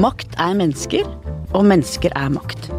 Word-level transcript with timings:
Makt 0.00 0.36
er 0.40 0.54
mennesker, 0.56 1.04
og 1.52 1.66
mennesker 1.68 2.14
er 2.16 2.30
makt. 2.32 2.70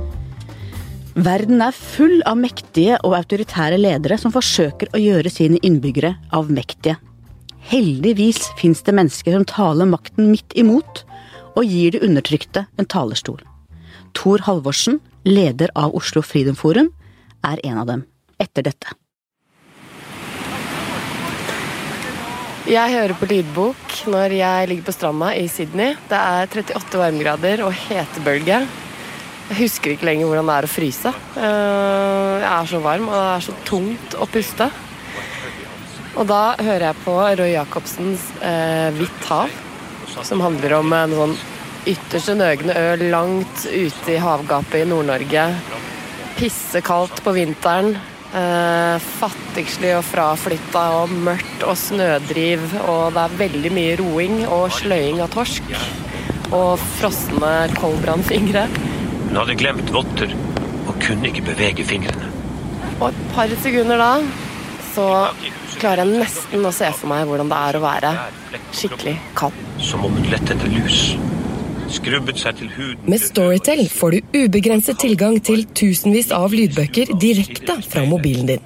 Verden 1.21 1.59
er 1.61 1.75
full 1.75 2.21
av 2.25 2.39
mektige 2.39 2.95
og 3.05 3.13
autoritære 3.19 3.77
ledere 3.77 4.17
som 4.17 4.33
forsøker 4.33 4.89
å 4.95 5.01
gjøre 5.01 5.29
sine 5.29 5.59
innbyggere 5.61 6.15
avmektige. 6.33 6.95
Heldigvis 7.69 8.47
fins 8.57 8.81
det 8.87 8.95
mennesker 8.97 9.35
som 9.35 9.45
taler 9.45 9.91
makten 9.91 10.31
midt 10.31 10.55
imot, 10.57 11.03
og 11.53 11.67
gir 11.67 11.93
de 11.93 12.01
undertrykte 12.07 12.65
en 12.79 12.89
talerstol. 12.89 13.43
Tor 14.17 14.47
Halvorsen, 14.47 14.97
leder 15.27 15.69
av 15.77 15.93
Oslo 15.93 16.23
Freedom 16.25 16.57
Forum, 16.57 16.89
er 17.45 17.61
en 17.67 17.83
av 17.83 17.91
dem. 17.91 18.07
Etter 18.41 18.65
dette. 18.65 18.95
Jeg 22.69 22.93
hører 22.93 23.17
på 23.17 23.25
lydbok 23.25 23.93
når 24.13 24.35
jeg 24.37 24.67
ligger 24.69 24.85
på 24.85 24.93
stranda 24.93 25.31
i 25.33 25.47
Sydney. 25.49 25.95
Det 26.05 26.17
er 26.17 26.45
38 26.45 26.99
varmegrader 27.01 27.63
og 27.65 27.73
hetebølge. 27.73 28.59
Jeg 29.49 29.57
husker 29.57 29.95
ikke 29.95 30.05
lenger 30.05 30.29
hvordan 30.29 30.51
det 30.51 30.57
er 30.59 30.67
å 30.67 30.69
fryse. 30.69 31.13
Eh, 31.41 32.35
jeg 32.43 32.51
er 32.51 32.69
så 32.69 32.81
varm, 32.83 33.07
og 33.09 33.17
det 33.17 33.23
er 33.31 33.45
så 33.47 33.55
tungt 33.65 34.13
å 34.13 34.27
puste. 34.29 34.67
Og 36.11 36.29
da 36.29 36.43
hører 36.61 36.85
jeg 36.91 37.01
på 37.01 37.17
Roy 37.41 37.49
Jacobsens 37.55 38.29
eh, 38.45 38.93
'Hvitt 38.93 39.25
hav', 39.31 39.57
som 40.21 40.45
handler 40.45 40.77
om 40.77 40.93
en 40.93 41.17
sånn 41.17 41.35
ytterste 41.89 42.37
nøgne 42.37 42.77
ø 42.77 42.95
langt 43.09 43.65
ute 43.65 44.13
i 44.13 44.21
havgapet 44.21 44.83
i 44.83 44.89
Nord-Norge. 44.91 45.49
Pissekaldt 46.37 47.25
på 47.25 47.33
vinteren. 47.41 47.95
Eh, 48.31 48.97
fattigslig 49.19 49.89
og 49.97 50.05
fraflytta 50.07 50.81
og 51.01 51.11
mørkt 51.25 51.65
og 51.67 51.75
snødriv. 51.75 52.63
Og 52.87 53.11
det 53.15 53.25
er 53.25 53.39
veldig 53.41 53.71
mye 53.75 53.97
roing 53.99 54.37
og 54.47 54.69
sløying 54.77 55.19
av 55.23 55.33
torsk. 55.33 55.67
Og 56.55 56.79
frosne 56.99 57.51
koldbrannfingre. 57.75 58.67
Hun 59.27 59.39
hadde 59.39 59.57
glemt 59.59 59.91
votter 59.91 60.31
og 60.87 60.95
kunne 61.03 61.27
ikke 61.27 61.43
bevege 61.51 61.87
fingrene. 61.87 62.31
Og 63.01 63.09
et 63.09 63.21
par 63.35 63.51
sekunder 63.63 63.99
da 63.99 64.13
så 64.91 65.07
klarer 65.79 66.03
jeg 66.03 66.21
nesten 66.21 66.67
å 66.67 66.73
se 66.75 66.87
for 66.95 67.11
meg 67.11 67.27
hvordan 67.27 67.51
det 67.51 67.59
er 67.67 67.79
å 67.79 67.83
være 67.83 68.15
skikkelig 68.75 69.15
kald. 69.39 69.55
Som 69.83 70.07
om 70.07 70.15
hun 70.15 70.27
lette 70.31 70.55
etter 70.55 70.71
lus. 70.71 71.13
Skrubbet 71.91 72.39
seg 72.39 72.55
til 72.59 72.69
huden 72.71 73.09
Med 73.11 73.19
Storytel 73.19 73.81
får 73.91 74.15
du 74.15 74.37
ubegrenset 74.43 74.99
tilgang 75.01 75.37
til 75.43 75.65
tusenvis 75.75 76.31
av 76.35 76.53
lydbøker 76.55 77.11
direkte 77.19 77.75
fra 77.83 78.05
mobilen 78.07 78.47
din. 78.47 78.63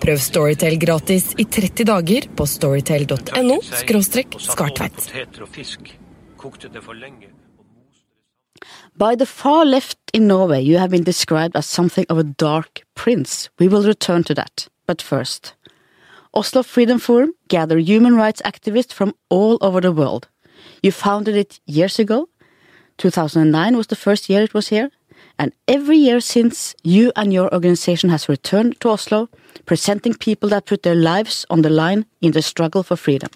Prøv 0.00 0.20
Storytel 0.22 0.78
gratis 0.80 1.32
i 1.36 1.44
30 1.44 1.88
dager 1.90 2.28
på 2.36 2.46
storytel.no 2.48 3.60
skartveit. 3.66 4.96
Poteter 4.96 5.44
og 5.44 5.52
fisk. 5.52 5.92
Kokte 6.40 6.72
det 6.72 6.84
for 6.84 6.96
lenge. 6.96 7.28
By 8.96 9.16
the 9.16 9.26
far 9.26 9.64
left 9.64 9.98
in 10.14 10.28
Norway, 10.28 10.62
you 10.62 10.78
have 10.78 10.90
been 10.90 11.04
described 11.04 11.56
as 11.56 11.66
something 11.66 12.06
of 12.08 12.18
a 12.18 12.22
dark 12.22 12.84
prince. 12.94 13.50
We 13.58 13.68
will 13.68 13.82
return 13.82 14.24
to 14.24 14.34
that. 14.34 14.68
But 14.86 15.02
first, 15.02 15.54
Oslo 16.32 16.62
Freedom 16.62 16.98
Forum 16.98 17.32
gather 17.48 17.78
human 17.78 18.16
rights 18.16 18.40
activists 18.42 18.92
from 18.92 19.12
all 19.28 19.58
over 19.60 19.80
the 19.80 19.92
world. 19.92 20.28
You 20.82 20.92
founded 20.92 21.36
it 21.36 21.60
years 21.66 21.98
ago. 21.98 22.28
2009 22.98 23.76
was 23.76 23.88
the 23.88 23.96
first 23.96 24.28
year 24.28 24.42
it 24.42 24.54
was 24.54 24.68
here. 24.68 24.90
And 25.38 25.52
every 25.66 25.96
year 25.96 26.20
since, 26.20 26.74
you 26.84 27.12
and 27.16 27.32
your 27.32 27.52
organization 27.52 28.10
has 28.10 28.28
returned 28.28 28.80
to 28.80 28.90
Oslo, 28.90 29.28
presenting 29.66 30.14
people 30.14 30.48
that 30.50 30.66
put 30.66 30.82
their 30.82 30.94
lives 30.94 31.44
on 31.50 31.62
the 31.62 31.70
line 31.70 32.06
in 32.20 32.32
the 32.32 32.42
struggle 32.42 32.82
for 32.82 32.96
freedom. 32.96 33.30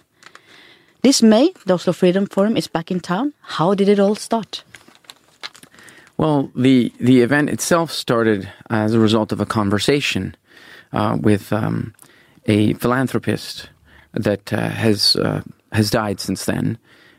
This 1.03 1.23
May, 1.23 1.53
the 1.67 1.75
Oslo 1.75 1.93
Freedom 1.93 2.27
Forum 2.27 2.57
is 2.57 2.69
back 2.69 2.91
in 2.91 3.01
town. 3.01 3.33
How 3.41 3.75
did 3.75 3.89
it 3.89 3.99
all 3.99 4.15
start? 4.15 4.63
Well, 6.17 6.51
the 6.57 6.93
the 6.99 7.23
event 7.23 7.49
itself 7.49 7.93
started 7.93 8.51
as 8.71 8.93
a 8.93 8.99
result 8.99 9.31
of 9.33 9.41
a 9.41 9.47
conversation 9.47 10.35
uh, 10.93 11.17
with 11.21 11.53
um, 11.53 11.95
a 12.47 12.75
philanthropist 12.75 13.71
that 14.13 14.53
uh, 14.53 14.69
has 14.69 15.15
uh, 15.15 15.43
has 15.71 15.91
died 15.91 16.19
since 16.19 16.45
then, 16.45 16.79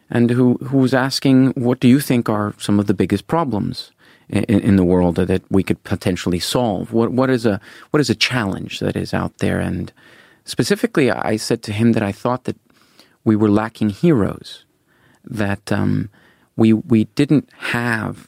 and 0.10 0.30
who 0.30 0.56
who 0.56 0.78
was 0.78 0.94
asking, 0.94 1.52
"What 1.52 1.80
do 1.80 1.88
you 1.88 2.00
think 2.00 2.30
are 2.30 2.54
some 2.58 2.80
of 2.80 2.88
the 2.88 2.94
biggest 2.94 3.28
problems 3.28 3.92
in, 4.30 4.44
in 4.44 4.76
the 4.76 4.84
world 4.84 5.16
that 5.16 5.44
we 5.50 5.64
could 5.64 5.84
potentially 5.84 6.40
solve? 6.40 6.94
What 6.94 7.12
what 7.12 7.30
is 7.30 7.46
a 7.46 7.60
what 7.92 8.02
is 8.02 8.10
a 8.10 8.16
challenge 8.16 8.80
that 8.80 8.96
is 8.96 9.14
out 9.14 9.38
there?" 9.38 9.60
And 9.60 9.92
specifically, 10.46 11.12
I 11.12 11.38
said 11.38 11.62
to 11.64 11.72
him 11.72 11.94
that 11.94 12.04
I 12.04 12.12
thought 12.12 12.44
that 12.46 12.58
we 13.24 13.36
were 13.36 13.50
lacking 13.50 13.90
heroes, 13.90 14.66
that 15.24 15.72
um, 15.72 16.10
we 16.56 16.74
we 16.74 17.06
didn't 17.16 17.50
have 17.58 18.28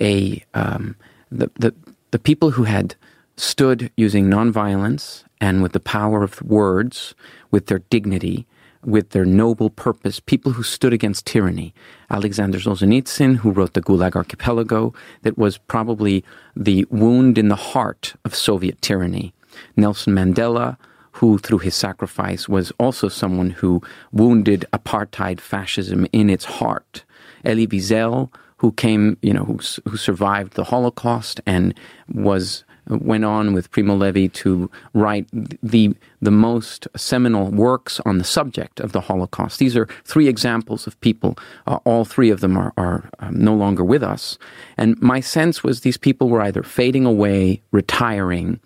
a 0.00 0.42
um, 0.54 0.96
the, 1.30 1.50
the 1.58 1.74
the 2.10 2.18
people 2.18 2.52
who 2.52 2.64
had 2.64 2.94
stood 3.36 3.90
using 3.96 4.26
nonviolence 4.26 5.24
and 5.40 5.62
with 5.62 5.72
the 5.72 5.80
power 5.80 6.22
of 6.22 6.42
words, 6.42 7.14
with 7.50 7.66
their 7.66 7.78
dignity, 7.90 8.46
with 8.84 9.10
their 9.10 9.24
noble 9.24 9.70
purpose, 9.70 10.20
people 10.20 10.52
who 10.52 10.62
stood 10.62 10.92
against 10.92 11.26
tyranny. 11.26 11.74
Alexander 12.10 12.58
Solzhenitsyn, 12.58 13.36
who 13.36 13.50
wrote 13.50 13.74
the 13.74 13.82
Gulag 13.82 14.16
Archipelago, 14.16 14.94
that 15.22 15.36
was 15.36 15.58
probably 15.58 16.24
the 16.56 16.86
wound 16.90 17.38
in 17.38 17.48
the 17.48 17.56
heart 17.56 18.14
of 18.24 18.34
Soviet 18.34 18.80
tyranny. 18.80 19.34
Nelson 19.76 20.14
Mandela, 20.14 20.76
who 21.12 21.38
through 21.38 21.58
his 21.58 21.74
sacrifice 21.74 22.48
was 22.48 22.72
also 22.78 23.08
someone 23.08 23.50
who 23.50 23.82
wounded 24.12 24.64
apartheid 24.72 25.40
fascism 25.40 26.06
in 26.12 26.30
its 26.30 26.44
heart. 26.44 27.04
Elie 27.44 27.66
Wiesel, 27.66 28.32
who 28.58 28.72
came, 28.72 29.16
you 29.22 29.32
know, 29.32 29.44
who, 29.44 29.58
who 29.88 29.96
survived 29.96 30.54
the 30.54 30.64
Holocaust 30.64 31.40
and 31.46 31.74
was 32.12 32.64
went 32.90 33.24
on 33.24 33.52
with 33.52 33.70
Primo 33.70 33.94
Levi 33.94 34.26
to 34.28 34.70
write 34.94 35.26
the 35.62 35.94
the 36.22 36.30
most 36.30 36.86
seminal 36.96 37.50
works 37.50 38.00
on 38.04 38.18
the 38.18 38.24
subject 38.24 38.80
of 38.80 38.92
the 38.92 39.00
Holocaust. 39.00 39.58
These 39.58 39.76
are 39.76 39.88
three 40.04 40.28
examples 40.28 40.86
of 40.86 41.00
people. 41.00 41.38
Uh, 41.66 41.78
all 41.84 42.04
three 42.04 42.30
of 42.30 42.40
them 42.40 42.56
are, 42.56 42.72
are 42.76 43.08
um, 43.20 43.42
no 43.42 43.54
longer 43.54 43.84
with 43.84 44.02
us, 44.02 44.38
and 44.76 45.00
my 45.00 45.20
sense 45.20 45.64
was 45.64 45.80
these 45.80 45.96
people 45.98 46.28
were 46.28 46.42
either 46.42 46.62
fading 46.62 47.06
away, 47.06 47.62
retiring, 47.70 48.60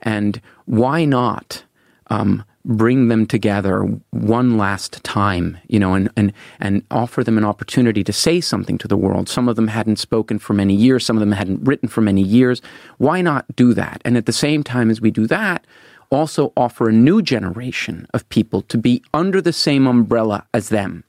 and 0.00 0.40
why 0.66 1.04
not? 1.04 1.64
Um, 2.08 2.44
bring 2.64 3.08
them 3.08 3.26
together 3.26 3.82
one 4.10 4.56
last 4.56 5.02
time, 5.04 5.58
you 5.68 5.78
know, 5.78 5.94
and, 5.94 6.08
and, 6.16 6.32
and 6.60 6.82
offer 6.90 7.22
them 7.22 7.36
an 7.36 7.44
opportunity 7.44 8.02
to 8.02 8.12
say 8.12 8.40
something 8.40 8.78
to 8.78 8.88
the 8.88 8.96
world. 8.96 9.28
Some 9.28 9.48
of 9.48 9.56
them 9.56 9.68
hadn't 9.68 9.96
spoken 9.96 10.38
for 10.38 10.54
many 10.54 10.74
years, 10.74 11.04
some 11.04 11.16
of 11.16 11.20
them 11.20 11.32
hadn't 11.32 11.62
written 11.64 11.88
for 11.88 12.00
many 12.00 12.22
years. 12.22 12.62
Why 12.98 13.20
not 13.20 13.44
do 13.54 13.74
that? 13.74 14.00
And 14.04 14.16
at 14.16 14.26
the 14.26 14.32
same 14.32 14.62
time 14.62 14.90
as 14.90 15.00
we 15.00 15.10
do 15.10 15.26
that, 15.26 15.66
also 16.10 16.52
offer 16.56 16.88
a 16.88 16.92
new 16.92 17.20
generation 17.20 18.06
of 18.14 18.28
people 18.28 18.62
to 18.62 18.78
be 18.78 19.02
under 19.12 19.40
the 19.40 19.52
same 19.52 19.86
umbrella 19.86 20.46
as 20.54 20.68
them. 20.70 21.04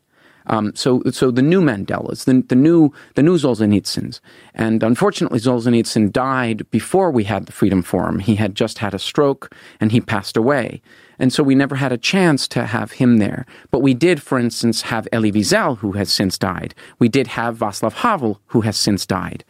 Um, 0.47 0.75
so, 0.75 1.01
so 1.11 1.31
the 1.31 1.41
new 1.41 1.61
Mandelas, 1.61 2.25
the, 2.25 2.41
the 2.47 2.55
new, 2.55 2.91
the 3.15 3.23
new 3.23 3.37
Solzhenitsyns, 3.37 4.19
and 4.53 4.83
unfortunately, 4.83 5.39
Solzhenitsyn 5.39 6.11
died 6.11 6.69
before 6.69 7.09
we 7.09 7.23
had 7.23 7.47
the 7.47 7.51
Freedom 7.51 7.81
Forum. 7.81 8.19
He 8.19 8.35
had 8.35 8.53
just 8.55 8.77
had 8.77 8.93
a 8.93 8.99
stroke 8.99 9.55
and 9.79 9.91
he 9.91 10.01
passed 10.01 10.37
away, 10.37 10.81
and 11.19 11.31
so 11.31 11.43
we 11.43 11.55
never 11.55 11.75
had 11.75 11.91
a 11.91 11.97
chance 11.97 12.47
to 12.49 12.65
have 12.65 12.93
him 12.93 13.17
there. 13.17 13.45
But 13.71 13.79
we 13.79 13.93
did, 13.93 14.21
for 14.21 14.39
instance, 14.39 14.83
have 14.83 15.07
Elie 15.11 15.31
Wiesel, 15.31 15.77
who 15.79 15.93
has 15.93 16.11
since 16.11 16.37
died. 16.37 16.75
We 16.99 17.09
did 17.09 17.27
have 17.27 17.57
Václav 17.57 17.93
Havel, 17.93 18.39
who 18.47 18.61
has 18.61 18.77
since 18.77 19.05
died, 19.05 19.43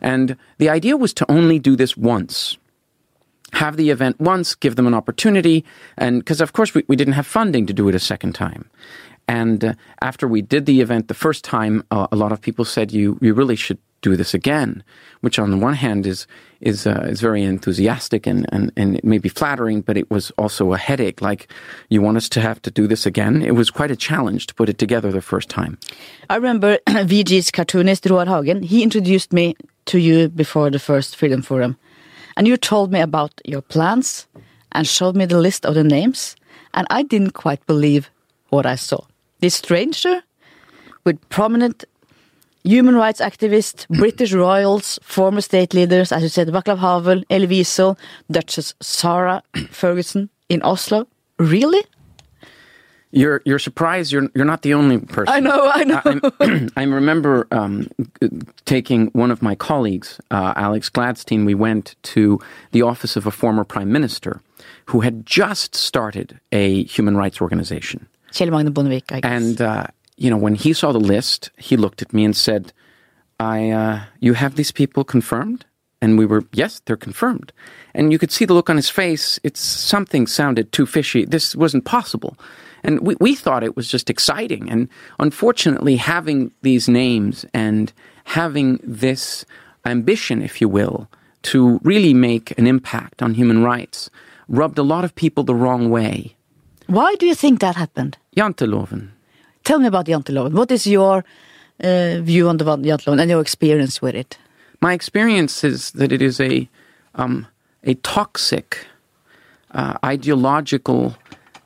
and 0.00 0.36
the 0.58 0.68
idea 0.68 0.96
was 0.96 1.14
to 1.14 1.30
only 1.30 1.58
do 1.58 1.76
this 1.76 1.96
once 1.96 2.56
have 3.54 3.76
the 3.76 3.90
event 3.90 4.18
once, 4.18 4.54
give 4.54 4.76
them 4.76 4.86
an 4.86 4.94
opportunity, 4.94 5.64
and 5.98 6.20
because 6.20 6.40
of 6.40 6.52
course 6.52 6.74
we, 6.74 6.84
we 6.88 6.96
didn't 6.96 7.14
have 7.14 7.26
funding 7.26 7.66
to 7.66 7.72
do 7.72 7.88
it 7.88 7.94
a 7.94 7.98
second 7.98 8.34
time. 8.34 8.68
And 9.28 9.64
uh, 9.64 9.74
after 10.00 10.26
we 10.26 10.42
did 10.42 10.66
the 10.66 10.80
event 10.80 11.08
the 11.08 11.14
first 11.14 11.44
time, 11.44 11.84
uh, 11.90 12.06
a 12.10 12.16
lot 12.16 12.32
of 12.32 12.40
people 12.40 12.64
said 12.64 12.92
you 12.92 13.18
you 13.20 13.34
really 13.34 13.56
should 13.56 13.78
do 14.02 14.16
this 14.16 14.34
again, 14.34 14.84
which 15.20 15.38
on 15.38 15.50
the 15.50 15.56
one 15.56 15.74
hand 15.74 16.06
is 16.06 16.26
is 16.60 16.86
uh, 16.86 17.06
is 17.08 17.20
very 17.20 17.42
enthusiastic 17.42 18.26
and, 18.26 18.46
and 18.52 18.70
and 18.76 18.96
it 18.96 19.04
may 19.04 19.18
be 19.18 19.28
flattering, 19.28 19.80
but 19.80 19.96
it 19.96 20.10
was 20.10 20.30
also 20.36 20.72
a 20.72 20.78
headache. 20.78 21.22
Like 21.22 21.48
you 21.88 22.02
want 22.02 22.16
us 22.16 22.28
to 22.30 22.40
have 22.40 22.60
to 22.62 22.70
do 22.70 22.86
this 22.86 23.06
again. 23.06 23.42
It 23.42 23.54
was 23.54 23.70
quite 23.70 23.90
a 23.90 23.96
challenge 23.96 24.46
to 24.48 24.54
put 24.54 24.68
it 24.68 24.78
together 24.78 25.10
the 25.10 25.22
first 25.22 25.48
time. 25.48 25.78
I 26.28 26.36
remember 26.36 26.78
VG's 26.86 27.50
cartoonist 27.50 28.06
Roar 28.06 28.26
Hagen. 28.26 28.62
He 28.62 28.82
introduced 28.82 29.32
me 29.32 29.54
to 29.86 29.98
you 29.98 30.28
before 30.28 30.70
the 30.70 30.78
first 30.78 31.16
Freedom 31.16 31.42
Forum, 31.42 31.76
and 32.36 32.46
you 32.46 32.56
told 32.56 32.92
me 32.92 33.00
about 33.00 33.32
your 33.44 33.62
plans 33.62 34.26
and 34.72 34.86
showed 34.86 35.16
me 35.16 35.26
the 35.26 35.40
list 35.40 35.64
of 35.66 35.74
the 35.74 35.84
names, 35.84 36.36
and 36.74 36.86
I 36.90 37.02
didn't 37.02 37.32
quite 37.32 37.66
believe 37.66 38.10
what 38.50 38.66
I 38.66 38.76
saw. 38.76 39.04
This 39.40 39.54
stranger 39.54 40.22
with 41.04 41.18
prominent 41.28 41.84
human 42.64 42.94
rights 42.94 43.20
activists, 43.20 43.86
British 43.88 44.32
royals, 44.32 44.98
former 45.02 45.40
state 45.40 45.74
leaders, 45.74 46.12
as 46.12 46.22
you 46.22 46.28
said, 46.28 46.48
Václav 46.48 46.78
Havel, 46.78 47.22
Elie 47.30 47.46
Wiesel, 47.46 47.98
Duchess 48.30 48.74
Sarah 48.80 49.42
Ferguson 49.70 50.28
in 50.48 50.62
Oslo. 50.62 51.06
Really? 51.38 51.82
You're 53.14 53.42
you're 53.44 53.58
surprised. 53.58 54.10
You're 54.10 54.30
you're 54.34 54.46
not 54.46 54.62
the 54.62 54.72
only 54.72 54.98
person. 54.98 55.34
I 55.34 55.40
know, 55.40 55.70
I 55.70 55.84
know. 55.84 56.00
I, 56.40 56.68
I 56.78 56.84
remember 56.84 57.46
um, 57.50 57.90
taking 58.64 59.08
one 59.08 59.30
of 59.30 59.42
my 59.42 59.54
colleagues, 59.54 60.18
uh, 60.30 60.54
Alex 60.56 60.88
Gladstein. 60.88 61.44
We 61.44 61.54
went 61.54 61.94
to 62.14 62.40
the 62.70 62.80
office 62.80 63.14
of 63.14 63.26
a 63.26 63.30
former 63.30 63.64
prime 63.64 63.92
minister 63.92 64.40
who 64.86 65.00
had 65.00 65.26
just 65.26 65.74
started 65.74 66.40
a 66.52 66.84
human 66.84 67.14
rights 67.14 67.42
organization. 67.42 68.08
Kjell 68.30 68.50
Magne 68.50 68.70
Bondevik, 68.70 69.12
I 69.12 69.20
guess. 69.20 69.30
And 69.30 69.60
uh, 69.60 69.86
you 70.16 70.30
know, 70.30 70.36
when 70.36 70.54
he 70.54 70.72
saw 70.72 70.92
the 70.92 71.00
list, 71.00 71.50
he 71.56 71.76
looked 71.76 72.02
at 72.02 72.12
me 72.12 72.24
and 72.24 72.36
said, 72.36 72.72
"I, 73.40 73.70
uh, 73.70 74.00
you 74.20 74.34
have 74.34 74.54
these 74.54 74.72
people 74.72 75.04
confirmed?" 75.04 75.64
And 76.02 76.18
we 76.18 76.26
were, 76.26 76.44
yes, 76.52 76.82
they're 76.84 76.96
confirmed. 76.96 77.52
And 77.94 78.10
you 78.10 78.18
could 78.18 78.32
see 78.32 78.44
the 78.44 78.54
look 78.54 78.68
on 78.68 78.74
his 78.74 78.90
face. 78.90 79.38
It's 79.44 79.60
something 79.60 80.26
sounded 80.26 80.72
too 80.72 80.84
fishy. 80.84 81.24
This 81.24 81.54
wasn't 81.54 81.84
possible. 81.84 82.36
And 82.82 82.98
we, 83.00 83.14
we 83.20 83.36
thought 83.36 83.62
it 83.62 83.76
was 83.76 83.86
just 83.86 84.10
exciting. 84.10 84.68
And 84.68 84.88
unfortunately, 85.20 85.94
having 85.94 86.50
these 86.62 86.88
names 86.88 87.46
and 87.54 87.92
having 88.24 88.80
this 88.82 89.44
ambition, 89.86 90.42
if 90.42 90.60
you 90.60 90.68
will, 90.68 91.08
to 91.42 91.78
really 91.84 92.14
make 92.14 92.58
an 92.58 92.66
impact 92.66 93.22
on 93.22 93.34
human 93.34 93.62
rights 93.62 94.10
rubbed 94.48 94.78
a 94.78 94.82
lot 94.82 95.04
of 95.04 95.14
people 95.14 95.44
the 95.44 95.54
wrong 95.54 95.88
way. 95.88 96.34
Why 96.88 97.14
do 97.14 97.26
you 97.26 97.34
think 97.36 97.60
that 97.60 97.76
happened? 97.76 98.18
Janteloven. 98.36 99.10
Tell 99.64 99.78
me 99.78 99.86
about 99.86 100.06
Janteloven. 100.06 100.52
What 100.52 100.70
is 100.70 100.86
your 100.86 101.24
uh, 101.82 102.20
view 102.20 102.48
on 102.48 102.56
the 102.56 102.64
Janteloven 102.64 103.20
and 103.20 103.30
your 103.30 103.40
experience 103.40 104.02
with 104.02 104.14
it? 104.14 104.38
My 104.80 104.92
experience 104.92 105.62
is 105.62 105.92
that 105.92 106.12
it 106.12 106.20
is 106.20 106.40
a 106.40 106.68
um, 107.14 107.46
a 107.84 107.94
toxic, 107.94 108.86
uh, 109.72 109.98
ideological 110.04 111.16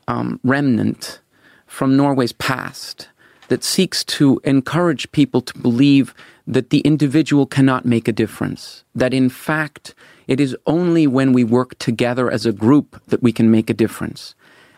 um, 0.08 0.40
remnant 0.44 1.20
from 1.66 1.96
Norway's 1.96 2.32
past 2.32 3.08
that 3.48 3.62
seeks 3.62 4.02
to 4.04 4.40
encourage 4.44 5.10
people 5.12 5.40
to 5.40 5.58
believe 5.58 6.14
that 6.46 6.70
the 6.70 6.80
individual 6.80 7.46
cannot 7.46 7.84
make 7.84 8.08
a 8.08 8.12
difference. 8.12 8.84
That 8.94 9.14
in 9.14 9.28
fact, 9.28 9.94
it 10.26 10.40
is 10.40 10.56
only 10.66 11.06
when 11.06 11.32
we 11.32 11.44
work 11.44 11.78
together 11.78 12.30
as 12.30 12.46
a 12.46 12.52
group 12.52 13.00
that 13.08 13.22
we 13.22 13.32
can 13.32 13.50
make 13.50 13.70
a 13.70 13.74
difference. 13.74 14.34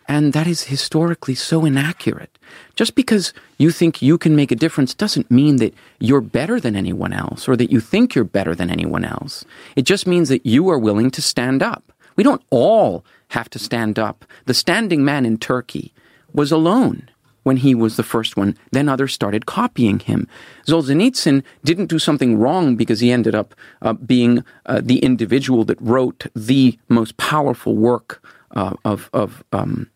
And 0.09 0.33
that 0.33 0.47
is 0.47 0.65
historically 0.65 1.35
so 1.35 1.67
inaccurate. 1.67 2.39
Just 2.75 2.95
because 2.95 3.35
you 3.59 3.71
think 3.71 4.01
you 4.01 4.17
can 4.17 4.35
make 4.35 4.51
a 4.51 4.57
difference 4.57 4.95
doesn't 4.95 5.31
mean 5.31 5.57
that 5.57 5.75
you're 6.01 6.23
better 6.23 6.59
than 6.59 6.75
anyone 6.75 7.13
else 7.13 7.47
or 7.47 7.57
that 7.57 7.71
you 7.71 7.79
think 7.79 8.15
you're 8.15 8.25
better 8.25 8.55
than 8.55 8.71
anyone 8.71 9.05
else. 9.05 9.45
It 9.77 9.83
just 9.83 10.07
means 10.07 10.31
that 10.31 10.47
you 10.47 10.71
are 10.71 10.79
willing 10.79 11.11
to 11.11 11.21
stand 11.21 11.63
up. 11.63 11.93
We 12.17 12.25
don't 12.25 12.43
all 12.49 13.05
have 13.29 13.51
to 13.51 13.59
stand 13.59 13.99
up. 13.99 14.25
The 14.47 14.55
standing 14.55 15.05
man 15.05 15.27
in 15.27 15.37
Turkey 15.37 15.93
was 16.33 16.51
alone 16.51 17.11
when 17.43 17.59
he 17.59 17.75
was 17.75 17.97
the 17.97 18.03
first 18.03 18.37
one. 18.37 18.57
Then 18.73 18.89
others 18.89 19.13
started 19.13 19.45
copying 19.47 19.99
him. 19.99 20.27
Solzhenitsyn 20.67 21.43
didn't 21.65 21.87
do 21.87 21.99
something 21.99 22.39
wrong 22.39 22.77
because 22.77 23.01
he 23.01 23.13
ended 23.13 23.35
up 23.35 23.55
uh, 23.83 23.93
being 23.93 24.43
uh, 24.65 24.81
the 24.83 25.01
individual 25.01 25.65
that 25.65 25.81
wrote 25.81 26.27
the 26.35 26.79
most 26.89 27.17
powerful 27.19 27.77
work 27.77 28.23
uh, 28.57 28.75
of, 28.85 29.11
of 29.13 29.45
um, 29.53 29.89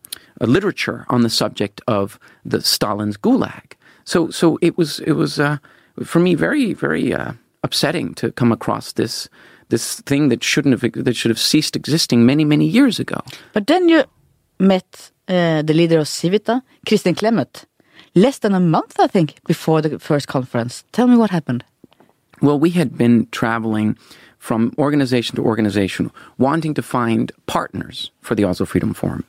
literature 0.47 1.05
on 1.09 1.21
the 1.21 1.29
subject 1.29 1.81
of 1.87 2.19
the 2.45 2.61
Stalin's 2.61 3.17
Gulag. 3.17 3.73
So, 4.05 4.29
so 4.29 4.57
it 4.61 4.77
was, 4.77 4.99
it 5.01 5.13
was 5.13 5.39
uh, 5.39 5.57
for 6.03 6.19
me 6.19 6.35
very, 6.35 6.73
very 6.73 7.13
uh, 7.13 7.33
upsetting 7.63 8.13
to 8.15 8.31
come 8.31 8.51
across 8.51 8.93
this 8.93 9.29
this 9.69 10.01
thing 10.01 10.29
that 10.29 10.43
shouldn't 10.43 10.81
have 10.81 11.03
that 11.05 11.15
should 11.15 11.31
have 11.31 11.39
ceased 11.39 11.75
existing 11.75 12.25
many, 12.25 12.45
many 12.45 12.67
years 12.67 12.99
ago. 12.99 13.19
But 13.53 13.65
then 13.65 13.89
you 13.89 14.03
met 14.59 15.11
uh, 15.27 15.61
the 15.63 15.73
leader 15.73 15.99
of 15.99 16.07
Civita, 16.07 16.61
Kristin 16.85 17.15
Clemet, 17.15 17.65
less 18.13 18.39
than 18.39 18.53
a 18.53 18.59
month, 18.59 18.99
I 18.99 19.07
think, 19.07 19.39
before 19.47 19.81
the 19.81 19.99
first 19.99 20.27
conference. 20.27 20.83
Tell 20.91 21.07
me 21.07 21.17
what 21.17 21.29
happened. 21.29 21.63
Well, 22.41 22.59
we 22.59 22.71
had 22.71 22.97
been 22.97 23.27
traveling 23.31 23.97
from 24.37 24.73
organization 24.77 25.37
to 25.37 25.45
organization, 25.45 26.11
wanting 26.37 26.73
to 26.73 26.81
find 26.81 27.31
partners 27.45 28.11
for 28.21 28.35
the 28.35 28.43
Oslo 28.43 28.65
Freedom 28.65 28.93
Forum. 28.93 29.23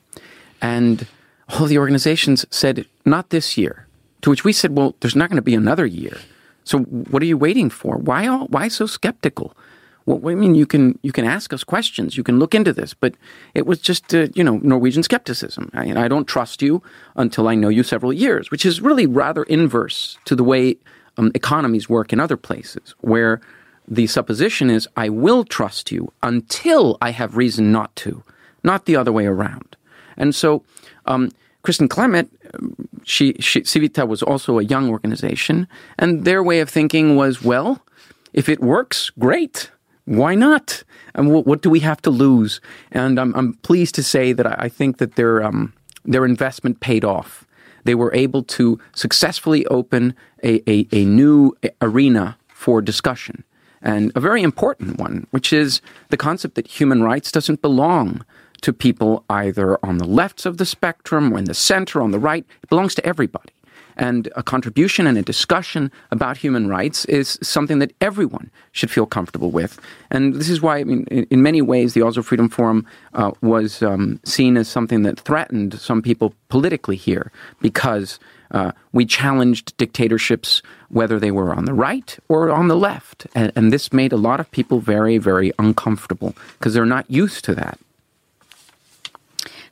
And 0.64 1.06
all 1.50 1.66
the 1.66 1.76
organizations 1.76 2.46
said, 2.50 2.86
not 3.04 3.28
this 3.28 3.58
year. 3.58 3.86
To 4.22 4.30
which 4.30 4.44
we 4.44 4.52
said, 4.54 4.74
well, 4.74 4.94
there's 5.00 5.14
not 5.14 5.28
going 5.28 5.36
to 5.36 5.42
be 5.42 5.54
another 5.54 5.84
year. 5.84 6.16
So 6.64 6.78
what 7.12 7.22
are 7.22 7.26
you 7.26 7.36
waiting 7.36 7.68
for? 7.68 7.98
Why 7.98 8.26
all, 8.26 8.46
why 8.46 8.68
so 8.68 8.86
skeptical? 8.86 9.54
Well, 10.06 10.32
I 10.32 10.34
mean, 10.34 10.54
you 10.54 10.66
can 10.66 10.98
you 11.02 11.12
can 11.12 11.26
ask 11.26 11.52
us 11.52 11.64
questions, 11.64 12.16
you 12.16 12.24
can 12.24 12.38
look 12.38 12.54
into 12.54 12.72
this, 12.72 12.94
but 12.94 13.14
it 13.54 13.66
was 13.66 13.78
just 13.78 14.14
uh, 14.14 14.28
you 14.34 14.44
know 14.44 14.58
Norwegian 14.62 15.02
skepticism. 15.02 15.70
I, 15.74 16.04
I 16.04 16.08
don't 16.08 16.26
trust 16.26 16.62
you 16.62 16.82
until 17.16 17.48
I 17.48 17.54
know 17.54 17.70
you 17.70 17.82
several 17.82 18.12
years, 18.12 18.50
which 18.50 18.66
is 18.66 18.80
really 18.80 19.06
rather 19.06 19.44
inverse 19.44 20.18
to 20.24 20.36
the 20.36 20.44
way 20.44 20.76
um, 21.16 21.30
economies 21.34 21.88
work 21.88 22.12
in 22.12 22.20
other 22.20 22.36
places, 22.36 22.94
where 23.00 23.40
the 23.88 24.06
supposition 24.06 24.70
is 24.70 24.88
I 24.96 25.08
will 25.08 25.44
trust 25.44 25.92
you 25.92 26.12
until 26.22 26.96
I 27.00 27.10
have 27.10 27.36
reason 27.36 27.72
not 27.72 27.94
to, 27.96 28.22
not 28.62 28.84
the 28.84 28.96
other 28.96 29.12
way 29.12 29.26
around. 29.26 29.76
And 30.16 30.34
so, 30.34 30.62
um, 31.06 31.30
Kristin 31.64 31.88
Clemet, 31.88 32.28
she, 33.04 33.34
she 33.40 33.62
Civita 33.62 34.06
was 34.06 34.22
also 34.22 34.58
a 34.58 34.64
young 34.64 34.90
organization, 34.90 35.66
and 35.98 36.24
their 36.24 36.42
way 36.42 36.60
of 36.60 36.68
thinking 36.68 37.16
was, 37.16 37.42
well, 37.42 37.80
if 38.32 38.48
it 38.48 38.60
works, 38.60 39.10
great 39.18 39.70
why 40.04 40.34
not? 40.34 40.82
And 41.14 41.32
what, 41.32 41.46
what, 41.46 41.62
do 41.62 41.70
we 41.70 41.80
have 41.80 42.02
to 42.02 42.10
lose? 42.10 42.60
And 42.92 43.18
I'm, 43.18 43.34
I'm 43.34 43.54
pleased 43.54 43.94
to 43.96 44.02
say 44.02 44.32
that 44.32 44.46
I, 44.46 44.64
I 44.64 44.68
think 44.68 44.98
that 44.98 45.14
their 45.16 45.42
um, 45.42 45.72
their 46.04 46.26
investment 46.26 46.80
paid 46.80 47.04
off. 47.04 47.46
They 47.84 47.94
were 47.94 48.14
able 48.14 48.42
to 48.42 48.78
successfully 48.94 49.66
open 49.66 50.14
a, 50.42 50.68
a, 50.70 50.86
a 50.92 51.04
new 51.04 51.54
arena 51.80 52.36
for 52.48 52.82
discussion, 52.82 53.44
and 53.80 54.12
a 54.14 54.20
very 54.20 54.42
important 54.42 54.98
one, 54.98 55.26
which 55.30 55.52
is 55.52 55.80
the 56.10 56.16
concept 56.16 56.54
that 56.56 56.66
human 56.66 57.02
rights 57.02 57.32
doesn't 57.32 57.62
belong 57.62 58.24
to 58.62 58.72
people 58.72 59.24
either 59.28 59.78
on 59.84 59.98
the 59.98 60.06
left 60.06 60.46
of 60.46 60.58
the 60.58 60.66
spectrum 60.66 61.32
or 61.32 61.38
in 61.38 61.44
the 61.44 61.54
center, 61.54 62.00
on 62.00 62.10
the 62.10 62.18
right. 62.18 62.44
It 62.62 62.68
belongs 62.68 62.94
to 62.96 63.06
everybody. 63.06 63.52
And 63.96 64.28
a 64.34 64.42
contribution 64.42 65.06
and 65.06 65.16
a 65.16 65.22
discussion 65.22 65.90
about 66.10 66.36
human 66.36 66.68
rights 66.68 67.04
is 67.04 67.38
something 67.42 67.78
that 67.78 67.92
everyone 68.00 68.50
should 68.72 68.90
feel 68.90 69.06
comfortable 69.06 69.50
with. 69.50 69.78
And 70.10 70.34
this 70.34 70.48
is 70.48 70.60
why, 70.60 70.78
I 70.78 70.84
mean, 70.84 71.04
in, 71.10 71.24
in 71.30 71.42
many 71.42 71.62
ways, 71.62 71.94
the 71.94 72.02
Oslo 72.02 72.22
Freedom 72.22 72.48
Forum 72.48 72.86
uh, 73.14 73.32
was 73.40 73.82
um, 73.82 74.18
seen 74.24 74.56
as 74.56 74.68
something 74.68 75.02
that 75.02 75.20
threatened 75.20 75.78
some 75.78 76.02
people 76.02 76.34
politically 76.48 76.96
here 76.96 77.30
because 77.60 78.18
uh, 78.50 78.72
we 78.92 79.06
challenged 79.06 79.76
dictatorships, 79.76 80.62
whether 80.88 81.18
they 81.18 81.30
were 81.30 81.54
on 81.54 81.64
the 81.64 81.74
right 81.74 82.18
or 82.28 82.50
on 82.50 82.68
the 82.68 82.76
left. 82.76 83.26
And, 83.34 83.52
and 83.56 83.72
this 83.72 83.92
made 83.92 84.12
a 84.12 84.16
lot 84.16 84.40
of 84.40 84.50
people 84.50 84.80
very, 84.80 85.18
very 85.18 85.52
uncomfortable 85.58 86.34
because 86.58 86.74
they're 86.74 86.86
not 86.86 87.08
used 87.10 87.44
to 87.44 87.54
that. 87.54 87.78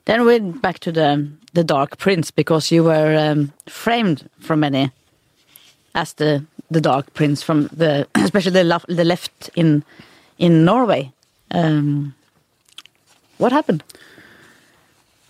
Then 0.04 0.24
we're 0.24 0.40
back 0.40 0.78
to 0.80 0.92
the 0.92 1.28
the 1.52 1.64
Dark 1.64 1.98
Prince 1.98 2.30
because 2.30 2.70
you 2.70 2.84
were 2.84 3.16
um, 3.16 3.52
framed 3.68 4.28
for 4.40 4.56
many 4.56 4.90
as 5.94 6.14
the 6.14 6.44
the 6.70 6.80
Dark 6.80 7.12
Prince 7.14 7.42
from 7.42 7.68
the 7.72 8.06
especially 8.14 8.52
the 8.52 8.64
left, 8.64 8.86
the 8.88 9.04
left 9.04 9.50
in 9.54 9.84
in 10.38 10.64
Norway. 10.64 11.12
Um, 11.50 12.14
what 13.38 13.52
happened? 13.52 13.82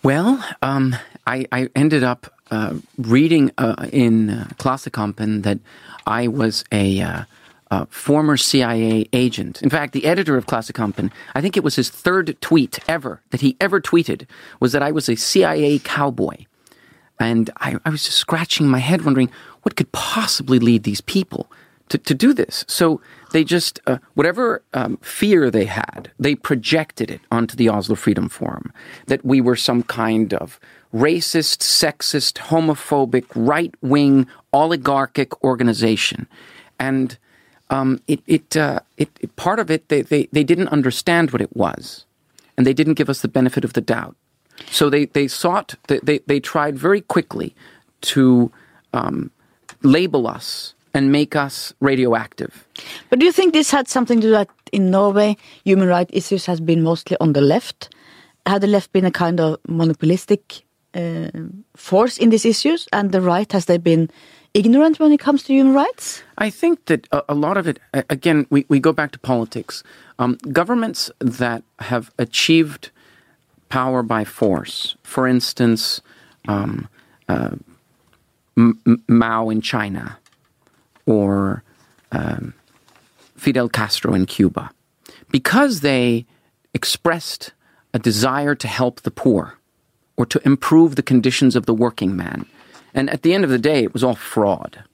Well, 0.02 0.44
um, 0.62 0.96
I, 1.26 1.46
I, 1.52 1.68
ended 1.76 2.02
up 2.02 2.32
uh, 2.50 2.74
reading 2.98 3.50
uh, 3.56 3.88
in 3.92 4.30
uh, 4.30 4.48
that 5.42 5.58
I 6.06 6.28
was 6.28 6.64
a 6.72 7.24
uh, 7.72 7.86
former 7.88 8.36
CIA 8.36 9.08
agent. 9.14 9.62
In 9.62 9.70
fact, 9.70 9.94
the 9.94 10.04
editor 10.04 10.36
of 10.36 10.44
Klassekampen, 10.44 11.10
I 11.34 11.40
think 11.40 11.56
it 11.56 11.64
was 11.64 11.76
his 11.76 11.88
third 11.88 12.36
tweet 12.42 12.78
ever 12.86 13.22
that 13.30 13.40
he 13.40 13.56
ever 13.62 13.80
tweeted, 13.80 14.26
was 14.60 14.72
that 14.72 14.82
I 14.82 14.92
was 14.92 15.08
a 15.08 15.16
CIA 15.16 15.78
cowboy. 15.78 16.44
And 17.18 17.48
I, 17.56 17.76
I 17.86 17.88
was 17.88 18.04
just 18.04 18.18
scratching 18.18 18.68
my 18.68 18.78
head, 18.78 19.06
wondering 19.06 19.30
what 19.62 19.76
could 19.76 19.90
possibly 19.90 20.58
lead 20.58 20.82
these 20.82 21.00
people 21.00 21.50
to, 21.88 21.96
to 21.96 22.14
do 22.14 22.34
this. 22.34 22.66
So 22.68 23.00
they 23.32 23.42
just, 23.42 23.80
uh, 23.86 23.98
whatever 24.12 24.62
um, 24.74 24.98
fear 24.98 25.50
they 25.50 25.64
had, 25.64 26.10
they 26.18 26.34
projected 26.34 27.10
it 27.10 27.22
onto 27.30 27.56
the 27.56 27.70
Oslo 27.70 27.94
Freedom 27.94 28.28
Forum 28.28 28.70
that 29.06 29.24
we 29.24 29.40
were 29.40 29.56
some 29.56 29.82
kind 29.82 30.34
of 30.34 30.60
racist, 30.92 31.60
sexist, 31.60 32.34
homophobic, 32.34 33.24
right 33.34 33.74
wing, 33.80 34.26
oligarchic 34.52 35.42
organization. 35.42 36.26
And 36.78 37.16
um, 37.72 38.00
it, 38.06 38.20
it, 38.26 38.56
uh, 38.56 38.80
it, 38.98 39.08
it, 39.20 39.34
part 39.36 39.58
of 39.58 39.70
it, 39.70 39.88
they, 39.88 40.02
they, 40.02 40.28
they 40.30 40.44
didn't 40.44 40.68
understand 40.68 41.30
what 41.30 41.40
it 41.40 41.56
was, 41.56 42.04
and 42.56 42.66
they 42.66 42.74
didn't 42.74 42.94
give 42.94 43.08
us 43.08 43.22
the 43.22 43.28
benefit 43.28 43.64
of 43.64 43.72
the 43.72 43.80
doubt. 43.80 44.14
So 44.70 44.90
they, 44.90 45.06
they 45.06 45.26
sought, 45.26 45.74
they, 45.88 45.98
they, 46.00 46.18
they 46.26 46.38
tried 46.38 46.78
very 46.78 47.00
quickly 47.00 47.54
to 48.12 48.52
um, 48.92 49.30
label 49.82 50.26
us 50.26 50.74
and 50.94 51.10
make 51.10 51.34
us 51.34 51.72
radioactive. 51.80 52.68
But 53.08 53.18
do 53.18 53.24
you 53.24 53.32
think 53.32 53.54
this 53.54 53.70
had 53.70 53.88
something 53.88 54.20
to 54.20 54.26
do 54.26 54.30
that 54.32 54.48
in 54.72 54.90
Norway, 54.90 55.36
human 55.64 55.88
rights 55.88 56.10
issues 56.12 56.44
has 56.46 56.60
been 56.60 56.82
mostly 56.82 57.16
on 57.20 57.32
the 57.32 57.40
left? 57.40 57.94
Had 58.44 58.60
the 58.60 58.66
left 58.66 58.92
been 58.92 59.06
a 59.06 59.10
kind 59.10 59.40
of 59.40 59.58
monopolistic 59.66 60.62
uh, 60.94 61.30
force 61.74 62.18
in 62.18 62.28
these 62.28 62.44
issues, 62.44 62.86
and 62.92 63.12
the 63.12 63.22
right 63.22 63.50
has 63.52 63.64
they 63.64 63.78
been 63.78 64.10
ignorant 64.54 64.99
when 64.99 65.12
it 65.12 65.18
comes 65.18 65.42
to 65.44 65.52
human 65.52 65.75
rights? 65.75 66.23
I 66.38 66.50
think 66.50 66.87
that 66.87 67.09
a, 67.12 67.35
lot 67.35 67.56
of 67.56 67.66
it, 67.66 67.78
again, 67.92 68.47
we, 68.50 68.64
we 68.68 68.80
go 68.80 68.92
back 68.92 69.12
to 69.12 69.18
politics. 69.18 69.82
Um, 70.18 70.38
governments 70.52 71.11
that 71.21 71.62
have 71.78 72.11
achieved 72.18 72.90
power 73.68 74.02
by 74.02 74.25
force, 74.25 74.97
for 75.02 75.26
instance, 75.26 76.00
um, 76.49 76.88
uh, 77.28 77.56
M- 78.56 79.02
Mao 79.09 79.49
in 79.49 79.61
China 79.61 80.18
or 81.06 81.62
um, 82.12 82.54
Fidel 83.37 83.68
Castro 83.68 84.14
in 84.14 84.26
Cuba, 84.26 84.71
because 85.30 85.80
they 85.80 86.26
expressed 86.75 87.52
a 87.94 87.99
desire 87.99 88.54
to 88.54 88.68
help 88.68 89.00
the 89.00 89.11
poor 89.11 89.59
or 90.16 90.26
to 90.26 90.40
improve 90.44 90.97
the 90.97 91.02
conditions 91.02 91.56
of 91.56 91.66
the 91.66 91.75
working 91.75 92.16
man. 92.16 92.47
And 92.94 93.08
at 93.11 93.22
the 93.22 93.34
end 93.34 93.44
of 93.44 93.50
the 93.50 93.58
day, 93.58 93.82
it 93.82 93.92
was 93.92 94.04
all 94.04 94.14
fraud. 94.14 94.84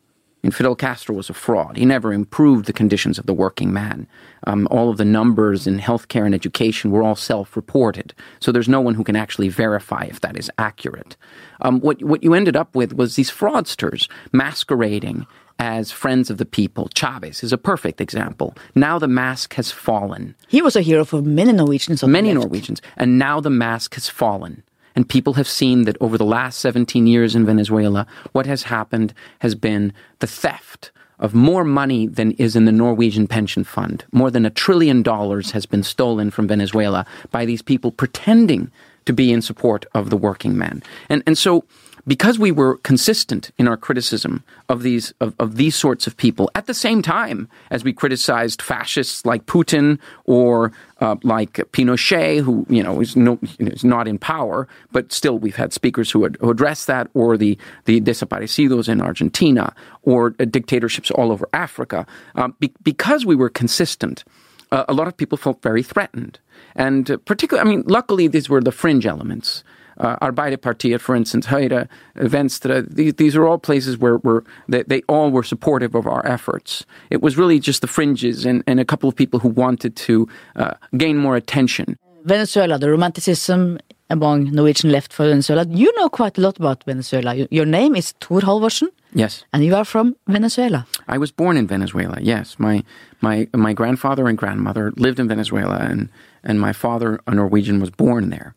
And 0.44 0.54
Fidel 0.54 0.76
Castro 0.76 1.16
was 1.16 1.28
a 1.28 1.34
fraud. 1.34 1.76
He 1.76 1.84
never 1.84 2.12
improved 2.12 2.66
the 2.66 2.72
conditions 2.72 3.18
of 3.18 3.26
the 3.26 3.34
working 3.34 3.72
man. 3.72 4.06
Um, 4.46 4.68
all 4.70 4.88
of 4.88 4.96
the 4.96 5.04
numbers 5.04 5.66
in 5.66 5.80
healthcare 5.80 6.24
and 6.24 6.34
education 6.34 6.92
were 6.92 7.02
all 7.02 7.16
self-reported, 7.16 8.14
so 8.38 8.52
there's 8.52 8.68
no 8.68 8.80
one 8.80 8.94
who 8.94 9.02
can 9.02 9.16
actually 9.16 9.48
verify 9.48 10.04
if 10.04 10.20
that 10.20 10.36
is 10.38 10.48
accurate. 10.56 11.16
Um, 11.60 11.80
what 11.80 12.00
what 12.04 12.22
you 12.22 12.34
ended 12.34 12.54
up 12.56 12.76
with 12.76 12.92
was 12.92 13.16
these 13.16 13.32
fraudsters 13.32 14.08
masquerading 14.32 15.26
as 15.58 15.90
friends 15.90 16.30
of 16.30 16.38
the 16.38 16.46
people. 16.46 16.88
Chavez 16.94 17.42
is 17.42 17.52
a 17.52 17.58
perfect 17.58 18.00
example. 18.00 18.54
Now 18.76 19.00
the 19.00 19.08
mask 19.08 19.54
has 19.54 19.72
fallen 19.72 20.36
He 20.46 20.62
was 20.62 20.76
a 20.76 20.82
hero 20.82 21.04
for 21.04 21.20
many 21.20 21.52
Norwegians. 21.52 22.04
on 22.04 22.10
the 22.10 22.12
many 22.12 22.32
left. 22.32 22.44
Norwegians, 22.46 22.80
and 22.96 23.18
now 23.18 23.40
the 23.40 23.50
mask 23.50 23.94
has 23.94 24.08
fallen. 24.08 24.62
And 24.98 25.08
people 25.08 25.34
have 25.34 25.46
seen 25.46 25.84
that 25.84 25.96
over 26.00 26.18
the 26.18 26.24
last 26.24 26.58
17 26.58 27.06
years 27.06 27.36
in 27.36 27.46
Venezuela, 27.46 28.04
what 28.32 28.46
has 28.46 28.64
happened 28.64 29.14
has 29.38 29.54
been 29.54 29.92
the 30.18 30.26
theft 30.26 30.90
of 31.20 31.36
more 31.36 31.62
money 31.62 32.08
than 32.08 32.32
is 32.32 32.56
in 32.56 32.64
the 32.64 32.72
Norwegian 32.72 33.28
pension 33.28 33.62
fund. 33.62 34.04
More 34.10 34.28
than 34.28 34.44
a 34.44 34.50
trillion 34.50 35.04
dollars 35.04 35.52
has 35.52 35.66
been 35.66 35.84
stolen 35.84 36.32
from 36.32 36.48
Venezuela 36.48 37.06
by 37.30 37.44
these 37.44 37.62
people 37.62 37.92
pretending 37.92 38.72
to 39.04 39.12
be 39.12 39.32
in 39.32 39.40
support 39.40 39.86
of 39.94 40.10
the 40.10 40.16
working 40.16 40.58
man. 40.58 40.82
And, 41.08 41.22
and 41.28 41.38
so, 41.38 41.62
because 42.08 42.38
we 42.38 42.50
were 42.50 42.78
consistent 42.78 43.50
in 43.58 43.68
our 43.68 43.76
criticism 43.76 44.42
of 44.70 44.82
these 44.82 45.12
of, 45.20 45.34
of 45.38 45.56
these 45.56 45.76
sorts 45.76 46.06
of 46.06 46.16
people 46.16 46.50
at 46.54 46.66
the 46.66 46.74
same 46.74 47.02
time 47.02 47.48
as 47.70 47.84
we 47.84 47.92
criticized 47.92 48.62
fascists 48.62 49.24
like 49.26 49.44
Putin 49.46 49.98
or 50.24 50.72
uh, 51.00 51.16
like 51.22 51.52
Pinochet, 51.72 52.40
who 52.40 52.66
you 52.68 52.82
know 52.82 53.00
is, 53.00 53.14
no, 53.14 53.38
is 53.60 53.84
not 53.84 54.08
in 54.08 54.18
power, 54.18 54.66
but 54.90 55.12
still 55.12 55.38
we've 55.38 55.56
had 55.56 55.72
speakers 55.72 56.10
who, 56.10 56.24
ad- 56.24 56.38
who 56.40 56.50
address 56.50 56.86
that, 56.86 57.08
or 57.14 57.36
the 57.36 57.56
the 57.84 58.00
desaparecidos 58.00 58.88
in 58.88 59.00
Argentina, 59.00 59.74
or 60.02 60.34
uh, 60.40 60.46
dictatorships 60.46 61.10
all 61.12 61.30
over 61.30 61.48
Africa. 61.52 62.06
Um, 62.34 62.56
be- 62.58 62.72
because 62.82 63.26
we 63.26 63.36
were 63.36 63.50
consistent, 63.50 64.24
uh, 64.72 64.84
a 64.88 64.94
lot 64.94 65.08
of 65.08 65.16
people 65.16 65.36
felt 65.36 65.62
very 65.62 65.82
threatened, 65.82 66.38
and 66.74 67.10
uh, 67.10 67.18
particularly, 67.18 67.68
I 67.68 67.70
mean, 67.70 67.84
luckily 67.86 68.28
these 68.28 68.48
were 68.48 68.62
the 68.62 68.72
fringe 68.72 69.06
elements 69.06 69.62
uh, 69.98 70.16
Arbeiderpartiet, 70.26 71.00
for 71.00 71.14
instance, 71.16 71.46
Høyre, 71.46 71.88
Venstre, 72.16 72.82
these, 72.82 73.14
these 73.14 73.36
are 73.36 73.46
all 73.46 73.58
places 73.58 73.98
where, 73.98 74.16
where 74.18 74.42
they, 74.68 74.82
they 74.84 75.02
all 75.08 75.30
were 75.30 75.42
supportive 75.42 75.94
of 75.94 76.06
our 76.06 76.24
efforts. 76.26 76.84
It 77.10 77.20
was 77.22 77.36
really 77.36 77.58
just 77.60 77.80
the 77.80 77.86
fringes 77.88 78.44
and, 78.44 78.62
and 78.66 78.80
a 78.80 78.84
couple 78.84 79.08
of 79.08 79.14
people 79.16 79.40
who 79.40 79.48
wanted 79.48 79.96
to 79.96 80.28
uh, 80.56 80.74
gain 80.96 81.16
more 81.16 81.36
attention. 81.36 81.96
Venezuela, 82.24 82.78
the 82.78 82.90
romanticism 82.90 83.78
among 84.10 84.50
Norwegian 84.52 84.90
left 84.90 85.12
for 85.12 85.24
Venezuela. 85.28 85.66
You 85.68 85.92
know 85.96 86.08
quite 86.08 86.38
a 86.38 86.40
lot 86.40 86.58
about 86.58 86.84
Venezuela. 86.84 87.34
Your 87.50 87.66
name 87.66 87.94
is 87.94 88.12
Thor 88.20 88.40
Halvorssen, 88.40 88.88
Yes. 89.14 89.44
and 89.52 89.64
you 89.64 89.74
are 89.76 89.84
from 89.84 90.16
Venezuela. 90.26 90.86
I 91.06 91.18
was 91.18 91.30
born 91.30 91.56
in 91.56 91.66
Venezuela. 91.66 92.18
Yes, 92.20 92.56
my 92.58 92.82
my 93.20 93.48
my 93.54 93.72
grandfather 93.74 94.26
and 94.28 94.38
grandmother 94.38 94.92
lived 94.96 95.18
in 95.20 95.28
Venezuela, 95.28 95.76
and 95.78 96.08
and 96.42 96.58
my 96.60 96.72
father, 96.72 97.20
a 97.26 97.34
Norwegian, 97.34 97.80
was 97.80 97.90
born 97.90 98.30
there, 98.30 98.54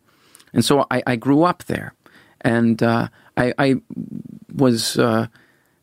and 0.53 0.63
so 0.63 0.86
I, 0.91 1.03
I 1.08 1.15
grew 1.15 1.43
up 1.43 1.63
there, 1.65 1.93
and 2.41 2.81
uh, 2.81 3.08
I, 3.38 3.53
I 3.58 3.75
was. 4.53 4.98
Uh, 4.98 5.27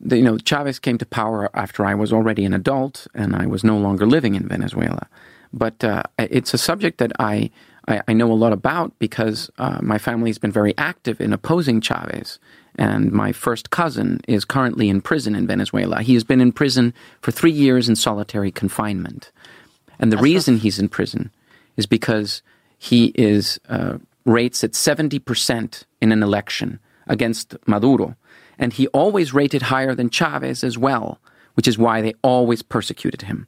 the, 0.00 0.16
you 0.16 0.22
know, 0.22 0.38
Chavez 0.38 0.78
came 0.78 0.98
to 0.98 1.06
power 1.06 1.50
after 1.54 1.84
I 1.84 1.94
was 1.94 2.12
already 2.12 2.44
an 2.44 2.54
adult 2.54 3.08
and 3.14 3.34
I 3.34 3.46
was 3.46 3.64
no 3.64 3.76
longer 3.76 4.06
living 4.06 4.34
in 4.36 4.46
Venezuela. 4.46 5.08
But 5.52 5.82
uh, 5.82 6.04
it's 6.18 6.54
a 6.54 6.58
subject 6.58 6.98
that 6.98 7.12
I, 7.18 7.50
I, 7.88 8.02
I 8.06 8.12
know 8.12 8.30
a 8.30 8.34
lot 8.34 8.52
about 8.52 8.96
because 8.98 9.50
uh, 9.58 9.80
my 9.82 9.98
family 9.98 10.30
has 10.30 10.38
been 10.38 10.52
very 10.52 10.76
active 10.78 11.20
in 11.20 11.32
opposing 11.32 11.80
Chavez. 11.80 12.38
And 12.76 13.10
my 13.10 13.32
first 13.32 13.70
cousin 13.70 14.20
is 14.28 14.44
currently 14.44 14.88
in 14.88 15.00
prison 15.00 15.34
in 15.34 15.48
Venezuela. 15.48 16.02
He 16.02 16.14
has 16.14 16.22
been 16.22 16.40
in 16.40 16.52
prison 16.52 16.94
for 17.22 17.32
three 17.32 17.50
years 17.50 17.88
in 17.88 17.96
solitary 17.96 18.52
confinement. 18.52 19.32
And 19.98 20.12
the 20.12 20.18
reason 20.18 20.58
he's 20.58 20.78
in 20.78 20.88
prison 20.88 21.32
is 21.76 21.86
because 21.86 22.40
he 22.78 23.06
is 23.16 23.58
uh, 23.68 23.98
rates 24.28 24.62
at 24.62 24.72
70% 24.72 25.84
in 26.00 26.12
an 26.12 26.22
election 26.22 26.78
against 27.06 27.56
Maduro. 27.66 28.14
And 28.58 28.72
he 28.72 28.86
always 28.88 29.32
rated 29.32 29.62
higher 29.62 29.94
than 29.94 30.10
Chavez 30.10 30.62
as 30.62 30.76
well, 30.76 31.20
which 31.54 31.66
is 31.66 31.78
why 31.78 32.02
they 32.02 32.14
always 32.22 32.62
persecuted 32.62 33.22
him. 33.22 33.46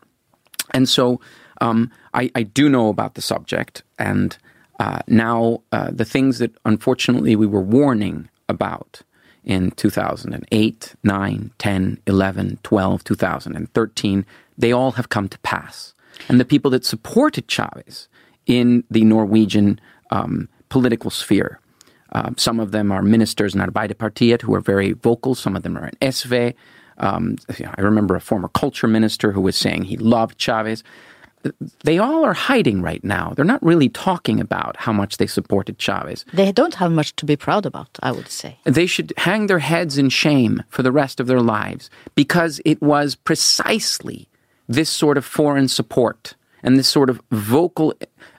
And 0.72 0.88
so 0.88 1.20
um, 1.60 1.90
I, 2.14 2.30
I 2.34 2.42
do 2.44 2.68
know 2.68 2.88
about 2.88 3.14
the 3.14 3.22
subject. 3.22 3.82
And 3.98 4.36
uh, 4.78 5.00
now 5.06 5.62
uh, 5.72 5.90
the 5.92 6.04
things 6.04 6.38
that 6.38 6.56
unfortunately 6.64 7.36
we 7.36 7.46
were 7.46 7.60
warning 7.60 8.28
about 8.48 9.02
in 9.44 9.70
2008, 9.72 10.94
9, 11.02 11.50
10, 11.58 11.98
11, 12.06 12.58
12, 12.62 13.04
2013, 13.04 14.26
they 14.56 14.72
all 14.72 14.92
have 14.92 15.08
come 15.08 15.28
to 15.28 15.38
pass. 15.40 15.94
And 16.28 16.38
the 16.38 16.44
people 16.44 16.70
that 16.72 16.84
supported 16.84 17.48
Chavez 17.48 18.08
in 18.46 18.84
the 18.90 19.04
Norwegian 19.04 19.80
um, 20.10 20.48
political 20.70 21.10
sphere, 21.10 21.60
uh, 22.12 22.30
some 22.36 22.58
of 22.58 22.72
them 22.72 22.90
are 22.90 23.02
ministers 23.02 23.54
in 23.54 23.60
Arbeiderpartiet 23.60 24.42
who 24.42 24.54
are 24.54 24.60
very 24.60 24.92
vocal. 24.92 25.34
Some 25.34 25.54
of 25.54 25.62
them 25.62 25.76
are 25.76 25.88
in 25.88 25.94
SV. 26.00 26.54
Um, 26.98 27.36
I 27.76 27.80
remember 27.80 28.14
a 28.14 28.20
former 28.20 28.48
culture 28.48 28.88
minister 28.88 29.32
who 29.32 29.40
was 29.40 29.56
saying 29.56 29.84
he 29.84 29.96
loved 29.96 30.38
Chavez. 30.38 30.82
They 31.84 31.96
all 31.96 32.24
are 32.24 32.34
hiding 32.34 32.82
right 32.82 33.02
now. 33.02 33.32
They're 33.34 33.46
not 33.46 33.62
really 33.62 33.88
talking 33.88 34.40
about 34.40 34.76
how 34.76 34.92
much 34.92 35.16
they 35.16 35.26
supported 35.26 35.78
Chavez. 35.78 36.26
They 36.34 36.52
don't 36.52 36.74
have 36.74 36.92
much 36.92 37.16
to 37.16 37.24
be 37.24 37.36
proud 37.36 37.64
about, 37.64 37.98
I 38.02 38.12
would 38.12 38.28
say. 38.28 38.58
They 38.64 38.86
should 38.86 39.14
hang 39.16 39.46
their 39.46 39.60
heads 39.60 39.96
in 39.96 40.10
shame 40.10 40.62
for 40.68 40.82
the 40.82 40.92
rest 40.92 41.18
of 41.18 41.26
their 41.28 41.40
lives 41.40 41.88
because 42.14 42.60
it 42.66 42.82
was 42.82 43.14
precisely 43.14 44.28
this 44.68 44.90
sort 44.90 45.16
of 45.16 45.24
foreign 45.24 45.68
support 45.68 46.34
and 46.62 46.78
this 46.78 46.88
sort 46.88 47.08
of 47.08 47.22
vocal 47.30 47.94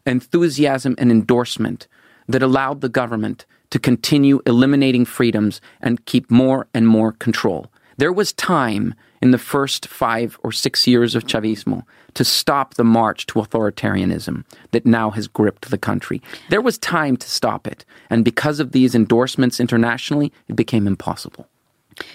enthusiasm 0.06 0.94
and 1.00 1.10
endorsement 1.12 1.88
that 2.32 2.44
allowed 2.44 2.82
the 2.82 2.90
government 2.90 3.46
to 3.70 3.80
continue 3.80 4.42
eliminating 4.46 5.06
freedoms 5.06 5.62
and 5.82 6.06
keep 6.06 6.30
more 6.30 6.68
and 6.74 6.88
more 6.88 7.12
control. 7.14 7.68
There 7.98 8.12
was 8.12 8.34
time 8.34 8.96
in 9.22 9.32
the 9.32 9.38
first 9.38 9.88
five 9.88 10.38
or 10.44 10.52
six 10.52 10.88
years 10.88 11.16
of 11.16 11.26
Chavismo 11.26 11.84
to 12.16 12.26
stop 12.26 12.74
the 12.74 12.84
march 12.84 13.26
to 13.28 13.40
authoritarianism 13.40 14.44
that 14.72 14.86
now 14.86 15.12
has 15.12 15.28
gripped 15.28 15.70
the 15.70 15.78
country. 15.78 16.22
There 16.50 16.62
was 16.62 16.78
time 16.78 17.16
to 17.18 17.30
stop 17.30 17.68
it. 17.68 17.86
And 18.10 18.26
because 18.26 18.60
of 18.60 18.72
these 18.72 18.96
endorsements 18.96 19.60
internationally, 19.60 20.34
it 20.48 20.56
became 20.56 20.88
impossible. 20.88 21.48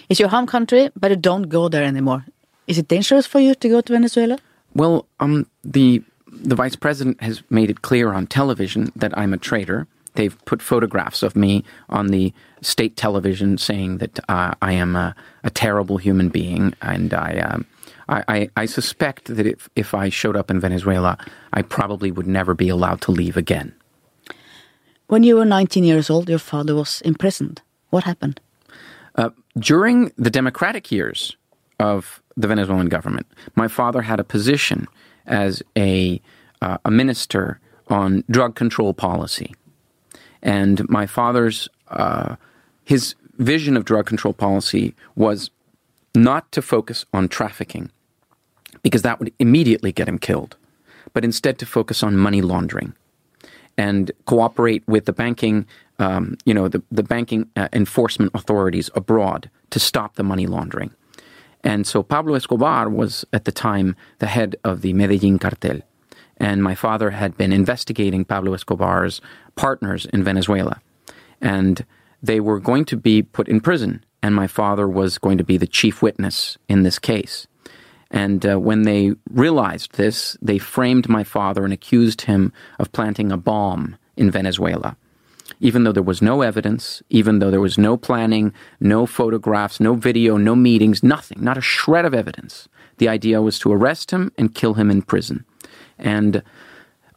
It's 0.09 0.19
your 0.19 0.29
home 0.29 0.47
country, 0.47 0.89
but 0.95 1.11
you 1.11 1.17
don't 1.17 1.43
go 1.43 1.69
there 1.69 1.83
anymore. 1.83 2.25
Is 2.67 2.77
it 2.77 2.89
dangerous 2.89 3.25
for 3.25 3.39
you 3.39 3.55
to 3.55 3.69
go 3.69 3.81
to 3.81 3.93
Venezuela? 3.93 4.37
Well, 4.73 5.07
um, 5.19 5.47
the 5.63 6.03
the 6.29 6.55
vice 6.55 6.75
president 6.75 7.21
has 7.21 7.41
made 7.49 7.69
it 7.69 7.81
clear 7.81 8.13
on 8.13 8.27
television 8.27 8.91
that 8.95 9.17
I'm 9.17 9.33
a 9.33 9.37
traitor. 9.37 9.87
They've 10.17 10.37
put 10.45 10.61
photographs 10.61 11.23
of 11.23 11.35
me 11.35 11.63
on 11.89 12.07
the 12.07 12.33
state 12.61 12.97
television 12.97 13.57
saying 13.57 13.99
that 13.99 14.19
uh, 14.27 14.53
I 14.61 14.73
am 14.73 14.95
a, 14.95 15.15
a 15.43 15.49
terrible 15.49 15.97
human 15.97 16.29
being, 16.29 16.73
and 16.81 17.13
I, 17.13 17.37
um, 17.37 17.65
I, 18.09 18.23
I, 18.27 18.49
I 18.57 18.65
suspect 18.65 19.25
that 19.35 19.45
if 19.45 19.69
if 19.75 19.93
I 19.93 20.09
showed 20.09 20.35
up 20.35 20.51
in 20.51 20.59
Venezuela, 20.59 21.17
I 21.53 21.61
probably 21.61 22.11
would 22.11 22.27
never 22.27 22.53
be 22.53 22.69
allowed 22.69 23.01
to 23.01 23.11
leave 23.11 23.37
again. 23.37 23.73
When 25.07 25.23
you 25.23 25.37
were 25.37 25.45
19 25.45 25.83
years 25.85 26.09
old, 26.09 26.27
your 26.27 26.39
father 26.39 26.75
was 26.75 27.01
imprisoned. 27.01 27.61
What 27.89 28.03
happened? 28.03 28.41
during 29.59 30.11
the 30.17 30.29
democratic 30.29 30.91
years 30.91 31.35
of 31.79 32.21
the 32.35 32.47
Venezuelan 32.47 32.89
government, 32.89 33.27
my 33.55 33.67
father 33.67 34.01
had 34.01 34.19
a 34.19 34.23
position 34.23 34.87
as 35.25 35.63
a 35.77 36.21
uh, 36.61 36.77
a 36.85 36.91
minister 36.91 37.59
on 37.87 38.23
drug 38.29 38.55
control 38.55 38.93
policy, 38.93 39.53
and 40.47 40.89
my 40.89 41.05
father's 41.05 41.69
uh, 41.89 42.35
his 42.85 43.13
vision 43.37 43.77
of 43.77 43.85
drug 43.85 44.07
control 44.07 44.33
policy 44.33 44.95
was 45.15 45.51
not 46.15 46.51
to 46.51 46.61
focus 46.63 47.05
on 47.13 47.27
trafficking 47.27 47.91
because 48.81 49.03
that 49.03 49.19
would 49.19 49.31
immediately 49.37 49.91
get 49.91 50.07
him 50.07 50.17
killed, 50.17 50.57
but 51.13 51.23
instead 51.23 51.59
to 51.59 51.65
focus 51.67 52.01
on 52.01 52.17
money 52.17 52.41
laundering 52.41 52.95
and 53.77 54.11
cooperate 54.25 54.83
with 54.87 55.05
the 55.05 55.13
banking 55.13 55.67
um, 55.99 56.37
you 56.45 56.53
know, 56.53 56.67
the, 56.67 56.81
the 56.91 57.03
banking 57.03 57.49
uh, 57.55 57.67
enforcement 57.73 58.31
authorities 58.33 58.89
abroad 58.95 59.49
to 59.71 59.79
stop 59.79 60.15
the 60.15 60.23
money 60.23 60.45
laundering. 60.45 60.91
And 61.63 61.87
so 61.87 62.03
Pablo 62.03 62.35
Escobar 62.35 62.89
was 62.89 63.25
at 63.33 63.45
the 63.45 63.51
time 63.51 63.95
the 64.19 64.27
head 64.27 64.55
of 64.63 64.81
the 64.81 64.93
Medellin 64.93 65.39
cartel. 65.39 65.81
And 66.37 66.61
my 66.61 66.75
father 66.75 67.11
had 67.11 67.35
been 67.35 67.51
investigating 67.51 68.25
Pablo 68.25 68.53
Escobar's 68.53 69.21
partners 69.57 70.05
in 70.05 70.23
Venezuela. 70.23 70.79
And 71.41 71.85
they 72.23 72.39
were 72.39 72.59
going 72.59 72.85
to 72.85 72.97
be 72.97 73.21
put 73.21 73.49
in 73.49 73.59
prison. 73.59 74.03
And 74.23 74.33
my 74.33 74.47
father 74.47 74.87
was 74.87 75.17
going 75.17 75.37
to 75.37 75.43
be 75.43 75.57
the 75.57 75.67
chief 75.67 76.01
witness 76.01 76.57
in 76.69 76.83
this 76.83 76.99
case. 76.99 77.47
And 78.09 78.45
uh, 78.45 78.57
when 78.57 78.83
they 78.83 79.13
realized 79.29 79.93
this, 79.93 80.37
they 80.41 80.57
framed 80.57 81.09
my 81.09 81.23
father 81.23 81.65
and 81.65 81.73
accused 81.73 82.21
him 82.21 82.53
of 82.79 82.91
planting 82.91 83.31
a 83.31 83.37
bomb 83.37 83.97
in 84.15 84.31
Venezuela. 84.31 84.95
Even 85.59 85.83
though 85.83 85.91
there 85.91 86.03
was 86.03 86.21
no 86.21 86.41
evidence, 86.41 87.01
even 87.09 87.39
though 87.39 87.51
there 87.51 87.61
was 87.61 87.77
no 87.77 87.97
planning, 87.97 88.53
no 88.79 89.05
photographs, 89.05 89.79
no 89.79 89.93
video, 89.93 90.37
no 90.37 90.55
meetings, 90.55 91.03
nothing, 91.03 91.43
not 91.43 91.57
a 91.57 91.61
shred 91.61 92.05
of 92.05 92.13
evidence. 92.13 92.67
The 92.97 93.07
idea 93.07 93.41
was 93.41 93.59
to 93.59 93.71
arrest 93.71 94.11
him 94.11 94.31
and 94.37 94.55
kill 94.55 94.73
him 94.75 94.89
in 94.89 95.01
prison. 95.01 95.45
And 95.97 96.43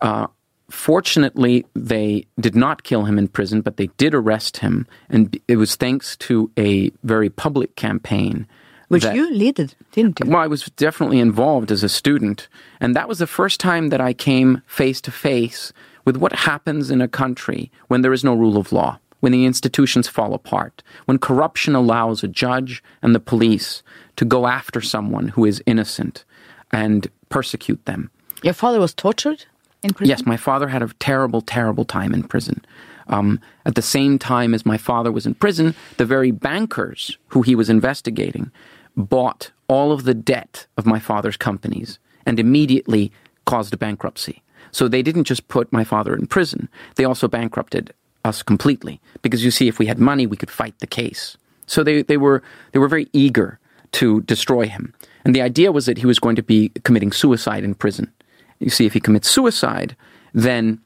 uh, 0.00 0.28
fortunately, 0.70 1.66
they 1.74 2.26
did 2.38 2.54
not 2.56 2.82
kill 2.82 3.04
him 3.04 3.18
in 3.18 3.28
prison, 3.28 3.60
but 3.60 3.76
they 3.76 3.88
did 3.98 4.14
arrest 4.14 4.58
him. 4.58 4.86
And 5.08 5.38
it 5.48 5.56
was 5.56 5.76
thanks 5.76 6.16
to 6.18 6.50
a 6.58 6.90
very 7.02 7.28
public 7.30 7.76
campaign 7.76 8.46
Which 8.88 9.02
that- 9.02 9.14
you 9.14 9.32
led, 9.34 9.74
didn't 9.92 10.20
you? 10.20 10.26
well, 10.30 10.40
I 10.40 10.46
was 10.46 10.64
definitely 10.76 11.20
involved 11.20 11.70
as 11.70 11.82
a 11.82 11.88
student, 11.88 12.48
and 12.80 12.96
that 12.96 13.08
was 13.08 13.18
the 13.18 13.26
first 13.26 13.60
time 13.60 13.90
that 13.90 14.00
I 14.00 14.12
came 14.12 14.62
face 14.66 15.00
to 15.02 15.10
face 15.10 15.72
with 16.04 16.16
what 16.16 16.32
happens 16.32 16.90
in 16.90 17.00
a 17.00 17.08
country 17.08 17.70
when 17.88 18.02
there 18.02 18.12
is 18.12 18.24
no 18.24 18.34
rule 18.34 18.56
of 18.56 18.72
law, 18.72 18.98
when 19.20 19.32
the 19.32 19.44
institutions 19.44 20.08
fall 20.08 20.32
apart, 20.34 20.82
when 21.04 21.18
corruption 21.18 21.74
allows 21.74 22.22
a 22.24 22.28
judge 22.28 22.82
and 23.02 23.14
the 23.14 23.20
police 23.20 23.82
to 24.16 24.24
go 24.24 24.46
after 24.46 24.80
someone 24.80 25.28
who 25.28 25.44
is 25.44 25.62
innocent 25.66 26.24
and 26.72 27.08
persecute 27.28 27.84
them. 27.84 28.10
Your 28.42 28.54
father 28.54 28.80
was 28.80 28.94
tortured 28.94 29.44
in 29.82 29.92
prison? 29.92 30.10
Yes, 30.10 30.26
my 30.26 30.37
father 30.37 30.68
had 30.68 30.82
a 30.82 30.88
terrible, 30.99 31.40
terrible 31.40 31.84
time 31.84 32.12
in 32.14 32.22
prison. 32.22 32.64
Um, 33.08 33.40
at 33.66 33.75
the 33.75 33.82
same 33.82 34.18
time 34.18 34.54
as 34.54 34.64
my 34.64 34.76
father 34.76 35.10
was 35.10 35.26
in 35.26 35.34
prison, 35.34 35.75
the 35.96 36.04
very 36.04 36.30
bankers 36.30 37.18
who 37.28 37.42
he 37.42 37.54
was 37.54 37.68
investigating 37.68 38.52
bought 38.96 39.50
all 39.68 39.92
of 39.92 40.04
the 40.04 40.14
debt 40.14 40.66
of 40.76 40.87
my 40.87 40.99
father's 40.99 41.37
companies 41.37 41.99
and 42.25 42.38
immediately 42.38 43.12
caused 43.46 43.75
a 43.75 43.76
bankruptcy. 43.76 44.42
So 44.70 44.87
they 44.87 45.02
didn't 45.02 45.25
just 45.25 45.49
put 45.49 45.72
my 45.72 45.84
father 45.84 46.14
in 46.14 46.26
prison, 46.26 46.68
they 46.96 47.04
also 47.04 47.28
bankrupted 47.28 47.92
us 48.25 48.42
completely. 48.42 49.00
Because 49.22 49.44
you 49.44 49.50
see, 49.50 49.68
if 49.68 49.78
we 49.78 49.87
had 49.87 49.99
money, 49.99 50.26
we 50.26 50.37
could 50.37 50.50
fight 50.50 50.78
the 50.78 50.87
case. 50.87 51.37
So 51.66 51.82
they, 51.82 52.02
they, 52.02 52.16
were, 52.16 52.42
they 52.72 52.78
were 52.78 52.88
very 52.88 53.08
eager 53.12 53.58
to 53.92 54.20
destroy 54.22 54.66
him. 54.66 54.94
And 55.25 55.34
the 55.34 55.42
idea 55.42 55.72
was 55.72 55.87
that 55.87 55.99
he 55.99 56.06
was 56.06 56.18
going 56.18 56.37
to 56.37 56.42
be 56.42 56.70
committing 56.84 57.12
suicide 57.12 57.64
in 57.64 57.75
prison. 57.75 58.12
You 58.61 58.71
see, 58.71 58.87
if 58.87 58.93
he 58.93 59.00
commits 59.00 59.29
suicide, 59.29 59.97
then 60.33 60.81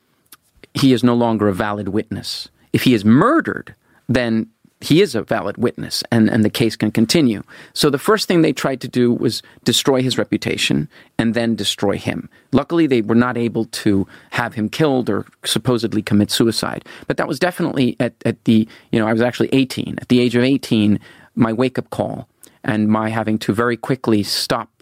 he 0.73 0.93
is 0.93 1.05
no 1.05 1.15
longer 1.15 1.49
a 1.49 1.53
valid 1.55 1.89
witness. 1.89 2.49
If 2.73 2.83
he 2.83 2.95
is 2.95 3.05
murdered, 3.05 3.75
then 4.09 4.49
he 4.81 5.01
is 5.01 5.15
a 5.15 5.23
valid 5.23 5.57
witness 5.57 6.03
and, 6.11 6.29
and 6.29 6.45
the 6.45 6.51
case 6.51 6.77
can 6.77 6.91
continue. 6.91 7.43
So 7.73 7.89
the 7.89 7.99
first 7.99 8.29
thing 8.29 8.43
they 8.43 8.53
tried 8.53 8.81
to 8.83 8.89
do 8.89 9.13
was 9.13 9.43
destroy 9.65 10.03
his 10.03 10.19
reputation 10.19 10.89
and 11.19 11.33
then 11.35 11.55
destroy 11.55 11.97
him. 11.97 12.29
Luckily, 12.53 12.87
they 12.87 13.01
were 13.01 13.15
not 13.15 13.39
able 13.39 13.65
to 13.67 14.07
have 14.31 14.55
him 14.55 14.69
killed 14.69 15.09
or 15.09 15.25
supposedly 15.45 16.03
commit 16.03 16.31
suicide. 16.31 16.85
But 17.07 17.17
that 17.17 17.29
was 17.29 17.39
definitely 17.39 17.97
at, 17.99 18.13
at 18.27 18.45
the, 18.45 18.69
you 18.93 19.01
know, 19.01 19.07
I 19.07 19.13
was 19.13 19.23
actually 19.23 19.49
18. 19.53 19.99
At 20.01 20.09
the 20.09 20.21
age 20.21 20.37
of 20.37 20.45
18, 20.45 21.01
my 21.35 21.53
wake 21.53 21.79
up 21.79 21.89
call 21.91 22.29
and 22.63 22.89
my 22.89 23.09
having 23.09 23.39
to 23.39 23.53
very 23.53 23.77
quickly 23.77 24.23
stop 24.23 24.74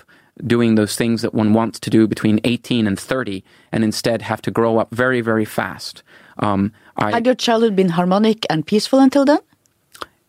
doing 0.47 0.75
those 0.75 0.97
things 0.97 1.23
that 1.23 1.35
one 1.35 1.53
wants 1.53 1.79
to 1.81 1.91
do 1.91 2.07
between 2.07 2.41
18 2.45 2.87
and 2.87 2.99
30 2.99 3.45
and 3.71 3.85
instead 3.85 4.23
have 4.23 4.43
to 4.43 4.51
grow 4.51 4.79
up 4.79 4.95
very, 4.95 5.21
very 5.21 5.45
fast. 5.45 6.03
Um, 6.39 6.73
I, 6.97 7.11
Had 7.11 7.27
your 7.27 7.35
childhood 7.35 7.77
been 7.77 7.91
harmonic 7.91 8.47
and 8.49 8.67
peaceful 8.67 8.99
until 8.99 9.25
then? 9.25 9.41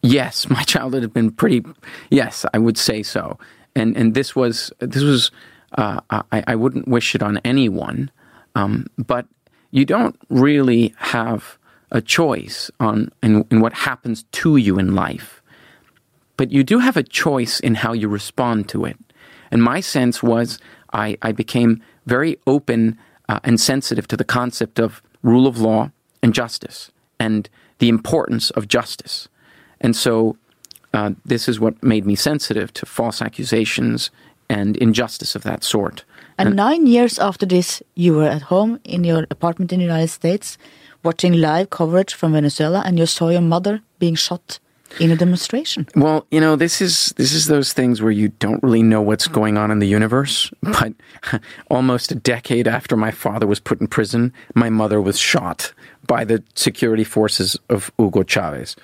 Yes, 0.01 0.49
my 0.57 0.63
childhood 0.63 1.03
had 1.03 1.13
been 1.13 1.31
pretty. 1.31 1.63
Yes, 2.09 2.45
I 2.53 2.59
would 2.59 2.77
say 2.77 3.03
so. 3.03 3.39
And 3.75 3.97
and 3.97 4.13
this 4.13 4.35
was 4.35 4.71
this 4.79 5.03
was. 5.03 5.31
Uh, 5.75 5.99
I 6.11 6.43
I 6.45 6.55
wouldn't 6.55 6.87
wish 6.87 7.15
it 7.15 7.23
on 7.23 7.39
anyone, 7.39 8.11
um, 8.53 8.85
but 8.99 9.25
you 9.71 9.85
don't 9.85 10.15
really 10.29 10.93
have 10.97 11.57
a 11.91 11.99
choice 11.99 12.69
on 12.79 13.09
in, 13.23 13.43
in 13.49 13.59
what 13.59 13.73
happens 13.73 14.23
to 14.33 14.57
you 14.57 14.77
in 14.77 14.93
life. 14.93 15.41
But 16.37 16.51
you 16.51 16.63
do 16.63 16.77
have 16.77 16.97
a 16.97 17.03
choice 17.03 17.59
in 17.59 17.73
how 17.73 17.93
you 17.93 18.07
respond 18.07 18.69
to 18.69 18.85
it. 18.85 18.97
And 19.53 19.61
my 19.61 19.81
sense 19.81 20.23
was 20.23 20.57
I, 20.93 21.15
I 21.21 21.31
became 21.31 21.81
very 22.07 22.37
open 22.47 22.97
uh, 23.29 23.39
and 23.43 23.61
sensitive 23.61 24.07
to 24.07 24.17
the 24.17 24.23
concept 24.23 24.79
of 24.79 25.03
rule 25.21 25.45
of 25.45 25.59
law 25.61 25.91
and 26.23 26.33
justice 26.33 26.91
and 27.19 27.47
the 27.77 27.87
importance 27.87 28.49
of 28.57 28.67
justice. 28.67 29.29
And 29.79 29.95
so 29.95 30.37
uh, 30.91 31.11
this 31.23 31.47
is 31.47 31.59
what 31.59 31.83
made 31.83 32.03
me 32.07 32.15
sensitive 32.15 32.73
to 32.73 32.87
false 32.87 33.21
accusations 33.21 34.09
and 34.49 34.75
injustice 34.77 35.35
of 35.35 35.43
that 35.43 35.63
sort. 35.63 36.03
And 36.39 36.55
nine 36.55 36.87
years 36.87 37.19
after 37.19 37.45
this, 37.45 37.83
you 37.93 38.15
were 38.15 38.31
at 38.37 38.41
home 38.53 38.79
in 38.83 39.03
your 39.03 39.27
apartment 39.29 39.71
in 39.71 39.79
the 39.79 39.85
United 39.85 40.09
States, 40.09 40.57
watching 41.03 41.33
live 41.33 41.69
coverage 41.69 42.15
from 42.15 42.33
Venezuela, 42.33 42.81
and 42.85 42.97
you 42.97 43.05
saw 43.05 43.29
your 43.29 43.41
mother 43.41 43.81
being 43.99 44.15
shot 44.15 44.59
in 44.99 45.11
a 45.11 45.15
demonstration. 45.15 45.87
Well, 45.95 46.25
you 46.31 46.39
know, 46.39 46.55
this 46.55 46.81
is 46.81 47.13
this 47.17 47.33
is 47.33 47.47
those 47.47 47.73
things 47.73 48.01
where 48.01 48.11
you 48.11 48.29
don't 48.39 48.61
really 48.63 48.83
know 48.83 49.01
what's 49.01 49.27
going 49.27 49.57
on 49.57 49.71
in 49.71 49.79
the 49.79 49.87
universe. 49.87 50.51
But 50.61 50.93
almost 51.69 52.11
a 52.11 52.15
decade 52.15 52.67
after 52.67 52.95
my 52.95 53.11
father 53.11 53.47
was 53.47 53.59
put 53.59 53.81
in 53.81 53.87
prison, 53.87 54.33
my 54.55 54.69
mother 54.69 55.01
was 55.01 55.17
shot 55.17 55.73
by 56.07 56.25
the 56.25 56.43
security 56.55 57.03
forces 57.03 57.57
of 57.69 57.91
Hugo 57.97 58.23
Chavez. 58.23 58.75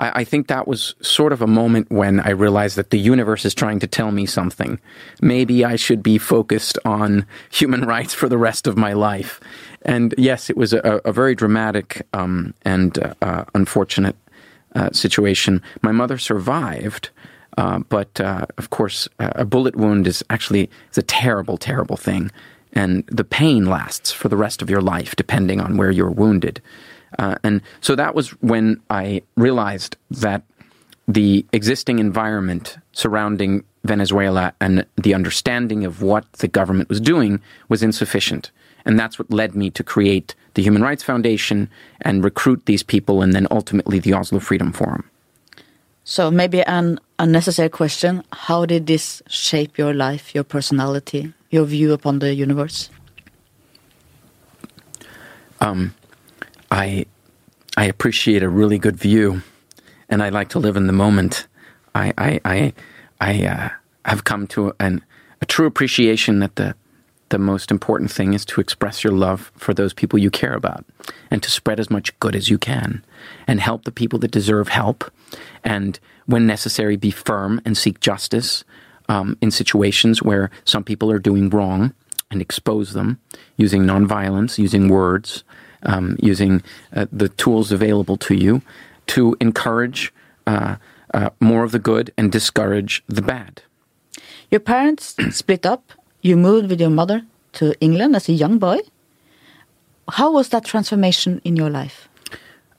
I, 0.00 0.22
think 0.22 0.46
that 0.46 0.68
was 0.68 0.94
sort 1.00 1.32
of 1.32 1.42
a 1.42 1.46
moment 1.48 1.90
when 1.90 2.20
I 2.20 2.30
realized 2.30 2.76
that 2.76 2.90
the 2.90 3.00
universe 3.00 3.44
is 3.44 3.52
trying 3.52 3.80
to 3.80 3.88
tell 3.88 4.12
me 4.12 4.26
something. 4.26 4.78
Maybe 5.20 5.64
I 5.64 5.74
should 5.74 6.04
be 6.04 6.18
focused 6.18 6.78
on 6.84 7.26
human 7.50 7.84
rights 7.86 8.14
for 8.14 8.28
the 8.28 8.38
rest 8.38 8.68
of 8.68 8.76
my 8.76 8.92
life. 8.92 9.40
And 9.82 10.14
yes, 10.16 10.50
it 10.50 10.56
was 10.56 10.72
a, 10.72 11.00
a 11.04 11.12
very 11.12 11.34
dramatic 11.34 12.06
um, 12.12 12.54
and 12.64 12.96
uh, 12.98 13.14
uh, 13.22 13.44
unfortunate 13.54 14.14
uh, 14.74 14.90
situation. 14.92 15.62
My 15.82 15.92
mother 15.92 16.18
survived, 16.18 17.10
uh, 17.56 17.80
but 17.88 18.20
uh, 18.20 18.46
of 18.56 18.70
course, 18.70 19.08
uh, 19.18 19.30
a 19.34 19.44
bullet 19.44 19.76
wound 19.76 20.06
is 20.06 20.24
actually 20.30 20.70
it's 20.88 20.98
a 20.98 21.02
terrible, 21.02 21.56
terrible 21.56 21.96
thing, 21.96 22.30
and 22.72 23.04
the 23.06 23.24
pain 23.24 23.66
lasts 23.66 24.12
for 24.12 24.28
the 24.28 24.36
rest 24.36 24.62
of 24.62 24.70
your 24.70 24.82
life, 24.82 25.16
depending 25.16 25.60
on 25.60 25.76
where 25.76 25.90
you're 25.90 26.10
wounded. 26.10 26.60
Uh, 27.18 27.36
and 27.42 27.62
so 27.80 27.94
that 27.94 28.14
was 28.14 28.30
when 28.42 28.80
I 28.90 29.22
realized 29.36 29.96
that 30.10 30.42
the 31.06 31.46
existing 31.52 31.98
environment 31.98 32.76
surrounding 32.92 33.64
Venezuela 33.84 34.52
and 34.60 34.84
the 34.96 35.14
understanding 35.14 35.84
of 35.84 36.02
what 36.02 36.30
the 36.34 36.48
government 36.48 36.90
was 36.90 37.00
doing 37.00 37.40
was 37.68 37.82
insufficient. 37.82 38.50
And 38.84 38.98
that's 38.98 39.18
what 39.18 39.30
led 39.30 39.54
me 39.54 39.70
to 39.70 39.82
create 39.82 40.34
the 40.58 40.64
Human 40.64 40.82
Rights 40.82 41.04
Foundation 41.04 41.70
and 42.02 42.24
recruit 42.24 42.66
these 42.66 42.82
people 42.82 43.22
and 43.22 43.32
then 43.32 43.46
ultimately 43.50 43.98
the 43.98 44.12
Oslo 44.12 44.40
Freedom 44.40 44.72
Forum. 44.72 45.08
So 46.04 46.30
maybe 46.30 46.62
an 46.62 46.98
unnecessary 47.18 47.68
question: 47.70 48.22
How 48.32 48.66
did 48.66 48.86
this 48.86 49.22
shape 49.28 49.78
your 49.78 49.94
life, 49.94 50.34
your 50.34 50.44
personality, 50.44 51.32
your 51.50 51.64
view 51.64 51.92
upon 51.92 52.18
the 52.18 52.34
universe? 52.34 52.90
I 56.70 57.06
I 57.76 57.84
appreciate 57.84 58.42
a 58.42 58.48
really 58.48 58.78
good 58.78 58.96
view, 58.96 59.42
and 60.08 60.22
I 60.22 60.28
like 60.28 60.48
to 60.50 60.58
live 60.58 60.76
in 60.76 60.86
the 60.86 60.92
moment. 60.92 61.46
I 61.94 62.12
I 62.18 62.40
I, 62.44 62.72
I 63.20 63.46
uh, 63.46 63.68
have 64.04 64.24
come 64.24 64.46
to 64.48 64.72
an, 64.80 65.02
a 65.40 65.46
true 65.46 65.66
appreciation 65.66 66.40
that 66.40 66.56
the 66.56 66.74
the 67.30 67.38
most 67.38 67.70
important 67.70 68.10
thing 68.10 68.34
is 68.34 68.44
to 68.46 68.60
express 68.60 69.04
your 69.04 69.12
love 69.12 69.52
for 69.56 69.74
those 69.74 69.92
people 69.92 70.18
you 70.18 70.30
care 70.30 70.54
about, 70.54 70.84
and 71.30 71.42
to 71.42 71.50
spread 71.50 71.80
as 71.80 71.90
much 71.90 72.18
good 72.20 72.34
as 72.34 72.48
you 72.48 72.58
can, 72.58 73.04
and 73.46 73.60
help 73.60 73.84
the 73.84 73.92
people 73.92 74.18
that 74.20 74.30
deserve 74.30 74.68
help, 74.68 75.10
and 75.64 76.00
when 76.26 76.46
necessary, 76.46 76.96
be 76.96 77.10
firm 77.10 77.60
and 77.64 77.76
seek 77.76 78.00
justice 78.00 78.64
um, 79.08 79.36
in 79.40 79.50
situations 79.50 80.22
where 80.22 80.50
some 80.64 80.84
people 80.84 81.10
are 81.10 81.18
doing 81.18 81.48
wrong, 81.48 81.94
and 82.30 82.42
expose 82.42 82.92
them 82.92 83.18
using 83.56 83.84
nonviolence, 83.84 84.58
using 84.58 84.88
words, 84.88 85.44
um, 85.84 86.16
using 86.20 86.62
uh, 86.94 87.06
the 87.10 87.28
tools 87.28 87.72
available 87.72 88.16
to 88.16 88.34
you 88.34 88.60
to 89.06 89.34
encourage 89.40 90.12
uh, 90.46 90.76
uh, 91.14 91.30
more 91.40 91.64
of 91.64 91.72
the 91.72 91.78
good 91.78 92.12
and 92.18 92.30
discourage 92.30 93.02
the 93.08 93.22
bad. 93.22 93.62
Your 94.50 94.60
parents 94.60 95.16
split 95.30 95.64
up. 95.64 95.92
You 96.20 96.36
moved 96.36 96.68
with 96.70 96.80
your 96.80 96.90
mother 96.90 97.22
to 97.54 97.74
England 97.80 98.16
as 98.16 98.28
a 98.28 98.32
young 98.32 98.58
boy. 98.58 98.78
How 100.08 100.32
was 100.32 100.48
that 100.50 100.64
transformation 100.64 101.40
in 101.44 101.56
your 101.56 101.70
life? 101.70 102.08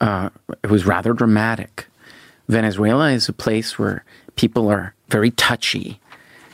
uh, 0.01 0.29
it 0.63 0.69
was 0.69 0.85
rather 0.85 1.13
dramatic. 1.13 1.87
Venezuela 2.47 3.11
is 3.11 3.29
a 3.29 3.33
place 3.33 3.77
where 3.77 4.03
people 4.35 4.69
are 4.69 4.93
very 5.09 5.31
touchy 5.31 5.99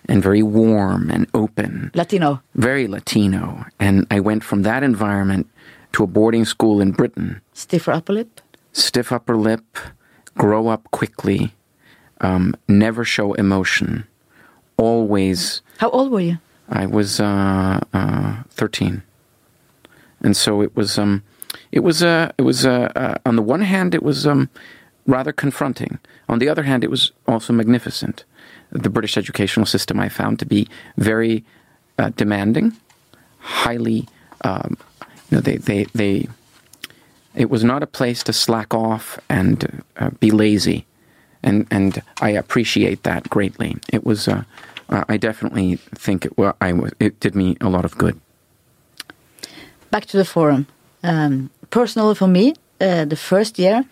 and 0.10 0.22
very 0.22 0.44
warm 0.44 1.10
and 1.10 1.28
open, 1.34 1.92
Latino. 1.94 2.42
very 2.56 2.88
Latino. 2.88 3.66
And 3.80 4.06
I 4.12 4.20
went 4.20 4.44
from 4.44 4.64
that 4.64 4.84
environment 4.84 5.48
to 5.94 6.04
a 6.04 6.08
boarding 6.08 6.46
school 6.46 6.82
in 6.82 6.92
Britain. 6.92 7.42
Stiffer 7.54 7.92
upper 7.92 8.14
lip. 8.14 8.42
Stiff 8.74 9.12
upper 9.12 9.38
lip, 9.38 9.78
grow 10.38 10.68
up 10.68 10.90
quickly, 10.92 11.54
um, 12.20 12.56
never 12.68 13.06
show 13.06 13.34
emotion, 13.34 14.06
always 14.76 15.62
How 15.78 15.90
old 15.92 16.12
were 16.12 16.20
you? 16.20 16.38
I 16.70 16.86
was 16.86 17.20
uh, 17.20 17.80
uh, 17.94 18.44
thirteen, 18.50 19.04
and 20.22 20.36
so 20.36 20.62
it 20.62 20.76
was. 20.76 20.98
Um, 20.98 21.24
it 21.72 21.82
was. 21.82 22.02
Uh, 22.02 22.32
it 22.38 22.42
was. 22.42 22.66
Uh, 22.66 22.92
uh, 22.96 23.16
on 23.26 23.36
the 23.36 23.42
one 23.42 23.62
hand, 23.62 23.94
it 23.94 24.04
was 24.04 24.26
um, 24.26 24.50
rather 25.06 25.32
confronting. 25.32 26.00
On 26.28 26.40
the 26.40 26.50
other 26.50 26.64
hand, 26.64 26.84
it 26.84 26.90
was 26.90 27.12
also 27.28 27.54
magnificent. 27.54 28.24
The 28.72 28.90
British 28.90 29.16
educational 29.18 29.66
system 29.66 30.00
I 30.00 30.10
found 30.10 30.40
to 30.40 30.46
be 30.46 30.68
very 30.98 31.44
uh, 32.00 32.10
demanding, 32.16 32.74
highly. 33.40 34.08
Um, 34.44 34.78
you 35.30 35.38
know, 35.38 35.42
they, 35.42 35.58
they, 35.58 35.86
they. 35.94 36.28
It 37.36 37.50
was 37.50 37.64
not 37.64 37.84
a 37.84 37.88
place 37.88 38.24
to 38.24 38.34
slack 38.34 38.74
off 38.74 39.20
and 39.30 39.84
be 40.20 40.32
lazy, 40.32 40.88
and 41.44 41.68
and 41.70 42.02
I 42.22 42.30
appreciate 42.30 43.04
that 43.04 43.30
greatly. 43.30 43.78
It 43.94 44.04
was. 44.04 44.28
Uh, 44.90 45.04
I 45.08 45.18
definitely 45.18 45.76
think 45.96 46.26
it. 46.26 46.38
Well, 46.38 46.56
I. 46.62 46.74
It 47.00 47.20
did 47.20 47.36
me 47.36 47.58
a 47.62 47.70
lot 47.70 47.86
of 47.86 47.98
good. 47.98 48.20
Back 49.92 50.06
to 50.08 50.18
the 50.18 50.26
forum. 50.26 50.68
Um, 51.04 51.50
personally, 51.70 52.16
for 52.16 52.28
me, 52.28 52.54
uh, 52.82 53.06
the 53.06 53.16
first 53.16 53.58
year, 53.58 53.86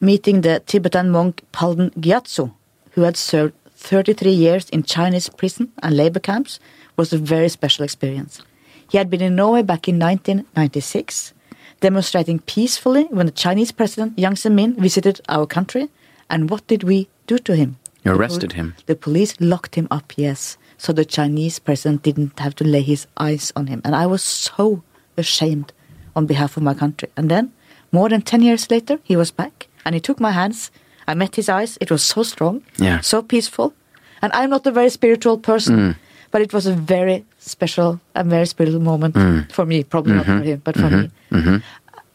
meeting 0.00 0.40
the 0.40 0.60
Tibetan 0.66 1.10
monk 1.10 1.42
Palden 1.52 1.90
Gyatso, 2.00 2.52
who 2.92 3.02
had 3.02 3.16
served 3.16 3.54
33 3.76 4.30
years 4.32 4.68
in 4.70 4.82
Chinese 4.82 5.28
prison 5.28 5.72
and 5.82 5.96
labor 5.96 6.20
camps, 6.20 6.60
was 6.96 7.12
a 7.12 7.18
very 7.18 7.48
special 7.48 7.84
experience. 7.84 8.42
He 8.90 8.98
had 8.98 9.08
been 9.08 9.22
in 9.22 9.36
Norway 9.36 9.62
back 9.62 9.88
in 9.88 9.98
1996, 9.98 11.32
demonstrating 11.80 12.40
peacefully 12.40 13.04
when 13.04 13.26
the 13.26 13.32
Chinese 13.32 13.72
president 13.72 14.16
Jiang 14.16 14.36
Zemin 14.36 14.76
visited 14.76 15.20
our 15.28 15.46
country. 15.46 15.88
And 16.28 16.50
what 16.50 16.66
did 16.66 16.82
we 16.82 17.08
do 17.26 17.38
to 17.38 17.56
him? 17.56 17.76
You 18.04 18.12
The 18.12 18.18
arrested 18.18 18.52
him. 18.52 18.74
The 18.86 18.96
police 18.96 19.34
locked 19.40 19.74
him 19.74 19.88
up, 19.90 20.12
yes, 20.16 20.56
so 20.78 20.92
the 20.92 21.04
Chinese 21.04 21.58
president 21.58 22.02
didn't 22.02 22.38
have 22.38 22.54
to 22.56 22.64
lay 22.64 22.82
his 22.82 23.06
eyes 23.16 23.52
on 23.54 23.66
him. 23.66 23.82
And 23.84 23.94
I 23.94 24.06
was 24.06 24.22
so 24.22 24.82
ashamed 25.16 25.72
on 26.16 26.26
behalf 26.26 26.56
of 26.56 26.62
my 26.62 26.74
country. 26.74 27.08
And 27.16 27.30
then, 27.30 27.52
more 27.92 28.08
than 28.08 28.22
10 28.22 28.42
years 28.42 28.70
later, 28.70 28.98
he 29.02 29.16
was 29.16 29.30
back 29.30 29.68
and 29.84 29.94
he 29.94 30.00
took 30.00 30.20
my 30.20 30.30
hands. 30.30 30.70
I 31.06 31.14
met 31.14 31.36
his 31.36 31.48
eyes. 31.48 31.76
It 31.80 31.90
was 31.90 32.02
so 32.02 32.22
strong, 32.22 32.62
Yeah. 32.78 33.00
so 33.00 33.22
peaceful. 33.22 33.74
And 34.22 34.32
I'm 34.32 34.50
not 34.50 34.66
a 34.66 34.70
very 34.70 34.90
spiritual 34.90 35.38
person, 35.38 35.76
mm. 35.76 35.96
but 36.30 36.42
it 36.42 36.52
was 36.52 36.66
a 36.66 36.72
very 36.72 37.24
special 37.38 38.00
and 38.14 38.30
very 38.30 38.46
spiritual 38.46 38.80
moment 38.80 39.14
mm. 39.14 39.50
for 39.52 39.66
me. 39.66 39.84
Probably 39.84 40.14
not 40.14 40.26
for 40.26 40.32
mm-hmm. 40.32 40.42
him, 40.44 40.62
but 40.64 40.76
for 40.76 40.82
mm-hmm. 40.82 41.00
me. 41.00 41.10
Mm-hmm. 41.32 41.56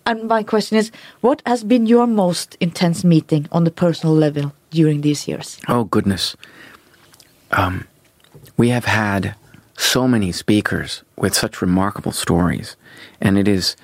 And 0.07 0.27
my 0.27 0.43
question 0.43 0.77
is, 0.77 0.91
what 1.21 1.41
has 1.45 1.63
been 1.63 1.87
your 1.87 2.05
most 2.05 2.57
intense 2.59 3.03
meeting 3.03 3.47
on 3.51 3.63
the 3.63 3.71
personal 3.71 4.15
level 4.15 4.53
during 4.75 5.01
these 5.01 5.27
years? 5.27 5.59
Oh 5.67 5.85
goodness. 5.85 6.35
Um, 7.51 7.87
we 8.57 8.69
have 8.69 8.85
had 8.85 9.35
so 9.77 10.07
many 10.07 10.31
speakers 10.31 11.03
with 11.15 11.33
such 11.33 11.61
remarkable 11.61 12.11
stories, 12.11 12.75
and 13.19 13.37
it 13.37 13.47
is 13.47 13.75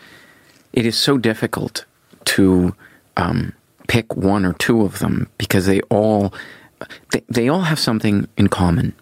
it 0.74 0.86
is 0.86 0.98
so 0.98 1.18
difficult 1.18 1.86
to 2.26 2.76
um, 3.18 3.54
pick 3.88 4.16
one 4.16 4.46
or 4.46 4.54
two 4.54 4.82
of 4.82 5.00
them 5.00 5.28
because 5.38 5.66
they 5.66 5.82
all 5.90 6.34
they, 7.12 7.22
they 7.28 7.50
all 7.50 7.62
have 7.62 7.80
something 7.80 8.28
in 8.38 8.48
common. 8.48 8.94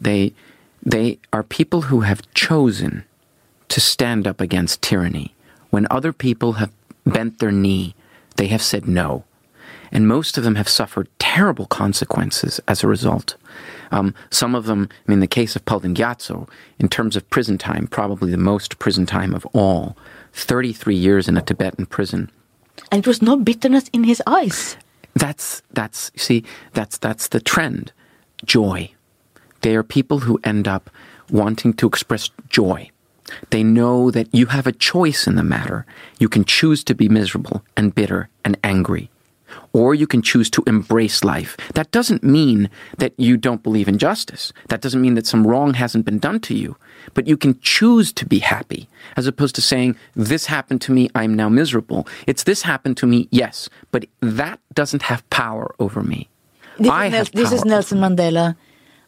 They 0.00 0.32
they 0.82 1.18
are 1.32 1.42
people 1.42 1.82
who 1.82 2.00
have 2.00 2.22
chosen 2.34 3.04
to 3.68 3.80
stand 3.80 4.26
up 4.26 4.40
against 4.40 4.82
tyranny. 4.82 5.34
When 5.70 5.86
other 5.90 6.12
people 6.12 6.54
have 6.54 6.72
bent 7.04 7.38
their 7.38 7.52
knee, 7.52 7.94
they 8.36 8.48
have 8.48 8.62
said 8.62 8.86
no. 8.86 9.24
And 9.92 10.08
most 10.08 10.38
of 10.38 10.44
them 10.44 10.54
have 10.54 10.68
suffered 10.68 11.08
terrible 11.18 11.66
consequences 11.66 12.60
as 12.66 12.82
a 12.82 12.88
result. 12.88 13.36
Um, 13.90 14.14
some 14.30 14.54
of 14.54 14.64
them, 14.64 14.88
I 15.06 15.10
mean, 15.10 15.20
the 15.20 15.26
case 15.26 15.54
of 15.54 15.64
Palden 15.66 15.94
Gyatso, 15.94 16.48
in 16.78 16.88
terms 16.88 17.14
of 17.14 17.28
prison 17.28 17.58
time, 17.58 17.86
probably 17.86 18.30
the 18.30 18.38
most 18.38 18.78
prison 18.78 19.04
time 19.04 19.34
of 19.34 19.46
all 19.52 19.96
33 20.32 20.96
years 20.96 21.28
in 21.28 21.36
a 21.36 21.42
Tibetan 21.42 21.86
prison. 21.86 22.30
And 22.90 23.00
it 23.00 23.06
was 23.06 23.20
no 23.20 23.36
bitterness 23.36 23.88
in 23.92 24.04
his 24.04 24.22
eyes. 24.26 24.78
That's 25.14 25.62
that's 25.72 26.10
see 26.16 26.42
that's 26.72 26.96
that's 26.96 27.28
the 27.28 27.40
trend. 27.40 27.92
Joy. 28.46 28.90
They 29.60 29.76
are 29.76 29.82
people 29.82 30.20
who 30.20 30.40
end 30.42 30.66
up 30.66 30.90
wanting 31.30 31.74
to 31.74 31.86
express 31.86 32.30
joy. 32.48 32.90
They 33.50 33.62
know 33.62 34.10
that 34.10 34.34
you 34.34 34.46
have 34.46 34.66
a 34.66 34.72
choice 34.72 35.26
in 35.26 35.36
the 35.36 35.44
matter. 35.44 35.86
You 36.18 36.28
can 36.28 36.44
choose 36.44 36.82
to 36.84 36.94
be 36.94 37.08
miserable 37.08 37.62
and 37.76 37.94
bitter 37.94 38.28
and 38.44 38.58
angry. 38.64 39.10
Or 39.72 39.94
you 39.94 40.06
can 40.06 40.22
choose 40.22 40.50
to 40.50 40.62
embrace 40.66 41.24
life. 41.24 41.56
That 41.74 41.90
doesn't 41.90 42.22
mean 42.22 42.70
that 42.98 43.12
you 43.16 43.36
don't 43.36 43.62
believe 43.62 43.88
in 43.88 43.98
justice. 43.98 44.52
That 44.68 44.80
doesn't 44.80 45.00
mean 45.00 45.14
that 45.14 45.26
some 45.26 45.46
wrong 45.46 45.74
hasn't 45.74 46.04
been 46.04 46.18
done 46.18 46.40
to 46.40 46.54
you. 46.54 46.76
But 47.14 47.26
you 47.26 47.36
can 47.36 47.58
choose 47.60 48.12
to 48.12 48.26
be 48.26 48.38
happy, 48.40 48.88
as 49.16 49.26
opposed 49.26 49.54
to 49.56 49.62
saying, 49.62 49.96
This 50.14 50.46
happened 50.46 50.80
to 50.82 50.92
me, 50.92 51.08
I'm 51.14 51.34
now 51.34 51.48
miserable. 51.48 52.06
It's 52.26 52.44
this 52.44 52.62
happened 52.62 52.96
to 52.98 53.06
me, 53.06 53.28
yes, 53.30 53.68
but 53.90 54.06
that 54.20 54.60
doesn't 54.74 55.02
have 55.02 55.28
power 55.30 55.74
over 55.78 56.02
me. 56.02 56.28
This, 56.78 56.90
I 56.90 57.06
is, 57.06 57.12
Nel- 57.12 57.24
this 57.42 57.52
is 57.52 57.64
Nelson 57.64 57.98
Mandela 57.98 58.56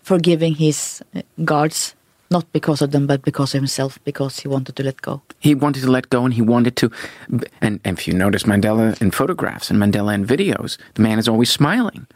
forgiving 0.02 0.54
his 0.54 1.02
uh, 1.14 1.22
guards, 1.44 1.94
not 2.35 2.53
because 2.53 2.83
of 2.83 2.90
them, 2.90 3.07
but 3.07 3.23
because 3.23 3.55
of 3.55 3.61
himself, 3.61 3.99
because 4.05 4.40
he 4.40 4.49
wanted 4.49 4.77
to 4.77 4.83
let 4.83 5.01
go. 5.01 5.23
He 5.40 5.55
wanted 5.55 5.83
to 5.85 5.90
let 5.90 6.11
go 6.11 6.25
and 6.25 6.35
he 6.35 6.42
wanted 6.42 6.77
to. 6.77 6.90
And, 7.62 7.81
and 7.85 7.99
if 7.99 8.07
you 8.07 8.12
notice 8.12 8.42
Mandela 8.42 9.01
in 9.01 9.11
photographs 9.12 9.70
and 9.70 9.79
Mandela 9.81 10.12
in 10.14 10.27
videos, 10.27 10.77
the 10.94 11.03
man 11.03 11.18
is 11.18 11.29
always 11.29 11.51
smiling. 11.51 12.07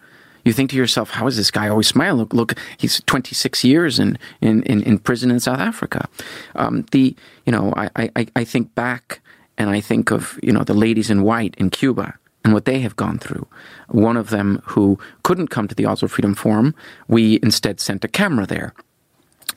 You 0.45 0.53
think 0.53 0.71
to 0.71 0.77
yourself, 0.77 1.11
how 1.11 1.27
is 1.27 1.37
this 1.37 1.51
guy 1.51 1.69
always 1.69 1.87
smiling? 1.87 2.19
Look, 2.19 2.33
look 2.33 2.55
he's 2.79 3.01
26 3.07 3.65
years 3.65 3.99
in, 3.99 4.19
in, 4.41 4.63
in, 4.65 4.83
in 4.83 4.99
prison 4.99 5.31
in 5.31 5.41
South 5.41 5.61
Africa. 5.61 6.09
Um, 6.57 6.85
the, 6.91 7.15
you 7.47 7.53
know, 7.53 7.73
I, 7.77 8.11
I, 8.17 8.27
I 8.35 8.45
think 8.45 8.75
back 8.75 9.21
and 9.57 9.71
I 9.71 9.81
think 9.81 10.11
of, 10.11 10.39
you 10.43 10.53
know, 10.53 10.65
the 10.65 10.75
ladies 10.75 11.11
in 11.11 11.23
white 11.23 11.55
in 11.59 11.71
Cuba 11.71 12.15
and 12.45 12.55
what 12.55 12.65
they 12.65 12.81
have 12.81 12.97
gone 12.97 13.19
through. 13.19 13.47
One 13.89 14.17
of 14.17 14.31
them 14.31 14.63
who 14.65 14.99
couldn't 15.23 15.49
come 15.49 15.69
to 15.69 15.75
the 15.75 15.87
Oslo 15.87 16.09
Freedom 16.09 16.35
Forum, 16.35 16.75
we 17.09 17.39
instead 17.43 17.79
sent 17.79 18.05
a 18.05 18.09
camera 18.09 18.47
there 18.47 18.75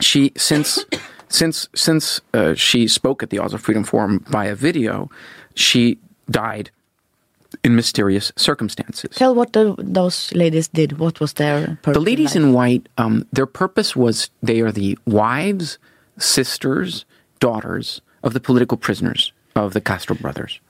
she 0.00 0.32
since 0.36 0.84
since 1.28 1.68
since 1.74 2.20
uh, 2.34 2.54
she 2.54 2.88
spoke 2.88 3.22
at 3.22 3.30
the 3.30 3.38
Oslo 3.38 3.58
Freedom 3.58 3.84
Forum 3.84 4.24
via 4.28 4.54
video, 4.54 5.10
she 5.54 5.98
died 6.30 6.70
in 7.64 7.76
mysterious 7.76 8.32
circumstances. 8.36 9.14
Tell 9.16 9.34
what 9.34 9.52
the, 9.52 9.74
those 9.78 10.32
ladies 10.32 10.68
did. 10.68 10.98
What 10.98 11.20
was 11.20 11.34
their 11.34 11.78
purpose? 11.82 11.94
The 11.94 12.00
ladies 12.00 12.34
in 12.34 12.42
in 12.42 12.52
white, 12.52 12.88
um, 12.98 13.26
their 13.32 13.46
purpose 13.46 13.94
was 13.94 14.30
they 14.42 14.60
are 14.60 14.72
the 14.72 14.98
wives, 15.06 15.78
sisters, 16.18 17.04
daughters 17.40 18.00
of 18.22 18.32
the 18.32 18.40
political 18.40 18.76
prisoners 18.76 19.32
of 19.54 19.74
the 19.74 19.80
Castro 19.80 20.16
brothers. 20.16 20.60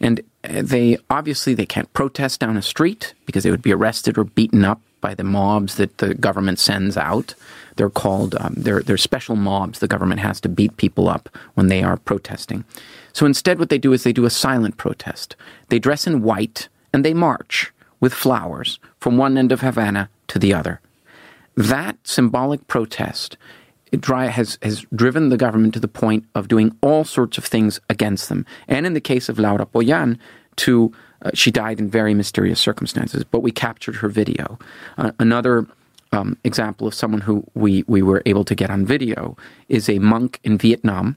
And 0.00 0.20
uh, 0.44 0.62
they 0.62 0.98
obviously 1.08 1.54
they 1.54 1.66
can't 1.66 1.92
protest 1.92 2.40
down 2.40 2.56
a 2.56 2.62
street 2.62 3.14
because 3.26 3.44
they 3.44 3.50
would 3.50 3.62
be 3.62 3.72
arrested 3.72 4.18
or 4.18 4.24
beaten 4.24 4.64
up 4.64 4.80
by 5.00 5.14
the 5.14 5.24
mobs 5.24 5.76
that 5.76 5.98
the 5.98 6.14
government 6.14 6.58
sends 6.58 6.96
out. 6.96 7.34
They're 7.76 7.90
called 7.90 8.34
um, 8.40 8.54
they're 8.56 8.82
they're 8.82 8.96
special 8.96 9.36
mobs 9.36 9.78
the 9.78 9.88
government 9.88 10.20
has 10.20 10.40
to 10.42 10.48
beat 10.48 10.76
people 10.76 11.08
up 11.08 11.28
when 11.54 11.68
they 11.68 11.82
are 11.82 11.96
protesting. 11.96 12.64
So 13.12 13.26
instead, 13.26 13.58
what 13.58 13.68
they 13.68 13.78
do 13.78 13.92
is 13.92 14.02
they 14.02 14.12
do 14.12 14.24
a 14.24 14.30
silent 14.30 14.76
protest. 14.76 15.36
They 15.68 15.78
dress 15.78 16.06
in 16.06 16.22
white 16.22 16.68
and 16.92 17.04
they 17.04 17.14
march 17.14 17.72
with 18.00 18.14
flowers 18.14 18.78
from 18.98 19.16
one 19.16 19.36
end 19.36 19.52
of 19.52 19.60
Havana 19.60 20.08
to 20.28 20.38
the 20.38 20.54
other. 20.54 20.80
That 21.56 21.98
symbolic 22.04 22.66
protest 22.66 23.36
has, 23.92 24.58
has 24.62 24.86
driven 24.94 25.28
the 25.28 25.36
government 25.36 25.74
to 25.74 25.80
the 25.80 25.88
point 25.88 26.24
of 26.34 26.48
doing 26.48 26.76
all 26.80 27.04
sorts 27.04 27.38
of 27.38 27.44
things 27.44 27.80
against 27.88 28.28
them. 28.28 28.46
And 28.68 28.86
in 28.86 28.94
the 28.94 29.00
case 29.00 29.28
of 29.28 29.38
Laura 29.38 29.66
Pollán, 29.66 30.18
to 30.56 30.92
uh, 31.22 31.30
she 31.34 31.50
died 31.50 31.78
in 31.78 31.90
very 31.90 32.14
mysterious 32.14 32.58
circumstances, 32.58 33.24
but 33.24 33.40
we 33.40 33.50
captured 33.50 33.96
her 33.96 34.08
video. 34.08 34.58
Uh, 34.96 35.10
another 35.18 35.66
um, 36.12 36.36
example 36.44 36.86
of 36.86 36.94
someone 36.94 37.22
who 37.22 37.44
we, 37.54 37.84
we 37.86 38.02
were 38.02 38.22
able 38.26 38.44
to 38.44 38.54
get 38.54 38.70
on 38.70 38.86
video 38.86 39.36
is 39.68 39.88
a 39.88 39.98
monk 39.98 40.40
in 40.44 40.58
Vietnam 40.58 41.16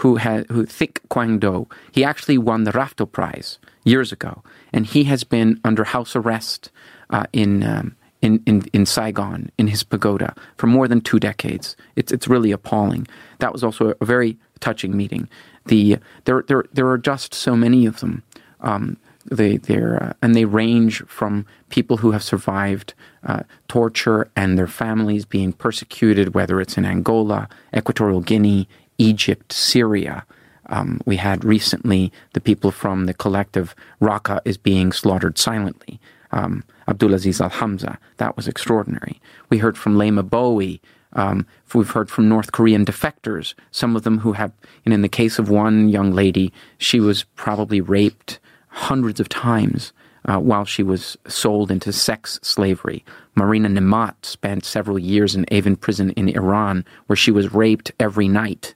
who 0.00 0.16
had 0.16 0.46
who 0.48 0.66
Thich 0.66 0.98
Quang 1.08 1.38
Do. 1.38 1.66
He 1.92 2.04
actually 2.04 2.38
won 2.38 2.64
the 2.64 2.72
Rafto 2.72 3.10
Prize 3.10 3.58
years 3.84 4.12
ago, 4.12 4.42
and 4.72 4.86
he 4.86 5.04
has 5.04 5.24
been 5.24 5.60
under 5.64 5.84
house 5.84 6.14
arrest 6.14 6.70
uh, 7.10 7.24
in, 7.32 7.62
um, 7.62 7.96
in 8.20 8.42
in 8.46 8.62
in 8.72 8.86
Saigon 8.86 9.50
in 9.56 9.68
his 9.68 9.82
pagoda 9.84 10.34
for 10.56 10.66
more 10.66 10.88
than 10.88 11.00
two 11.00 11.18
decades. 11.18 11.76
It's 11.96 12.12
it's 12.12 12.28
really 12.28 12.52
appalling. 12.52 13.06
That 13.38 13.52
was 13.52 13.64
also 13.64 13.94
a 14.00 14.04
very 14.04 14.36
touching 14.60 14.96
meeting. 14.96 15.28
The 15.66 15.98
there 16.24 16.44
there 16.46 16.64
there 16.72 16.88
are 16.88 16.98
just 16.98 17.34
so 17.34 17.56
many 17.56 17.86
of 17.86 18.00
them 18.00 18.22
Um, 18.60 18.96
they 19.30 19.56
they're 19.56 20.02
uh, 20.02 20.12
and 20.22 20.34
they 20.34 20.44
range 20.44 21.02
from 21.06 21.46
people 21.68 21.98
who 21.98 22.12
have 22.12 22.22
survived 22.22 22.94
uh, 23.24 23.42
torture 23.68 24.30
and 24.36 24.58
their 24.58 24.66
families 24.66 25.24
being 25.24 25.52
persecuted, 25.52 26.34
whether 26.34 26.60
it's 26.60 26.76
in 26.76 26.84
Angola, 26.84 27.48
Equatorial 27.76 28.20
Guinea, 28.20 28.68
Egypt, 28.98 29.52
Syria. 29.52 30.24
Um, 30.68 31.00
we 31.04 31.16
had 31.16 31.44
recently 31.44 32.12
the 32.32 32.40
people 32.40 32.70
from 32.70 33.06
the 33.06 33.14
collective 33.14 33.74
Raqqa 34.00 34.40
is 34.44 34.56
being 34.56 34.92
slaughtered 34.92 35.38
silently. 35.38 36.00
Um, 36.32 36.64
Abdulaziz 36.88 37.40
Al 37.40 37.50
Hamza, 37.50 37.98
that 38.16 38.36
was 38.36 38.48
extraordinary. 38.48 39.20
We 39.48 39.58
heard 39.58 39.78
from 39.78 39.96
Leymah 39.96 40.28
Gbowee. 40.28 40.80
Um, 41.12 41.46
we've 41.72 41.90
heard 41.90 42.10
from 42.10 42.28
North 42.28 42.52
Korean 42.52 42.84
defectors, 42.84 43.54
some 43.70 43.96
of 43.96 44.02
them 44.02 44.18
who 44.18 44.32
have, 44.32 44.52
and 44.84 44.92
in 44.92 45.02
the 45.02 45.08
case 45.08 45.38
of 45.38 45.48
one 45.48 45.88
young 45.88 46.12
lady, 46.12 46.52
she 46.78 47.00
was 47.00 47.24
probably 47.36 47.80
raped 47.80 48.38
hundreds 48.76 49.18
of 49.20 49.28
times 49.28 49.94
uh, 50.26 50.38
while 50.38 50.66
she 50.66 50.82
was 50.82 51.16
sold 51.26 51.70
into 51.70 51.90
sex 51.92 52.38
slavery. 52.42 53.02
Marina 53.34 53.68
Nemat 53.68 54.14
spent 54.22 54.66
several 54.66 54.98
years 54.98 55.34
in 55.34 55.46
Evin 55.46 55.80
prison 55.80 56.10
in 56.10 56.28
Iran, 56.28 56.84
where 57.06 57.16
she 57.16 57.30
was 57.30 57.54
raped 57.54 57.90
every 57.98 58.28
night. 58.28 58.74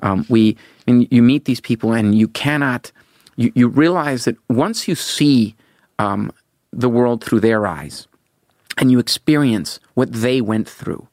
Um, 0.00 0.24
we, 0.30 0.56
and 0.86 1.06
you 1.10 1.22
meet 1.22 1.44
these 1.44 1.60
people, 1.60 1.92
and 1.92 2.14
you 2.14 2.28
cannot. 2.28 2.92
You, 3.36 3.52
you 3.54 3.68
realize 3.68 4.24
that 4.24 4.36
once 4.48 4.88
you 4.88 4.94
see 4.94 5.54
um, 5.98 6.32
the 6.72 6.88
world 6.88 7.22
through 7.22 7.40
their 7.40 7.66
eyes, 7.66 8.08
and 8.78 8.90
you 8.90 8.98
experience 8.98 9.80
what 9.92 10.12
they 10.12 10.40
went 10.40 10.68
through, 10.68 11.08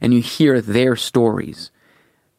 and 0.00 0.12
you 0.12 0.20
hear 0.20 0.60
their 0.60 0.96
stories, 0.96 1.70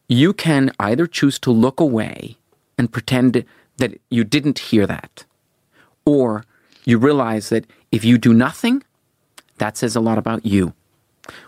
you 0.09 0.33
can 0.33 0.71
either 0.79 1.07
choose 1.07 1.39
to 1.39 1.51
look 1.51 1.79
away 1.79 2.37
and 2.77 2.91
pretend 2.91 3.45
that 3.77 4.01
you 4.09 4.23
didn't 4.25 4.59
hear 4.59 4.85
that, 4.85 5.25
or 6.05 6.45
you 6.85 6.97
realize 6.97 7.49
that 7.49 7.65
if 7.91 8.05
you 8.05 8.17
do 8.17 8.33
nothing, 8.33 8.83
that 9.57 9.77
says 9.77 9.95
a 9.95 10.01
lot 10.01 10.17
about 10.17 10.45
you. 10.45 10.73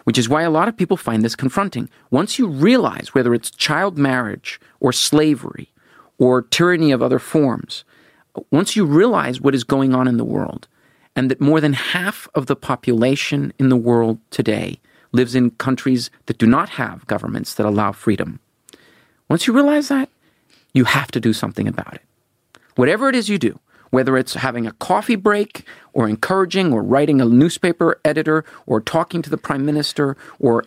Which 0.06 0.18
is 0.18 0.28
why 0.28 0.42
a 0.42 0.50
lot 0.50 0.68
of 0.68 0.76
people 0.76 0.98
find 0.98 1.24
this 1.24 1.36
confronting. 1.36 1.90
Once 2.10 2.40
you 2.40 2.48
realize 2.48 3.14
whether 3.14 3.34
it's 3.34 3.52
child 3.52 3.98
marriage 3.98 4.60
or 4.80 4.92
slavery 4.92 5.72
or 6.18 6.42
tyranny 6.42 6.92
of 6.92 7.04
other 7.04 7.20
forms, 7.20 7.84
once 8.52 8.76
you 8.76 8.86
realize 8.86 9.40
what 9.40 9.54
is 9.54 9.64
going 9.64 9.94
on 9.94 10.08
in 10.08 10.18
the 10.18 10.26
world, 10.26 10.68
and 11.16 11.32
that 11.32 11.42
more 11.42 11.60
than 11.60 11.74
half 11.74 12.28
of 12.36 12.46
the 12.46 12.56
population 12.56 13.52
in 13.58 13.70
the 13.70 13.76
world 13.76 14.20
today 14.30 14.80
lives 15.12 15.34
in 15.34 15.50
countries 15.52 16.12
that 16.28 16.38
do 16.38 16.46
not 16.46 16.70
have 16.70 17.08
governments 17.08 17.56
that 17.56 17.66
allow 17.66 17.92
freedom. 17.92 18.40
Once 19.30 19.48
you 19.48 19.54
realize 19.54 19.88
that, 19.88 20.10
you 20.74 20.84
have 20.84 21.10
to 21.12 21.20
do 21.20 21.34
something 21.34 21.68
about 21.68 21.94
it. 21.94 22.04
Whatever 22.76 23.10
it 23.10 23.16
is 23.16 23.30
you 23.30 23.40
do, 23.40 23.60
whether 23.90 24.18
it's 24.18 24.34
having 24.34 24.68
a 24.68 24.72
coffee 24.74 25.16
break 25.16 25.66
or 25.94 26.08
encouraging 26.08 26.74
or 26.74 26.84
writing 26.84 27.22
a 27.22 27.26
newspaper 27.26 28.00
editor 28.06 28.46
or 28.66 28.80
talking 28.80 29.22
to 29.22 29.30
the 29.30 29.38
prime 29.38 29.66
minister 29.66 30.16
or 30.40 30.64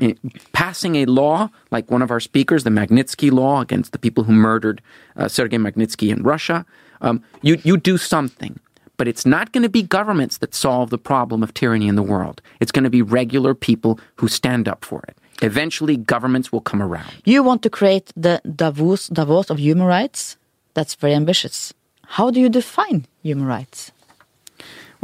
passing 0.53 0.97
a 0.97 1.05
law 1.07 1.49
like 1.71 1.91
one 1.91 2.03
of 2.03 2.11
our 2.11 2.21
speakers, 2.21 2.65
the 2.65 2.71
Magnitsky 2.71 3.31
law 3.31 3.61
against 3.61 3.93
the 3.93 3.99
people 3.99 4.25
who 4.25 4.33
murdered 4.33 4.83
uh, 5.17 5.29
Sergei 5.29 5.57
Magnitsky 5.57 6.11
in 6.11 6.23
Russia, 6.23 6.67
um, 7.01 7.23
you, 7.43 7.59
you 7.63 7.77
do 7.77 7.97
something. 7.97 8.59
But 8.97 9.09
it's 9.09 9.25
not 9.25 9.53
going 9.53 9.63
to 9.63 9.71
be 9.71 9.83
governments 9.83 10.39
that 10.39 10.55
solve 10.55 10.91
the 10.91 10.99
problem 10.99 11.43
of 11.43 11.55
tyranny 11.55 11.89
in 11.89 11.95
the 11.95 12.03
world. 12.03 12.43
It's 12.61 12.71
going 12.71 12.85
to 12.85 12.91
be 12.91 13.01
regular 13.01 13.55
people 13.55 13.99
who 14.17 14.29
stand 14.29 14.69
up 14.69 14.85
for 14.85 15.03
it. 15.09 15.17
Eventually, 15.43 15.97
governments 15.97 16.53
will 16.53 16.61
come 16.61 16.83
around. 16.83 17.11
You 17.25 17.43
want 17.43 17.63
to 17.63 17.71
create 17.71 18.13
the 18.15 18.43
Davos, 18.45 19.09
Davos 19.09 19.49
of 19.49 19.59
human 19.59 19.87
rights? 19.87 20.37
That's 20.75 20.95
very 20.95 21.15
ambitious. 21.15 21.73
How 22.15 22.33
do 22.33 22.41
you 22.41 22.49
define 22.49 23.07
human 23.23 23.47
rights? 23.47 23.93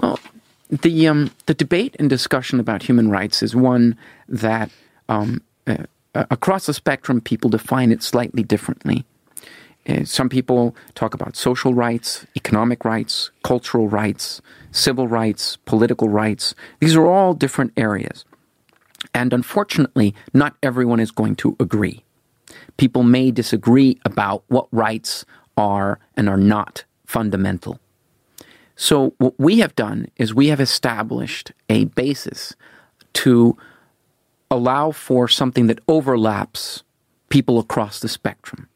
Well, 0.03 0.19
the 0.69 1.07
um, 1.07 1.31
the 1.47 1.55
debate 1.55 1.95
and 2.01 2.11
discussion 2.11 2.59
about 2.59 2.83
human 2.83 3.11
rights 3.11 3.45
is 3.45 3.55
one 3.55 3.97
that 4.29 4.71
um, 5.09 5.41
uh, 5.69 5.85
across 6.15 6.67
the 6.67 6.75
spectrum 6.75 7.21
people 7.21 7.49
define 7.49 7.93
it 7.93 8.03
slightly 8.03 8.43
differently. 8.43 9.05
Uh, 9.89 10.05
some 10.05 10.29
people 10.29 10.75
talk 10.97 11.15
about 11.15 11.37
social 11.37 11.73
rights, 11.73 12.27
economic 12.35 12.85
rights, 12.85 13.31
cultural 13.45 13.89
rights, 13.89 14.43
civil 14.73 15.07
rights, 15.07 15.59
political 15.59 16.09
rights. 16.09 16.57
These 16.81 16.97
are 16.97 17.07
all 17.07 17.35
different 17.35 17.73
areas. 17.77 18.25
And 19.15 19.33
unfortunately, 19.33 20.13
not 20.35 20.57
everyone 20.61 20.99
is 20.99 21.13
going 21.13 21.37
to 21.37 21.55
agree. 21.61 22.03
People 22.79 23.05
may 23.05 23.31
disagree 23.31 23.97
about 24.05 24.43
what 24.49 24.67
rights 24.73 25.25
are 25.57 26.01
and 26.17 26.29
are 26.29 26.37
not 26.37 26.85
fundamental. 27.07 27.79
So, 28.77 29.15
what 29.19 29.39
we 29.39 29.61
have 29.61 29.75
done 29.75 30.09
is 30.17 30.35
we 30.35 30.49
have 30.49 30.61
established 30.61 31.53
a 31.71 31.87
basis 31.87 32.55
to 33.15 33.57
allow 34.51 34.91
for 34.91 35.29
something 35.29 35.67
that 35.67 35.81
overlaps 35.89 36.83
people 37.31 37.59
across 37.59 38.01
the 38.01 38.09
spectrum. 38.09 38.69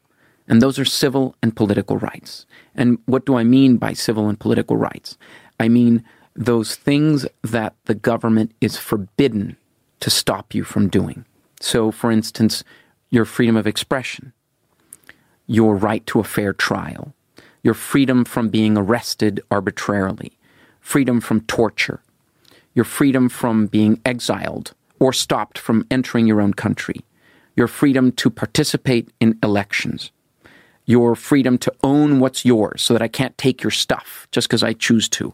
And 0.47 0.61
those 0.61 0.79
are 0.79 0.85
civil 0.85 1.35
and 1.41 1.55
political 1.55 1.97
rights. 1.97 2.45
And 2.75 2.97
what 3.05 3.25
do 3.25 3.35
I 3.35 3.43
mean 3.43 3.77
by 3.77 3.93
civil 3.93 4.27
and 4.27 4.39
political 4.39 4.75
rights? 4.75 5.17
I 5.59 5.69
mean 5.69 6.03
those 6.35 6.75
things 6.75 7.25
that 7.43 7.75
the 7.85 7.95
government 7.95 8.53
is 8.59 8.77
forbidden 8.77 9.55
to 9.99 10.09
stop 10.09 10.53
you 10.53 10.63
from 10.63 10.89
doing. 10.89 11.25
So, 11.59 11.91
for 11.91 12.11
instance, 12.11 12.63
your 13.11 13.25
freedom 13.25 13.55
of 13.55 13.67
expression, 13.67 14.33
your 15.45 15.75
right 15.75 16.05
to 16.07 16.19
a 16.19 16.23
fair 16.23 16.53
trial, 16.53 17.13
your 17.63 17.73
freedom 17.73 18.25
from 18.25 18.49
being 18.49 18.77
arrested 18.77 19.41
arbitrarily, 19.51 20.31
freedom 20.79 21.21
from 21.21 21.41
torture, 21.41 22.01
your 22.73 22.85
freedom 22.85 23.29
from 23.29 23.67
being 23.67 23.99
exiled 24.05 24.73
or 24.99 25.13
stopped 25.13 25.57
from 25.57 25.85
entering 25.91 26.27
your 26.27 26.41
own 26.41 26.53
country, 26.53 27.01
your 27.55 27.67
freedom 27.67 28.11
to 28.13 28.29
participate 28.29 29.09
in 29.19 29.37
elections, 29.43 30.11
your 30.85 31.15
freedom 31.15 31.57
to 31.57 31.73
own 31.83 32.19
what's 32.19 32.45
yours 32.45 32.81
so 32.81 32.93
that 32.93 33.01
I 33.01 33.07
can't 33.07 33.37
take 33.37 33.63
your 33.63 33.71
stuff 33.71 34.27
just 34.31 34.47
because 34.47 34.63
I 34.63 34.73
choose 34.73 35.07
to. 35.09 35.33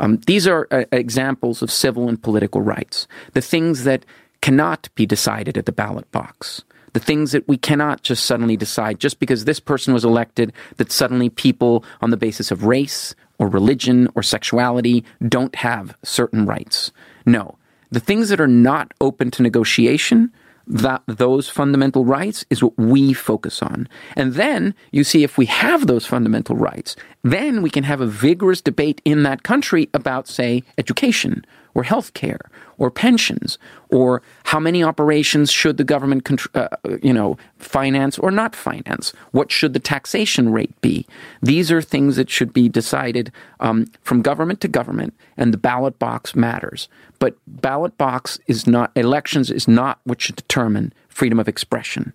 Um, 0.00 0.18
these 0.26 0.46
are 0.46 0.68
uh, 0.70 0.84
examples 0.92 1.62
of 1.62 1.70
civil 1.70 2.08
and 2.08 2.22
political 2.22 2.62
rights, 2.62 3.06
the 3.32 3.40
things 3.40 3.84
that 3.84 4.04
cannot 4.40 4.88
be 4.94 5.06
decided 5.06 5.58
at 5.58 5.66
the 5.66 5.72
ballot 5.72 6.10
box 6.12 6.62
the 6.92 7.00
things 7.00 7.32
that 7.32 7.46
we 7.48 7.56
cannot 7.56 8.02
just 8.02 8.24
suddenly 8.24 8.56
decide 8.56 8.98
just 8.98 9.18
because 9.18 9.44
this 9.44 9.60
person 9.60 9.94
was 9.94 10.04
elected 10.04 10.52
that 10.76 10.92
suddenly 10.92 11.28
people 11.30 11.84
on 12.00 12.10
the 12.10 12.16
basis 12.16 12.50
of 12.50 12.64
race 12.64 13.14
or 13.38 13.48
religion 13.48 14.08
or 14.14 14.22
sexuality 14.22 15.04
don't 15.26 15.54
have 15.56 15.96
certain 16.02 16.46
rights. 16.46 16.92
No. 17.24 17.56
The 17.90 18.00
things 18.00 18.28
that 18.28 18.40
are 18.40 18.46
not 18.46 18.92
open 19.00 19.30
to 19.32 19.42
negotiation, 19.42 20.32
that 20.66 21.02
those 21.06 21.48
fundamental 21.48 22.04
rights 22.04 22.44
is 22.50 22.62
what 22.62 22.76
we 22.76 23.14
focus 23.14 23.62
on. 23.62 23.88
And 24.16 24.34
then 24.34 24.74
you 24.92 25.04
see 25.04 25.24
if 25.24 25.38
we 25.38 25.46
have 25.46 25.86
those 25.86 26.04
fundamental 26.04 26.56
rights, 26.56 26.96
then 27.22 27.62
we 27.62 27.70
can 27.70 27.84
have 27.84 28.00
a 28.00 28.06
vigorous 28.06 28.60
debate 28.60 29.00
in 29.04 29.22
that 29.22 29.42
country 29.42 29.88
about, 29.94 30.28
say, 30.28 30.62
education 30.76 31.44
or 31.78 31.84
health 31.84 32.12
care 32.12 32.40
or 32.78 32.90
pensions 32.90 33.56
or 33.88 34.20
how 34.46 34.58
many 34.58 34.82
operations 34.82 35.48
should 35.48 35.76
the 35.76 35.84
government 35.84 36.28
uh, 36.56 36.66
you 37.00 37.12
know 37.12 37.38
finance 37.56 38.18
or 38.18 38.32
not 38.32 38.56
finance? 38.56 39.12
What 39.30 39.52
should 39.52 39.74
the 39.74 39.78
taxation 39.94 40.50
rate 40.50 40.74
be? 40.80 41.06
These 41.40 41.70
are 41.70 41.80
things 41.80 42.16
that 42.16 42.30
should 42.30 42.52
be 42.52 42.68
decided 42.68 43.30
um, 43.60 43.86
from 44.02 44.22
government 44.22 44.60
to 44.62 44.68
government 44.68 45.14
and 45.36 45.54
the 45.54 45.58
ballot 45.70 46.00
box 46.00 46.34
matters. 46.34 46.88
But 47.20 47.36
ballot 47.46 47.96
box 47.96 48.40
is 48.48 48.66
not 48.66 48.90
elections 48.96 49.48
is 49.48 49.68
not 49.68 50.00
what 50.02 50.20
should 50.20 50.34
determine 50.34 50.92
freedom 51.08 51.38
of 51.38 51.46
expression. 51.46 52.12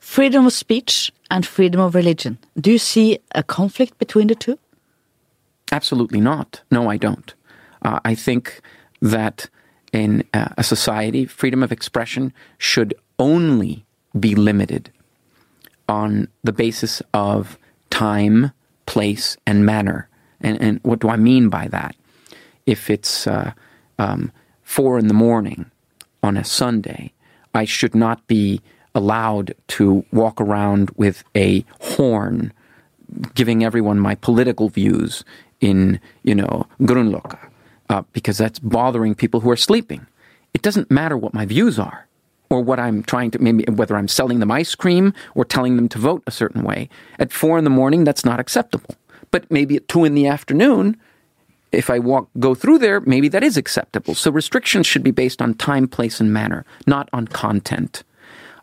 Freedom 0.00 0.46
of 0.46 0.52
speech 0.52 1.12
and 1.30 1.46
freedom 1.46 1.80
of 1.80 1.94
religion. 1.94 2.38
Do 2.58 2.72
you 2.72 2.78
see 2.78 3.20
a 3.36 3.44
conflict 3.44 3.98
between 3.98 4.26
the 4.26 4.34
two? 4.34 4.58
Absolutely 5.70 6.20
not. 6.20 6.62
No 6.72 6.90
i 6.90 6.96
don't 6.96 7.34
uh, 7.82 8.00
I 8.04 8.14
think 8.14 8.60
that 9.00 9.48
in 9.92 10.24
uh, 10.34 10.48
a 10.56 10.62
society, 10.62 11.26
freedom 11.26 11.62
of 11.62 11.72
expression 11.72 12.32
should 12.58 12.94
only 13.18 13.84
be 14.18 14.34
limited 14.34 14.90
on 15.88 16.28
the 16.44 16.52
basis 16.52 17.02
of 17.12 17.58
time, 17.90 18.52
place, 18.86 19.36
and 19.46 19.66
manner. 19.66 20.08
And, 20.40 20.60
and 20.60 20.80
what 20.82 21.00
do 21.00 21.08
I 21.08 21.16
mean 21.16 21.48
by 21.48 21.68
that? 21.68 21.96
If 22.66 22.88
it's 22.88 23.26
uh, 23.26 23.52
um, 23.98 24.32
four 24.62 24.98
in 24.98 25.08
the 25.08 25.14
morning 25.14 25.70
on 26.22 26.36
a 26.36 26.44
Sunday, 26.44 27.12
I 27.54 27.64
should 27.64 27.94
not 27.94 28.26
be 28.26 28.60
allowed 28.94 29.54
to 29.68 30.04
walk 30.12 30.40
around 30.40 30.90
with 30.96 31.24
a 31.36 31.64
horn 31.80 32.52
giving 33.34 33.64
everyone 33.64 33.98
my 33.98 34.14
political 34.14 34.68
views 34.68 35.24
in, 35.60 36.00
you 36.22 36.34
know, 36.34 36.66
Grünerløkka 36.80 37.49
uh, 37.90 38.02
because 38.12 38.38
that's 38.38 38.60
bothering 38.60 39.14
people 39.14 39.40
who 39.40 39.50
are 39.50 39.56
sleeping. 39.56 40.06
It 40.54 40.62
doesn't 40.62 40.90
matter 40.90 41.16
what 41.16 41.34
my 41.34 41.44
views 41.44 41.78
are 41.78 42.06
or 42.48 42.62
what 42.62 42.80
I'm 42.80 43.02
trying 43.02 43.32
to, 43.32 43.38
maybe 43.40 43.64
whether 43.64 43.96
I'm 43.96 44.08
selling 44.08 44.38
them 44.38 44.50
ice 44.50 44.74
cream 44.74 45.12
or 45.34 45.44
telling 45.44 45.76
them 45.76 45.88
to 45.90 45.98
vote 45.98 46.22
a 46.26 46.30
certain 46.30 46.62
way. 46.62 46.88
At 47.18 47.32
four 47.32 47.58
in 47.58 47.64
the 47.64 47.70
morning, 47.70 48.04
that's 48.04 48.24
not 48.24 48.40
acceptable. 48.40 48.94
But 49.32 49.50
maybe 49.50 49.76
at 49.76 49.88
two 49.88 50.04
in 50.04 50.14
the 50.14 50.28
afternoon, 50.28 50.96
if 51.72 51.90
I 51.90 51.98
walk 51.98 52.28
go 52.38 52.54
through 52.54 52.78
there, 52.78 53.00
maybe 53.00 53.28
that 53.28 53.42
is 53.42 53.56
acceptable. 53.56 54.14
So 54.14 54.30
restrictions 54.30 54.86
should 54.86 55.02
be 55.02 55.12
based 55.12 55.42
on 55.42 55.54
time, 55.54 55.86
place, 55.86 56.20
and 56.20 56.32
manner, 56.32 56.64
not 56.86 57.08
on 57.12 57.26
content. 57.28 58.04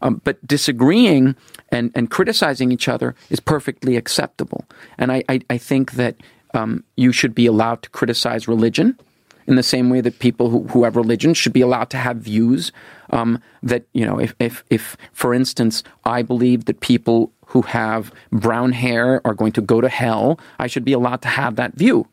Um, 0.02 0.22
but 0.24 0.46
disagreeing 0.46 1.36
and, 1.70 1.92
and 1.96 2.10
criticizing 2.10 2.72
each 2.72 2.88
other 2.88 3.16
is 3.30 3.40
perfectly 3.40 3.98
acceptable. 3.98 4.66
And 4.98 5.12
I, 5.12 5.24
I, 5.28 5.42
I 5.50 5.58
think 5.58 5.94
that 5.94 6.16
um, 6.54 6.84
you 6.96 7.12
should 7.12 7.36
be 7.36 7.46
allowed 7.46 7.82
to 7.84 7.90
criticize 7.90 8.48
religion 8.48 8.98
in 9.48 9.56
the 9.56 9.64
same 9.64 9.90
way 9.90 10.02
that 10.02 10.20
people 10.20 10.50
who, 10.50 10.68
who 10.68 10.84
have 10.84 10.96
religion 10.96 11.34
should 11.34 11.54
be 11.54 11.62
allowed 11.62 11.90
to 11.90 11.98
have 11.98 12.18
views 12.18 12.72
um, 13.10 13.42
that, 13.64 13.86
you 13.94 14.06
know, 14.06 14.20
if, 14.20 14.36
if, 14.40 14.64
if, 14.70 14.98
for 15.14 15.34
instance, 15.34 15.84
I 16.04 16.22
believe 16.22 16.66
that 16.66 16.82
people 16.82 17.32
who 17.48 17.62
have 17.62 18.12
brown 18.32 18.74
hair 18.74 19.22
are 19.26 19.34
going 19.34 19.54
to 19.54 19.62
go 19.62 19.80
to 19.80 19.90
hell, 19.90 20.40
I 20.60 20.68
should 20.68 20.84
be 20.84 20.94
allowed 20.94 21.22
to 21.22 21.30
have 21.30 21.56
that 21.56 21.76
view. 21.76 22.08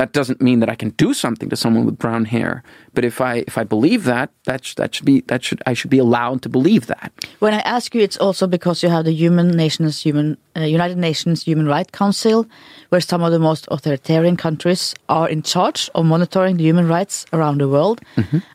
That 0.00 0.14
doesn't 0.14 0.40
mean 0.40 0.60
that 0.60 0.70
I 0.70 0.76
can 0.76 0.90
do 0.96 1.12
something 1.12 1.50
to 1.50 1.56
someone 1.56 1.84
with 1.84 1.98
brown 1.98 2.24
hair. 2.24 2.62
But 2.94 3.04
if 3.04 3.20
I 3.20 3.44
if 3.46 3.58
I 3.58 3.64
believe 3.64 4.04
that, 4.04 4.30
that 4.44 4.64
sh- 4.64 4.76
that 4.76 4.94
should 4.94 5.04
be 5.04 5.20
that 5.26 5.44
should 5.44 5.60
I 5.66 5.74
should 5.74 5.90
be 5.90 5.98
allowed 5.98 6.40
to 6.44 6.48
believe 6.48 6.86
that. 6.86 7.12
When 7.40 7.52
I 7.52 7.60
ask 7.76 7.94
you, 7.94 8.00
it's 8.00 8.16
also 8.16 8.46
because 8.46 8.82
you 8.82 8.88
have 8.88 9.04
the 9.04 9.12
Human 9.12 9.48
Nations 9.48 10.00
Human 10.00 10.38
uh, 10.56 10.60
United 10.60 10.96
Nations 10.96 11.42
Human 11.42 11.66
Rights 11.66 11.90
Council, 11.92 12.46
where 12.88 13.02
some 13.02 13.22
of 13.22 13.30
the 13.30 13.38
most 13.38 13.68
authoritarian 13.70 14.38
countries 14.38 14.94
are 15.10 15.28
in 15.28 15.42
charge 15.42 15.90
of 15.94 16.06
monitoring 16.06 16.56
the 16.56 16.64
human 16.64 16.88
rights 16.88 17.26
around 17.34 17.58
the 17.60 17.68
world, 17.68 18.00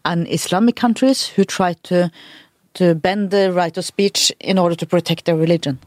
and 0.04 0.28
Islamic 0.28 0.76
countries 0.76 1.28
who 1.28 1.44
try 1.44 1.74
to 1.84 2.10
to 2.74 2.96
bend 2.96 3.30
the 3.30 3.52
right 3.52 3.78
of 3.78 3.86
speech 3.86 4.32
in 4.40 4.58
order 4.58 4.76
to 4.76 4.86
protect 4.88 5.26
their 5.26 5.38
religion. 5.38 5.78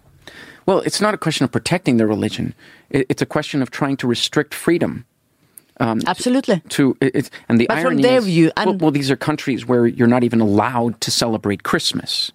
Well, 0.66 0.83
it's 0.87 1.01
not 1.01 1.14
a 1.14 1.18
question 1.18 1.42
of 1.42 1.51
protecting 1.51 1.97
their 1.97 2.07
religion. 2.07 2.55
It's 2.90 3.23
a 3.23 3.27
question 3.27 3.61
of 3.61 3.71
trying 3.71 3.97
to 3.97 4.07
restrict 4.07 4.55
freedom. 4.55 5.05
Absolutely. 5.81 6.61
To 6.71 6.97
it, 7.01 7.31
and 7.49 7.61
the 7.61 7.67
But 7.67 7.83
from 7.83 7.99
their 7.99 8.19
is, 8.19 8.27
view, 8.27 8.53
well, 8.57 8.71
and- 8.71 8.81
well, 8.81 8.91
these 8.91 9.11
are 9.11 9.17
countries 9.17 9.67
where 9.67 9.87
you're 9.87 10.09
not 10.09 10.25
even 10.25 10.41
allowed 10.41 11.01
to 11.03 11.11
celebrate 11.11 11.62
Christmas. 11.62 12.33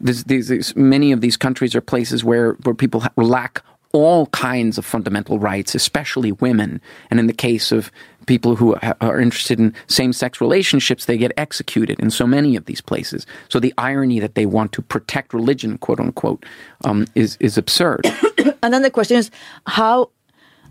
This, 0.00 0.22
these, 0.24 0.48
these, 0.48 0.76
many 0.76 1.12
of 1.12 1.20
these 1.20 1.36
countries 1.36 1.74
are 1.74 1.80
places 1.80 2.22
where 2.24 2.52
where 2.64 2.74
people 2.74 3.00
ha- 3.00 3.10
lack 3.16 3.62
all 3.92 4.26
kinds 4.26 4.78
of 4.78 4.84
fundamental 4.84 5.38
rights, 5.38 5.74
especially 5.74 6.30
women. 6.32 6.80
And 7.10 7.18
in 7.18 7.26
the 7.26 7.32
case 7.32 7.72
of 7.72 7.90
people 8.26 8.54
who 8.54 8.76
are 9.00 9.18
interested 9.18 9.58
in 9.58 9.74
same-sex 9.86 10.40
relationships, 10.42 11.06
they 11.06 11.16
get 11.16 11.32
executed 11.38 11.98
in 11.98 12.10
so 12.10 12.26
many 12.26 12.54
of 12.54 12.66
these 12.66 12.82
places. 12.82 13.26
So 13.48 13.58
the 13.58 13.72
irony 13.78 14.20
that 14.20 14.34
they 14.34 14.44
want 14.44 14.72
to 14.72 14.82
protect 14.82 15.32
religion, 15.32 15.78
quote 15.78 15.98
unquote, 16.00 16.44
um, 16.84 17.06
is 17.14 17.36
is 17.40 17.58
absurd. 17.58 18.02
And 18.62 18.74
then 18.74 18.82
the 18.82 18.90
question 18.90 19.16
is 19.16 19.30
how 19.66 20.10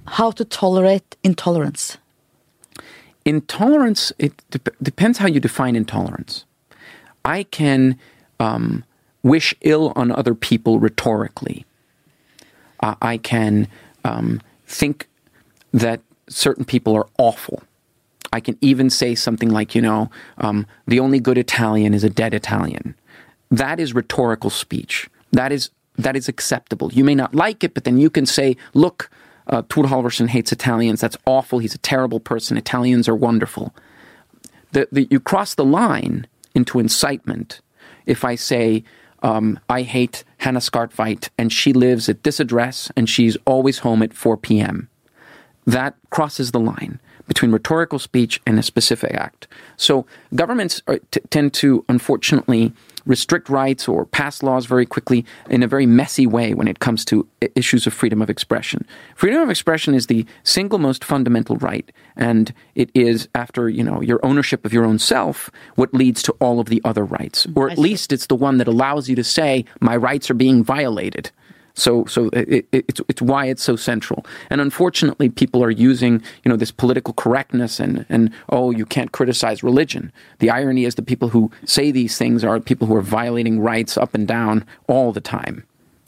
how 0.08 0.32
to 0.32 0.46
tolerate 0.46 1.16
intolerance. 1.24 1.98
Intolerance 3.28 4.14
it 4.18 4.34
dep 4.52 4.70
depends 4.82 5.18
how 5.18 5.28
you 5.28 5.40
define 5.40 5.76
intolerance. 5.76 6.46
I 7.26 7.44
can 7.44 8.00
um, 8.40 8.86
wish 9.22 9.54
ill 9.62 9.92
on 9.96 10.12
other 10.12 10.34
people 10.34 10.80
rhetorically. 10.80 11.66
Uh, 12.80 12.96
i 13.02 13.18
can 13.18 13.68
um, 14.06 14.40
think 14.66 15.10
that 15.74 16.00
certain 16.30 16.64
people 16.64 16.96
are 16.96 17.08
awful. 17.18 17.62
I 18.32 18.40
can 18.40 18.58
even 18.62 18.90
say 18.90 19.16
something 19.16 19.50
like 19.50 19.76
you 19.76 19.82
know 19.82 20.10
um, 20.38 20.66
the 20.88 21.00
only 21.00 21.20
good 21.20 21.38
italian 21.38 21.94
is 21.94 22.04
a 22.06 22.10
dead 22.10 22.34
italian. 22.34 22.96
That 23.52 23.80
is 23.80 23.94
rhetorical 23.94 24.50
speech. 24.50 25.10
That 25.32 25.52
is 25.52 25.70
that 25.98 26.16
is 26.16 26.30
acceptable. 26.30 26.94
You 26.94 27.04
may 27.04 27.16
not 27.16 27.36
like 27.36 27.64
it 27.66 27.74
but 27.74 27.84
then 27.84 27.98
you 27.98 28.10
can 28.10 28.26
say 28.26 28.56
look 28.74 29.10
uh, 29.48 29.62
Thor 29.70 29.86
Halvorssen 29.86 30.28
hates 30.28 30.52
Italians. 30.52 31.02
That's 31.02 31.18
awful. 31.26 31.60
He's 31.60 31.76
a 31.76 31.80
terrible 31.80 32.20
person. 32.20 32.58
Italians 32.58 33.08
are 33.08 33.16
wonderful. 33.16 33.74
The, 34.72 34.88
the, 34.92 35.08
you 35.10 35.20
cross 35.20 35.56
the 35.56 35.66
line 35.66 36.28
into 36.54 36.80
incitement 36.80 37.62
if 38.06 38.26
I 38.26 38.36
say, 38.36 38.84
um, 39.22 39.60
I 39.70 39.84
hate 39.84 40.24
Hannah 40.38 40.60
Skartveit 40.60 41.30
and 41.38 41.52
she 41.52 41.74
lives 41.74 42.10
at 42.10 42.24
this 42.24 42.40
address 42.40 42.92
and 42.96 43.10
she's 43.10 43.38
always 43.46 43.80
home 43.80 44.02
at 44.02 44.14
4 44.14 44.38
p.m. 44.38 44.90
That 45.66 45.96
crosses 46.10 46.52
the 46.52 46.60
line 46.60 47.00
between 47.28 47.52
rhetorical 47.52 48.00
speech 48.00 48.42
and 48.46 48.58
a 48.58 48.64
specific 48.64 49.14
act. 49.14 49.48
So 49.76 50.06
governments 50.34 50.82
are, 50.88 51.00
t- 51.12 51.20
tend 51.30 51.54
to, 51.56 51.84
unfortunately, 51.90 52.72
restrict 53.08 53.50
rights 53.50 53.88
or 53.88 54.06
pass 54.06 54.44
laws 54.44 54.66
very 54.66 54.86
quickly 54.86 55.26
in 55.50 55.64
a 55.64 55.68
very 55.68 55.86
messy 55.86 56.28
way 56.28 56.54
when 56.54 56.68
it 56.68 56.80
comes 56.80 57.06
to 57.06 57.28
issues 57.56 57.88
of 57.88 57.94
freedom 57.94 58.22
of 58.22 58.30
expression. 58.30 58.86
Freedom 59.16 59.42
of 59.42 59.50
expression 59.50 59.94
is 59.94 60.08
the 60.08 60.26
single 60.44 60.80
most 60.80 61.04
fundamental 61.04 61.56
right, 61.58 61.92
and 62.16 62.54
it 62.76 62.90
is, 62.94 63.28
after 63.34 63.70
you 63.70 63.84
know 63.84 64.02
your 64.02 64.24
ownership 64.24 64.66
of 64.66 64.74
your 64.74 64.86
own 64.86 65.00
self, 65.00 65.50
what 65.76 65.94
leads 65.94 66.22
to 66.24 66.32
all 66.34 66.60
of 66.60 66.68
the 66.68 66.82
other 66.84 67.06
rights, 67.06 67.48
or 67.56 67.70
at 67.70 67.78
least 67.78 68.12
it's 68.12 68.28
the 68.28 68.36
one 68.36 68.58
that 68.58 68.68
allows 68.68 69.10
you 69.10 69.16
to 69.16 69.24
say 69.24 69.66
my 69.80 69.96
rights 69.96 70.30
are 70.30 70.36
being 70.36 70.64
violated. 70.64 71.32
So, 71.78 72.06
so 72.06 72.30
it, 72.34 72.66
it, 72.72 72.86
it's 72.90 73.02
it's 73.08 73.22
why 73.22 73.46
it's 73.46 73.62
so 73.62 73.76
central. 73.76 74.26
And 74.50 74.60
unfortunately, 74.60 75.30
people 75.30 75.64
are 75.64 75.70
using 75.70 76.24
you 76.44 76.50
know 76.50 76.58
this 76.58 76.72
political 76.72 77.14
correctness 77.14 77.80
and 77.80 78.06
and 78.10 78.32
oh 78.50 78.72
you 78.72 78.86
can't 78.86 79.12
criticize 79.12 79.62
religion. 79.62 80.12
The 80.40 80.50
irony 80.50 80.86
is 80.86 80.96
the 80.96 81.04
people 81.04 81.30
who 81.30 81.52
say 81.66 81.92
these 81.92 82.18
things 82.18 82.44
are 82.44 82.60
people 82.60 82.88
who 82.88 82.96
are 82.96 83.02
violating 83.20 83.60
rights 83.60 83.96
up 83.96 84.16
and 84.16 84.28
down 84.28 84.66
all 84.88 85.14
the 85.14 85.22
time. 85.22 85.64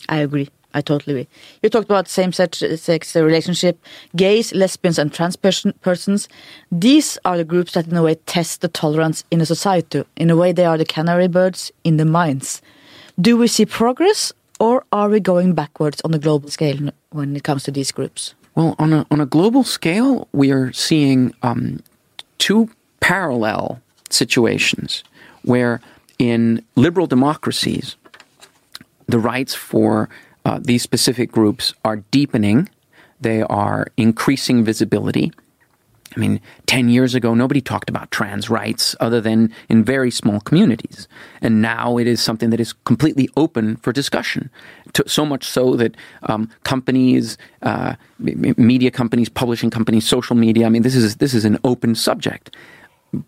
I 0.10 0.18
agree. 0.18 0.50
I 0.74 0.82
totally 0.82 1.14
agree. 1.14 1.28
You 1.64 1.70
talked 1.70 1.90
about 1.90 2.08
same-sex 2.08 3.16
relationship, 3.16 3.80
gays, 4.16 4.54
lesbians, 4.54 5.00
and 5.00 5.12
trans 5.12 5.36
person, 5.36 5.74
persons. 5.82 6.30
These 6.72 7.18
are 7.26 7.38
the 7.38 7.44
groups 7.44 7.74
that, 7.74 7.88
in 7.88 7.98
a 7.98 8.04
way, 8.04 8.16
test 8.26 8.62
the 8.62 8.68
tolerance 8.68 9.24
in 9.32 9.42
a 9.42 9.46
society. 9.46 10.04
In 10.16 10.30
a 10.30 10.36
way, 10.36 10.52
they 10.52 10.66
are 10.66 10.78
the 10.78 10.86
canary 10.86 11.28
birds 11.28 11.72
in 11.84 11.98
the 11.98 12.06
mines. 12.06 12.62
Do 13.20 13.36
we 13.36 13.48
see 13.48 13.66
progress, 13.66 14.32
or 14.60 14.86
are 14.92 15.10
we 15.10 15.20
going 15.20 15.54
backwards 15.54 16.02
on 16.04 16.14
a 16.14 16.20
global 16.20 16.50
scale 16.50 16.92
when 17.12 17.36
it 17.36 17.44
comes 17.44 17.64
to 17.64 17.72
these 17.72 17.92
groups? 17.92 18.36
Well, 18.56 18.76
on 18.78 18.94
a 18.94 19.06
on 19.10 19.22
a 19.22 19.26
global 19.26 19.64
scale, 19.64 20.28
we 20.34 20.52
are 20.52 20.74
seeing 20.74 21.34
um, 21.44 21.82
two 22.38 22.70
parallel 23.00 23.82
situations 24.10 25.04
where 25.44 25.82
in 26.18 26.64
liberal 26.76 27.08
democracies, 27.08 27.96
the 29.08 29.20
rights 29.20 29.56
for 29.56 30.10
uh, 30.46 30.60
these 30.62 30.84
specific 30.84 31.32
groups 31.32 31.74
are 31.86 31.98
deepening. 32.12 32.70
They 33.22 33.42
are 33.44 33.88
increasing 33.98 34.64
visibility. 34.64 35.32
I 36.16 36.20
mean, 36.20 36.42
10 36.66 36.90
years 36.90 37.14
ago, 37.14 37.36
nobody 37.36 37.62
talked 37.62 37.90
about 37.90 38.10
trans 38.12 38.50
rights 38.50 38.96
other 39.00 39.22
than 39.22 39.54
in 39.70 39.84
very 39.84 40.10
small 40.10 40.40
communities. 40.40 41.08
And 41.42 41.62
now 41.62 41.98
it 41.98 42.08
is 42.08 42.20
something 42.22 42.50
that 42.50 42.60
is 42.60 42.74
completely 42.74 43.30
open 43.38 43.76
for 43.78 43.94
discussion. 43.94 44.50
So 45.06 45.26
much 45.26 45.46
so 45.46 45.76
that 45.76 45.96
um, 46.24 46.50
companies, 46.64 47.38
uh, 47.62 47.96
media 48.18 48.90
companies, 48.90 49.30
publishing 49.30 49.70
companies, 49.70 50.08
social 50.08 50.36
media, 50.36 50.66
I 50.66 50.70
mean, 50.70 50.82
this 50.82 50.96
is, 50.96 51.18
this 51.18 51.34
is 51.34 51.46
an 51.46 51.60
open 51.64 51.94
subject. 51.94 52.56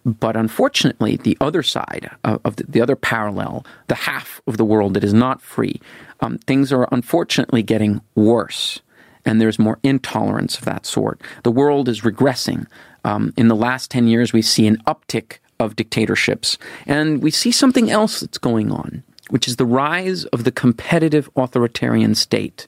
But 0.06 0.36
unfortunately, 0.36 1.17
the 1.17 1.38
other 1.41 1.63
side 1.63 2.10
of, 2.24 2.41
of 2.46 2.56
the, 2.56 2.63
the 2.63 2.82
other 2.82 2.96
parallel, 2.96 3.65
the 3.88 3.96
half 3.96 4.41
of 4.48 4.58
the 4.58 4.65
world 4.65 4.96
that 4.96 5.04
is 5.04 5.13
not 5.13 5.41
free, 5.41 5.80
um, 6.20 6.38
things 6.39 6.72
are 6.72 6.88
unfortunately 6.91 7.63
getting 7.63 8.02
worse 8.15 8.82
and 9.25 9.39
there's 9.39 9.60
more 9.60 9.79
intolerance 9.84 10.57
of 10.57 10.65
that 10.65 10.86
sort. 10.86 11.21
The 11.43 11.51
world 11.51 11.88
is 11.88 12.01
regressing. 12.01 12.67
Um, 13.03 13.34
in 13.38 13.47
the 13.47 13.55
last 13.55 13.89
10 13.91 14.07
years, 14.07 14.31
we 14.34 14.41
see 14.41 14.67
an 14.67 14.77
uptick 14.88 15.38
of 15.60 15.75
dictatorships, 15.75 16.57
and 16.88 17.21
we 17.21 17.31
see 17.31 17.51
something 17.51 17.89
else 17.91 18.19
that's 18.19 18.38
going 18.38 18.71
on, 18.71 19.03
which 19.29 19.48
is 19.48 19.56
the 19.58 19.65
rise 19.65 20.25
of 20.25 20.43
the 20.43 20.52
competitive 20.52 21.29
authoritarian 21.35 22.15
state. 22.15 22.67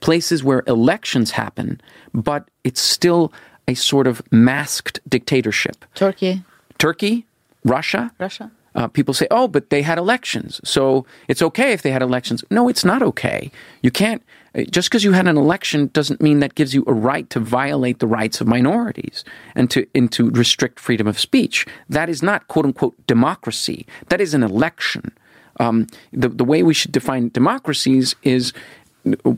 Places 0.00 0.42
where 0.42 0.62
elections 0.66 1.32
happen, 1.32 1.80
but 2.14 2.48
it's 2.64 2.80
still 2.80 3.32
a 3.68 3.74
sort 3.74 4.06
of 4.06 4.22
masked 4.32 5.00
dictatorship. 5.08 5.84
Turkey, 5.94 6.42
Turkey, 6.78 7.26
Russia, 7.64 8.10
Russia. 8.18 8.50
uh, 8.74 8.88
people 8.88 9.12
say, 9.12 9.26
oh, 9.30 9.46
but 9.46 9.68
they 9.68 9.82
had 9.82 9.98
elections, 9.98 10.60
so 10.64 11.04
it's 11.28 11.42
okay 11.42 11.72
if 11.72 11.82
they 11.82 11.90
had 11.90 12.00
elections. 12.02 12.42
No, 12.50 12.68
it's 12.68 12.84
not 12.84 13.02
okay. 13.02 13.50
You 13.82 13.90
can't, 13.90 14.22
just 14.70 14.88
because 14.88 15.04
you 15.04 15.12
had 15.12 15.28
an 15.28 15.36
election 15.36 15.90
doesn't 15.92 16.20
mean 16.20 16.40
that 16.40 16.54
gives 16.54 16.74
you 16.74 16.84
a 16.86 16.92
right 16.92 17.28
to 17.30 17.40
violate 17.40 17.98
the 17.98 18.06
rights 18.06 18.40
of 18.40 18.46
minorities 18.46 19.24
and 19.54 19.70
to, 19.70 19.86
and 19.94 20.10
to 20.12 20.30
restrict 20.30 20.80
freedom 20.80 21.06
of 21.06 21.18
speech. 21.18 21.66
That 21.88 22.08
is 22.08 22.22
not 22.22 22.48
quote 22.48 22.66
unquote 22.66 23.06
democracy. 23.06 23.86
That 24.08 24.20
is 24.20 24.34
an 24.34 24.42
election. 24.42 25.12
Um, 25.58 25.86
the, 26.12 26.28
the 26.28 26.44
way 26.44 26.62
we 26.62 26.74
should 26.74 26.92
define 26.92 27.28
democracies 27.28 28.16
is 28.22 28.52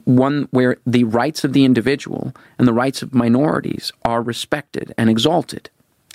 one 0.04 0.48
where 0.50 0.76
the 0.86 1.04
rights 1.04 1.44
of 1.44 1.52
the 1.52 1.64
individual 1.64 2.34
and 2.58 2.66
the 2.66 2.72
rights 2.72 3.02
of 3.02 3.14
minorities 3.14 3.92
are 4.04 4.22
respected 4.22 4.92
and 4.98 5.08
exalted 5.08 5.70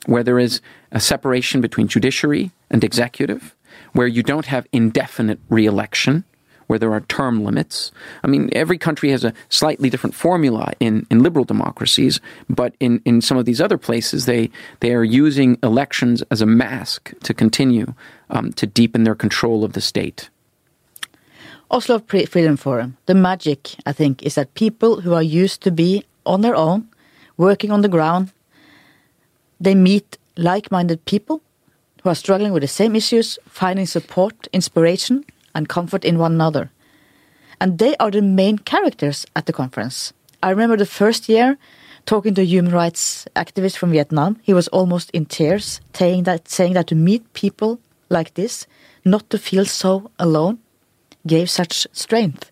where 0.08 0.24
there 0.24 0.40
is 0.40 0.62
a 0.92 1.00
separation 1.00 1.62
between 1.62 1.88
judiciary 1.88 2.52
and 2.72 2.84
executive, 2.84 3.56
where 3.92 4.08
you 4.08 4.24
don't 4.24 4.46
have 4.48 4.66
indefinite 4.72 5.40
reelection, 5.50 6.24
where 6.68 6.80
there 6.80 6.94
are 6.94 7.02
term 7.02 7.44
limits. 7.44 7.92
I 8.24 8.28
mean, 8.28 8.50
every 8.52 8.78
country 8.78 9.10
has 9.12 9.24
a 9.24 9.34
slightly 9.50 9.90
different 9.90 10.16
formula 10.16 10.74
in, 10.80 11.08
in 11.10 11.24
liberal 11.24 11.46
democracies, 11.46 12.20
but 12.50 12.76
in, 12.80 13.02
in 13.06 13.22
some 13.22 13.38
of 13.38 13.46
these 13.46 13.60
other 13.60 13.78
places, 13.78 14.26
they, 14.26 14.52
they 14.82 14.94
are 14.94 15.04
using 15.04 15.58
elections 15.64 16.24
as 16.30 16.42
a 16.42 16.46
mask 16.46 17.14
to 17.24 17.34
continue 17.34 17.94
um, 18.30 18.52
to 18.54 18.68
deepen 18.68 19.04
their 19.04 19.16
control 19.16 19.64
of 19.64 19.74
the 19.74 19.82
state. 19.82 20.30
Oslo 21.70 22.00
Freedom 22.00 22.56
Forum, 22.56 22.96
the 23.08 23.16
magic, 23.16 23.76
I 23.86 23.92
think, 23.92 24.24
is 24.24 24.36
that 24.36 24.54
people 24.54 25.02
who 25.02 25.14
are 25.14 25.24
used 25.24 25.62
to 25.64 25.72
be 25.72 26.06
on 26.26 26.42
their 26.42 26.56
own, 26.56 26.88
working 27.36 27.72
on 27.72 27.82
the 27.82 27.90
ground, 27.90 28.32
they 29.60 29.76
meet 29.76 30.18
like 30.38 30.72
minded 30.72 31.04
people 31.06 31.42
who 32.02 32.10
are 32.10 32.16
struggling 32.16 32.54
with 32.54 32.62
the 32.62 32.68
same 32.68 32.96
issues, 32.96 33.38
finding 33.48 33.86
support, 33.86 34.48
inspiration, 34.54 35.26
and 35.54 35.70
comfort 35.70 36.06
in 36.06 36.18
one 36.18 36.34
another. 36.34 36.72
And 37.60 37.80
they 37.80 37.96
are 37.98 38.12
the 38.12 38.22
main 38.22 38.58
characters 38.60 39.26
at 39.36 39.46
the 39.46 39.54
conference. 39.54 40.14
I 40.44 40.52
remember 40.52 40.78
the 40.78 40.86
first 40.86 41.28
year 41.28 41.58
talking 42.06 42.34
to 42.36 42.42
a 42.42 42.46
human 42.46 42.72
rights 42.72 43.28
activist 43.36 43.78
from 43.78 43.92
Vietnam. 43.92 44.38
He 44.44 44.54
was 44.54 44.68
almost 44.70 45.10
in 45.12 45.26
tears, 45.26 45.82
saying 45.94 46.24
that, 46.24 46.48
saying 46.48 46.74
that 46.74 46.88
to 46.88 46.96
meet 46.96 47.34
people 47.34 47.80
like 48.10 48.36
this, 48.36 48.68
not 49.04 49.30
to 49.30 49.38
feel 49.38 49.66
so 49.66 50.12
alone, 50.20 50.60
gave 51.26 51.50
such 51.50 51.88
strength. 51.92 52.52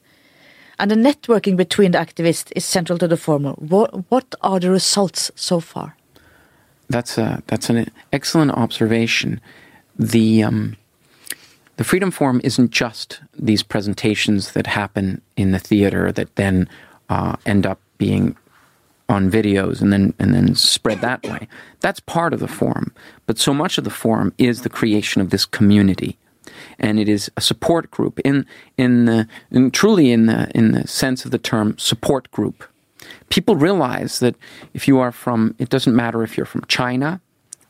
And 0.78 0.92
the 0.92 0.96
networking 0.96 1.56
between 1.56 1.92
the 1.92 2.00
activists 2.00 2.52
is 2.56 2.66
central 2.66 3.00
to 3.00 3.08
the 3.08 3.18
formal. 3.18 3.54
What, 3.54 4.12
what 4.12 4.36
are 4.42 4.60
the 4.60 4.72
results 4.72 5.32
so 5.36 5.60
far? 5.60 5.96
That's 6.90 7.18
a 7.18 7.42
that's 7.48 7.70
an 7.70 7.90
excellent 8.14 8.52
observation. 8.52 9.42
The 9.98 10.44
um, 10.44 10.78
the 11.78 11.84
Freedom 11.84 12.12
Forum 12.12 12.42
isn't 12.44 12.72
just 12.72 13.22
these 13.38 13.64
presentations 13.64 14.54
that 14.54 14.68
happen 14.68 15.22
in 15.36 15.52
the 15.52 15.60
theater 15.60 16.12
that 16.12 16.36
then 16.36 16.70
uh, 17.10 17.36
end 17.46 17.66
up 17.66 17.80
being 17.98 18.36
on 19.08 19.30
videos 19.30 19.82
and 19.82 19.94
then 19.94 20.14
and 20.18 20.34
then 20.34 20.56
spread 20.56 21.02
that 21.02 21.24
way. 21.24 21.48
That's 21.82 22.00
part 22.00 22.34
of 22.34 22.40
the 22.40 22.48
forum, 22.48 22.94
but 23.28 23.38
so 23.38 23.54
much 23.54 23.78
of 23.78 23.84
the 23.84 23.90
forum 23.92 24.34
is 24.38 24.62
the 24.62 24.70
creation 24.70 25.22
of 25.22 25.30
this 25.30 25.46
community, 25.46 26.18
and 26.80 27.00
it 27.00 27.08
is 27.08 27.30
a 27.38 27.42
support 27.42 27.92
group 27.92 28.20
in 28.22 28.48
in 28.78 29.06
the 29.06 29.28
in 29.52 29.70
truly 29.70 30.12
in 30.12 30.26
the 30.26 30.50
in 30.56 30.72
the 30.72 30.88
sense 30.88 31.24
of 31.24 31.30
the 31.30 31.38
term 31.38 31.78
support 31.78 32.32
group 32.32 32.64
people 33.30 33.56
realize 33.56 34.20
that 34.20 34.36
if 34.74 34.88
you 34.88 35.00
are 35.00 35.12
from, 35.12 35.56
it 35.60 35.70
doesn't 35.70 35.96
matter 35.96 36.24
if 36.24 36.38
you're 36.38 36.46
from 36.46 36.64
China 36.68 37.22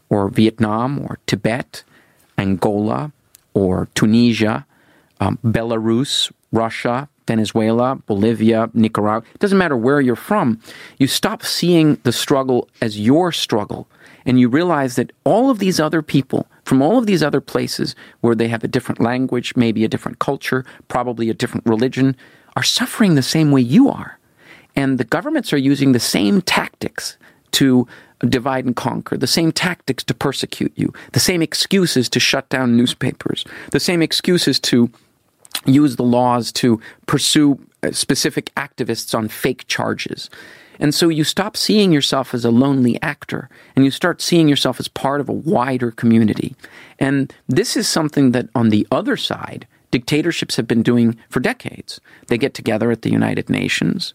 or 0.10 0.30
Vietnam 0.30 1.00
or 1.00 1.20
Tibet, 1.26 1.84
Angola 2.38 3.12
or 3.56 3.88
Tunisia, 3.96 4.68
um, 5.20 5.40
Belarus, 5.44 6.32
Russia, 6.52 7.10
Venezuela, 7.28 7.96
Bolivia, 8.06 8.70
Nicaragua, 8.76 9.28
it 9.34 9.40
doesn't 9.40 9.58
matter 9.58 9.76
where 9.76 10.00
you're 10.00 10.16
from, 10.16 10.60
you 11.00 11.08
stop 11.08 11.42
seeing 11.44 11.96
the 12.04 12.12
struggle 12.12 12.70
as 12.82 13.00
your 13.00 13.32
struggle. 13.32 13.88
And 14.28 14.40
you 14.40 14.50
realize 14.50 14.96
that 14.96 15.12
all 15.24 15.50
of 15.50 15.58
these 15.60 15.80
other 15.80 16.04
people 16.04 16.48
from 16.66 16.82
all 16.82 16.98
of 16.98 17.06
these 17.06 17.24
other 17.24 17.42
places 17.42 17.96
where 18.22 18.36
they 18.36 18.48
have 18.48 18.64
a 18.64 18.68
different 18.68 19.00
language, 19.00 19.56
maybe 19.56 19.86
a 19.86 19.88
different 19.88 20.20
culture, 20.20 20.66
probably 20.88 21.30
a 21.30 21.34
different 21.34 21.66
religion, 21.66 22.16
are 22.56 22.64
suffering 22.64 23.16
the 23.16 23.22
same 23.22 23.52
way 23.52 23.62
you 23.62 23.90
are. 23.90 24.18
And 24.76 24.98
the 24.98 25.04
governments 25.04 25.54
are 25.54 25.58
using 25.58 25.92
the 25.92 26.00
same 26.00 26.42
tactics 26.42 27.18
to 27.56 27.88
divide 28.20 28.66
and 28.66 28.76
conquer, 28.76 29.18
the 29.18 29.28
same 29.28 29.52
tactics 29.52 30.04
to 30.04 30.14
persecute 30.14 30.74
you, 30.76 30.94
the 31.14 31.20
same 31.20 31.42
excuses 31.42 32.10
to 32.10 32.20
shut 32.20 32.48
down 32.50 32.78
newspapers, 32.78 33.46
the 33.72 33.80
same 33.80 34.02
excuses 34.02 34.60
to 34.60 34.90
use 35.66 35.96
the 35.96 36.04
laws 36.04 36.52
to 36.52 36.80
pursue 37.08 37.60
uh, 37.84 37.92
specific 37.92 38.54
activists 38.56 39.18
on 39.18 39.28
fake 39.28 39.66
charges. 39.68 40.30
And 40.80 40.94
so 40.94 41.08
you 41.08 41.24
stop 41.24 41.56
seeing 41.56 41.94
yourself 41.94 42.34
as 42.34 42.44
a 42.44 42.52
lonely 42.52 43.02
actor 43.02 43.50
and 43.76 43.86
you 43.86 43.92
start 43.92 44.22
seeing 44.22 44.50
yourself 44.50 44.80
as 44.80 44.90
part 44.90 45.22
of 45.22 45.30
a 45.30 45.34
wider 45.34 45.92
community. 45.92 46.56
And 47.00 47.34
this 47.48 47.78
is 47.78 47.88
something 47.88 48.32
that 48.32 48.50
on 48.54 48.70
the 48.70 48.86
other 48.92 49.16
side, 49.16 49.66
dictatorships 49.92 50.58
have 50.58 50.68
been 50.68 50.84
doing 50.84 51.18
for 51.30 51.40
decades. 51.40 52.02
They 52.28 52.38
get 52.38 52.54
together 52.54 52.92
at 52.92 53.04
the 53.04 53.12
United 53.12 53.50
Nations. 53.50 54.14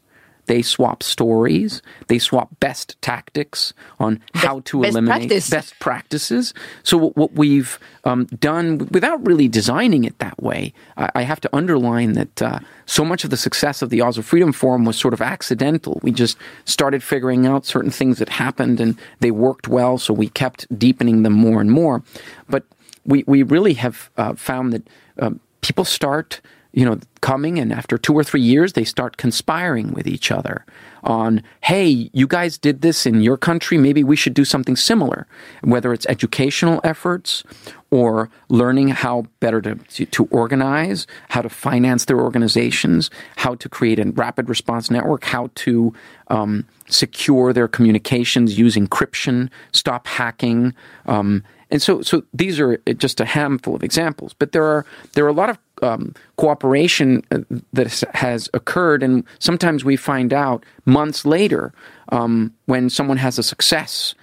They 0.51 0.63
swap 0.63 1.05
stories. 1.05 1.81
They 2.09 2.19
swap 2.19 2.49
best 2.59 3.01
tactics 3.03 3.73
on 4.01 4.21
how 4.35 4.63
to 4.65 4.81
best 4.81 4.95
eliminate 4.95 5.29
practice. 5.29 5.49
best 5.49 5.79
practices. 5.79 6.55
So 6.83 6.97
what, 6.97 7.17
what 7.17 7.33
we've 7.35 7.79
um, 8.03 8.25
done, 8.41 8.79
without 8.91 9.25
really 9.25 9.47
designing 9.47 10.03
it 10.03 10.19
that 10.19 10.43
way, 10.43 10.75
I, 10.97 11.11
I 11.15 11.23
have 11.23 11.41
to 11.43 11.51
underline 11.55 12.15
that 12.15 12.43
uh, 12.43 12.59
so 12.85 13.05
much 13.05 13.23
of 13.23 13.31
the 13.31 13.37
success 13.37 13.81
of 13.81 13.91
the 13.91 14.03
Oslo 14.03 14.25
Freedom 14.25 14.53
Forum 14.53 14.85
was 14.85 14.97
sort 14.97 15.15
of 15.15 15.21
accidental. 15.21 16.01
We 16.03 16.11
just 16.11 16.37
started 16.65 17.05
figuring 17.05 17.47
out 17.47 17.65
certain 17.65 17.93
things 17.93 18.19
that 18.19 18.29
happened, 18.29 18.81
and 18.81 18.99
they 19.21 19.31
worked 19.31 19.69
well, 19.69 19.99
so 19.99 20.13
we 20.13 20.31
kept 20.31 20.67
deepening 20.77 21.23
them 21.23 21.35
more 21.35 21.61
and 21.61 21.71
more. 21.71 22.03
But 22.49 22.65
we 23.07 23.23
we 23.29 23.45
really 23.45 23.75
have 23.75 24.11
uh, 24.17 24.35
found 24.35 24.73
that 24.73 24.89
uh, 25.17 25.31
people 25.61 25.85
start 25.85 26.41
you 26.73 26.85
know, 26.85 26.99
coming 27.21 27.59
and 27.59 27.73
after 27.73 27.99
two 27.99 28.15
or 28.15 28.25
three 28.25 28.41
years, 28.41 28.73
they 28.73 28.85
start 28.85 29.17
conspiring 29.17 29.93
with 29.93 30.07
each 30.07 30.31
other 30.31 30.65
on, 31.03 31.43
hey, 31.63 32.11
you 32.13 32.27
guys 32.27 32.59
did 32.59 32.83
this 32.83 33.07
in 33.07 33.21
your 33.21 33.37
country, 33.37 33.79
maybe 33.79 34.05
we 34.05 34.17
should 34.17 34.35
do 34.35 34.45
something 34.45 34.77
similar. 34.77 35.27
Whether 35.63 35.93
it's 35.93 36.07
educational 36.07 36.81
efforts 36.85 37.43
or 37.91 38.31
learning 38.49 38.89
how 38.89 39.27
better 39.41 39.61
to, 39.63 39.75
to, 40.07 40.25
organize, 40.27 41.07
how 41.29 41.43
to 41.43 41.49
finance 41.49 42.05
their 42.05 42.21
organizations, 42.21 43.11
how 43.37 43.55
to 43.57 43.69
create 43.69 43.99
a 43.99 44.11
rapid 44.11 44.49
response 44.49 44.91
network, 44.91 45.25
how 45.25 45.51
to 45.57 45.93
um, 46.29 46.67
secure 46.89 47.53
their 47.53 47.69
communications 47.69 48.59
using 48.59 48.87
encryption, 48.87 49.51
stop 49.73 50.07
hacking, 50.07 50.75
um, 51.07 51.43
and 51.71 51.81
so, 51.81 52.03
so 52.03 52.25
these 52.35 52.59
are 52.59 52.79
just 52.97 53.21
a 53.21 53.25
handful 53.25 53.77
of 53.77 53.85
examples, 53.85 54.35
but 54.35 54.53
there 54.53 54.65
are 54.65 54.85
there 55.15 55.25
are 55.25 55.29
a 55.29 55.33
lot 55.33 55.51
of 55.51 55.59
um, 55.83 56.15
cooperation 56.37 57.23
uh, 57.31 57.39
that 57.73 58.03
has 58.15 58.49
occurred, 58.55 59.03
and 59.03 59.25
sometimes 59.39 59.85
we 59.85 59.97
find 59.97 60.33
out 60.33 60.65
months 60.85 61.25
later 61.25 61.73
um, 62.11 62.55
when 62.67 62.91
someone 62.91 63.17
has 63.17 63.39
a 63.39 63.43
success. 63.43 64.15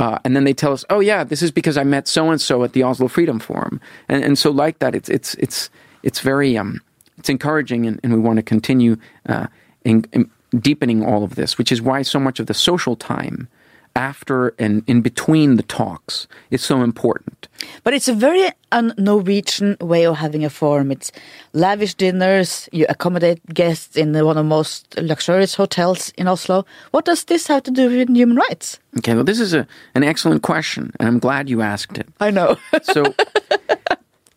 Uh, 0.00 0.18
and 0.24 0.34
then 0.34 0.42
they 0.42 0.52
tell 0.52 0.72
us, 0.72 0.84
"Oh 0.90 1.00
yeah, 1.00 1.22
this 1.22 1.42
is 1.42 1.52
because 1.52 1.76
I 1.76 1.84
met 1.84 2.08
so 2.08 2.30
and 2.30 2.40
so 2.40 2.64
at 2.64 2.72
the 2.72 2.82
Oslo 2.82 3.06
Freedom 3.06 3.38
Forum," 3.38 3.80
and, 4.08 4.24
and 4.24 4.36
so 4.36 4.50
like 4.50 4.80
that, 4.80 4.94
it's 4.94 5.08
it's 5.08 5.34
it's 5.34 5.70
it's 6.02 6.20
very 6.20 6.58
um, 6.58 6.80
it's 7.18 7.28
encouraging, 7.28 7.86
and, 7.86 8.00
and 8.02 8.12
we 8.12 8.18
want 8.18 8.36
to 8.36 8.42
continue 8.42 8.96
uh, 9.28 9.46
in, 9.84 10.04
in 10.12 10.30
deepening 10.58 11.04
all 11.04 11.24
of 11.24 11.36
this, 11.36 11.58
which 11.58 11.70
is 11.70 11.80
why 11.80 12.02
so 12.02 12.18
much 12.18 12.40
of 12.40 12.46
the 12.46 12.54
social 12.54 12.96
time 12.96 13.48
after 13.96 14.54
and 14.58 14.82
in 14.86 15.00
between 15.00 15.56
the 15.56 15.62
talks 15.62 16.26
is 16.50 16.62
so 16.62 16.82
important. 16.82 17.48
But 17.84 17.94
it's 17.94 18.08
a 18.08 18.14
very 18.14 18.50
un-Norwegian 18.72 19.76
way 19.80 20.04
of 20.06 20.16
having 20.16 20.44
a 20.44 20.50
forum. 20.50 20.90
It's 20.90 21.12
lavish 21.52 21.94
dinners, 21.94 22.68
you 22.72 22.86
accommodate 22.88 23.40
guests 23.54 23.96
in 23.96 24.12
one 24.12 24.36
of 24.36 24.36
the 24.36 24.42
most 24.42 24.96
luxurious 24.98 25.54
hotels 25.54 26.12
in 26.16 26.26
Oslo. 26.26 26.66
What 26.90 27.04
does 27.04 27.24
this 27.24 27.46
have 27.46 27.62
to 27.64 27.70
do 27.70 27.88
with 27.88 28.08
human 28.08 28.36
rights? 28.36 28.78
Okay, 28.98 29.14
well, 29.14 29.24
this 29.24 29.40
is 29.40 29.54
a, 29.54 29.66
an 29.94 30.02
excellent 30.02 30.42
question, 30.42 30.92
and 30.98 31.08
I'm 31.08 31.18
glad 31.18 31.48
you 31.48 31.62
asked 31.62 31.98
it. 31.98 32.08
I 32.20 32.30
know. 32.30 32.56
so, 32.82 33.14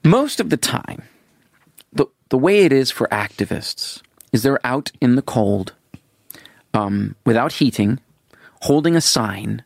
most 0.03 0.39
of 0.39 0.49
the 0.49 0.57
time, 0.57 1.03
the, 1.93 2.05
the 2.29 2.37
way 2.37 2.59
it 2.59 2.71
is 2.71 2.91
for 2.91 3.07
activists 3.07 4.01
is 4.31 4.43
they're 4.43 4.65
out 4.65 4.91
in 5.01 5.15
the 5.15 5.21
cold 5.21 5.73
um, 6.73 7.15
without 7.25 7.53
heating 7.53 7.99
holding 8.61 8.95
a 8.95 9.01
sign 9.01 9.63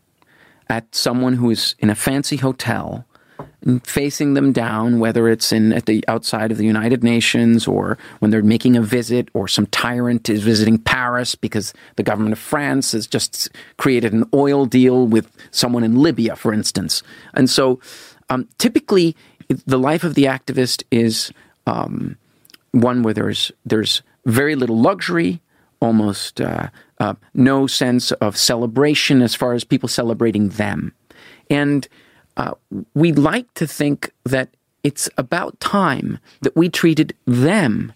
at 0.70 0.94
someone 0.96 1.34
who 1.34 1.50
is 1.50 1.76
in 1.80 1.89
a 1.89 1.96
fancy 1.96 2.38
hotel 2.38 3.06
and 3.62 3.86
facing 3.86 4.34
them 4.34 4.52
down, 4.52 5.00
whether 5.00 5.28
it's 5.28 5.52
in 5.52 5.74
at 5.74 5.86
the 5.86 6.04
outside 6.08 6.52
of 6.52 6.58
the 6.58 6.66
United 6.66 7.04
Nations 7.04 7.68
or 7.68 7.98
when 8.20 8.32
they're 8.32 8.42
making 8.42 8.76
a 8.76 8.82
visit, 8.82 9.30
or 9.34 9.48
some 9.48 9.66
tyrant 9.68 10.30
is 10.30 10.44
visiting 10.44 10.78
Paris 10.78 11.36
because 11.36 11.74
the 11.96 12.04
government 12.04 12.34
of 12.34 12.39
France 12.39 12.92
has 12.94 13.08
just 13.08 13.50
created 13.78 14.14
an 14.14 14.26
oil 14.34 14.66
deal 14.66 15.06
with 15.06 15.32
someone 15.52 15.84
in 15.84 15.96
Libya, 15.96 16.36
for 16.36 16.54
instance. 16.54 17.04
And 17.34 17.50
so, 17.50 17.80
um, 18.30 18.48
typically, 18.58 19.16
the 19.66 19.80
life 19.80 20.04
of 20.04 20.16
the 20.16 20.24
activist 20.24 20.84
is 20.92 21.32
um, 21.68 22.18
one 22.72 23.04
where 23.04 23.14
there's 23.14 23.52
there's 23.66 24.02
very 24.26 24.56
little 24.56 24.80
luxury, 24.80 25.42
almost 25.82 26.39
uh, 26.39 26.70
uh, 27.02 27.16
no 27.34 27.66
sense 27.66 28.12
of 28.12 28.38
celebration 28.38 29.24
as 29.24 29.34
far 29.34 29.54
as 29.54 29.64
people 29.64 29.89
celebrating 29.89 30.49
them. 30.49 30.93
And 31.49 31.88
uh, 32.38 32.54
we 32.93 33.12
like 33.12 33.52
to 33.56 33.66
think 33.66 34.12
that 34.24 34.49
it's 34.84 35.10
about 35.18 35.60
time 35.60 36.20
that 36.41 36.56
we 36.56 36.70
treated 36.70 37.16
them 37.26 37.91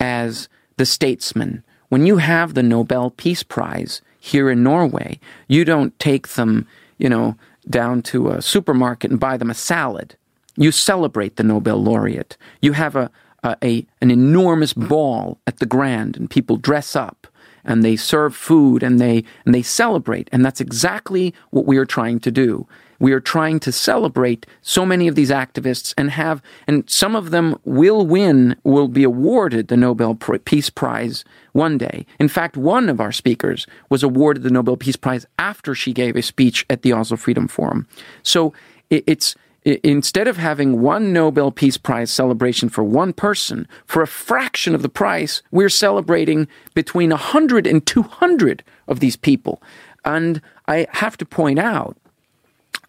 as 0.00 0.48
the 0.78 0.84
statesmen. 0.84 1.62
When 1.90 2.06
you 2.06 2.16
have 2.16 2.54
the 2.54 2.64
Nobel 2.64 3.10
Peace 3.10 3.44
Prize 3.44 4.02
here 4.18 4.50
in 4.50 4.64
Norway, 4.64 5.20
you 5.46 5.64
don't 5.64 5.96
take 6.00 6.28
them, 6.30 6.66
you 6.98 7.08
know, 7.08 7.36
down 7.68 8.02
to 8.02 8.30
a 8.30 8.42
supermarket 8.42 9.12
and 9.12 9.20
buy 9.20 9.36
them 9.36 9.50
a 9.50 9.54
salad. 9.54 10.16
You 10.56 10.72
celebrate 10.72 11.36
the 11.36 11.44
Nobel 11.44 11.80
laureate. 11.80 12.36
You 12.60 12.72
have 12.72 12.96
a, 12.96 13.12
uh, 13.44 13.54
a 13.62 13.86
an 14.00 14.10
enormous 14.10 14.72
ball 14.72 15.38
at 15.46 15.60
the 15.60 15.66
Grand, 15.66 16.16
and 16.16 16.28
people 16.28 16.56
dress 16.56 16.96
up 16.96 17.28
and 17.64 17.82
they 17.82 17.96
serve 17.96 18.34
food 18.34 18.82
and 18.82 19.00
they 19.00 19.24
and 19.44 19.54
they 19.54 19.62
celebrate, 19.62 20.28
and 20.32 20.44
that's 20.44 20.60
exactly 20.60 21.34
what 21.50 21.66
we 21.66 21.76
are 21.76 21.86
trying 21.86 22.20
to 22.20 22.30
do. 22.30 22.66
We 23.00 23.12
are 23.12 23.20
trying 23.20 23.60
to 23.60 23.72
celebrate 23.72 24.46
so 24.60 24.84
many 24.84 25.08
of 25.08 25.14
these 25.14 25.30
activists 25.30 25.94
and 25.96 26.10
have, 26.10 26.42
and 26.66 26.88
some 26.88 27.16
of 27.16 27.30
them 27.30 27.58
will 27.64 28.06
win, 28.06 28.56
will 28.62 28.88
be 28.88 29.04
awarded 29.04 29.68
the 29.68 29.76
Nobel 29.76 30.14
Peace 30.14 30.68
Prize 30.68 31.24
one 31.52 31.78
day. 31.78 32.04
In 32.18 32.28
fact, 32.28 32.58
one 32.58 32.90
of 32.90 33.00
our 33.00 33.10
speakers 33.10 33.66
was 33.88 34.02
awarded 34.02 34.42
the 34.42 34.50
Nobel 34.50 34.76
Peace 34.76 34.96
Prize 34.96 35.24
after 35.38 35.74
she 35.74 35.94
gave 35.94 36.14
a 36.14 36.20
speech 36.22 36.66
at 36.68 36.82
the 36.82 36.92
Oslo 36.92 37.16
Freedom 37.16 37.48
Forum. 37.48 37.88
So 38.22 38.52
it's 38.90 39.34
instead 39.64 40.26
of 40.28 40.36
having 40.36 40.80
one 40.80 41.12
Nobel 41.12 41.50
Peace 41.50 41.76
Prize 41.76 42.10
celebration 42.10 42.68
for 42.68 42.82
one 42.82 43.12
person, 43.12 43.68
for 43.86 44.02
a 44.02 44.06
fraction 44.06 44.74
of 44.74 44.82
the 44.82 44.88
price, 44.88 45.42
we're 45.50 45.68
celebrating 45.68 46.48
between 46.74 47.10
100 47.10 47.66
and 47.66 47.84
200 47.84 48.64
of 48.88 49.00
these 49.00 49.16
people. 49.16 49.62
And 50.04 50.40
I 50.66 50.86
have 50.92 51.16
to 51.18 51.26
point 51.26 51.58
out 51.58 51.96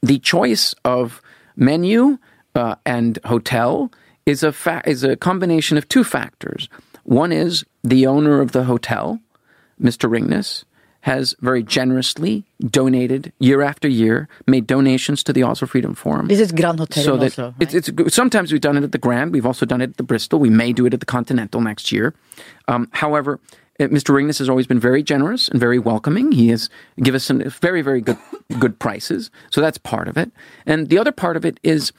the 0.01 0.19
choice 0.19 0.73
of 0.85 1.21
menu 1.55 2.17
uh, 2.55 2.75
and 2.85 3.19
hotel 3.25 3.91
is 4.25 4.43
a 4.43 4.51
fa- 4.51 4.83
is 4.85 5.03
a 5.03 5.15
combination 5.15 5.77
of 5.77 5.87
two 5.87 6.03
factors. 6.03 6.69
One 7.03 7.31
is 7.31 7.65
the 7.83 8.05
owner 8.05 8.41
of 8.41 8.51
the 8.51 8.65
hotel, 8.65 9.19
Mr. 9.81 10.09
Ringnes, 10.09 10.63
has 11.01 11.35
very 11.39 11.63
generously 11.63 12.45
donated 12.59 13.33
year 13.39 13.61
after 13.61 13.87
year, 13.87 14.27
made 14.47 14.67
donations 14.67 15.23
to 15.23 15.33
the 15.33 15.43
Oslo 15.43 15.67
Freedom 15.67 15.95
Forum. 15.95 16.27
This 16.27 16.39
is 16.39 16.51
Grand 16.51 16.79
Hotel 16.79 17.03
so 17.03 17.17
that 17.17 17.23
also, 17.23 17.55
right? 17.59 17.73
it's, 17.73 17.89
it's, 17.89 18.15
sometimes 18.15 18.51
we've 18.51 18.61
done 18.61 18.77
it 18.77 18.83
at 18.83 18.91
the 18.91 18.97
Grand. 18.97 19.33
We've 19.33 19.45
also 19.45 19.65
done 19.65 19.81
it 19.81 19.91
at 19.91 19.97
the 19.97 20.03
Bristol. 20.03 20.39
We 20.39 20.49
may 20.49 20.73
do 20.73 20.85
it 20.85 20.93
at 20.93 20.99
the 20.99 21.05
Continental 21.05 21.59
next 21.59 21.91
year. 21.91 22.13
Um, 22.67 22.87
however, 22.93 23.39
uh, 23.79 23.85
Mr. 23.85 24.13
Ringnes 24.13 24.37
has 24.37 24.47
always 24.47 24.67
been 24.67 24.79
very 24.79 25.01
generous 25.01 25.47
and 25.47 25.59
very 25.59 25.79
welcoming. 25.79 26.31
He 26.31 26.49
has 26.49 26.69
given 26.97 27.15
us 27.15 27.23
some 27.23 27.41
very, 27.49 27.81
very 27.81 28.01
good, 28.01 28.17
good 28.59 28.77
prices. 28.77 29.31
So 29.49 29.59
that's 29.59 29.79
part 29.79 30.07
of 30.07 30.17
it. 30.17 30.31
And 30.67 30.89
the 30.89 30.99
other 30.99 31.11
part 31.11 31.35
of 31.35 31.45
it 31.45 31.59
is 31.63 31.91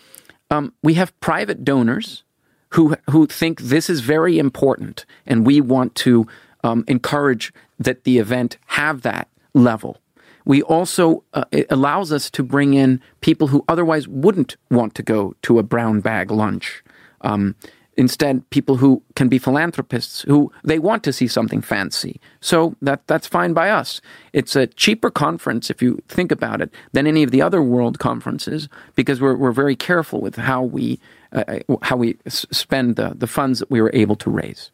um, 0.51 0.73
we 0.83 0.95
have 0.95 1.19
private 1.21 1.65
donors 1.65 2.23
who 2.71 2.97
who 3.11 3.27
think 3.27 3.61
this 3.61 3.91
is 3.91 4.01
very 4.01 4.39
important, 4.39 5.05
and 5.27 5.47
we 5.47 5.61
want 5.61 5.95
to 5.95 6.27
um, 6.63 6.85
encourage 6.89 7.53
that 7.79 8.05
the 8.05 8.19
event 8.19 8.57
have 8.67 9.03
that 9.03 9.29
level. 9.55 9.99
We 10.45 10.63
also 10.63 11.23
uh, 11.35 11.45
it 11.53 11.67
allows 11.71 12.13
us 12.13 12.31
to 12.31 12.43
bring 12.43 12.75
in 12.75 13.01
people 13.21 13.49
who 13.49 13.65
otherwise 13.69 14.09
wouldn't 14.09 14.57
want 14.71 14.95
to 14.97 15.03
go 15.03 15.35
to 15.43 15.59
a 15.59 15.63
brown 15.63 16.01
bag 16.01 16.31
lunch. 16.31 16.83
Um, 17.21 17.55
instead, 17.97 18.49
people 18.51 18.77
who 18.77 19.03
can 19.15 19.29
be 19.29 19.39
philanthropists 19.39 20.23
who 20.23 20.51
they 20.65 20.79
want 20.79 21.05
to 21.05 21.13
see 21.13 21.29
something 21.29 21.61
fancy. 21.61 22.21
So 22.41 22.75
that 22.83 23.07
that's 23.07 23.27
fine 23.27 23.53
by 23.53 23.71
us. 23.71 24.01
It's 24.33 24.57
a 24.57 24.67
cheaper 24.67 25.11
conference 25.11 25.71
if 25.71 25.83
you 25.83 26.03
think 26.09 26.33
about 26.33 26.61
it 26.61 26.71
than 26.93 27.07
any 27.07 27.23
of 27.23 27.31
the 27.31 27.43
other 27.43 27.63
world 27.63 27.99
conferences 27.99 28.69
because 28.95 29.21
we're 29.21 29.37
we're 29.37 29.53
very 29.53 29.77
careful 29.77 30.21
with 30.21 30.37
how 30.37 30.63
we 30.63 30.99
uh, 31.33 31.61
how 31.83 31.97
we 31.97 32.17
s- 32.27 32.47
spend 32.51 32.97
the 32.97 33.13
the 33.15 33.27
funds 33.27 33.59
that 33.61 33.71
we 33.71 33.81
were 33.81 33.91
able 33.95 34.17
to 34.17 34.31
raise. 34.31 34.71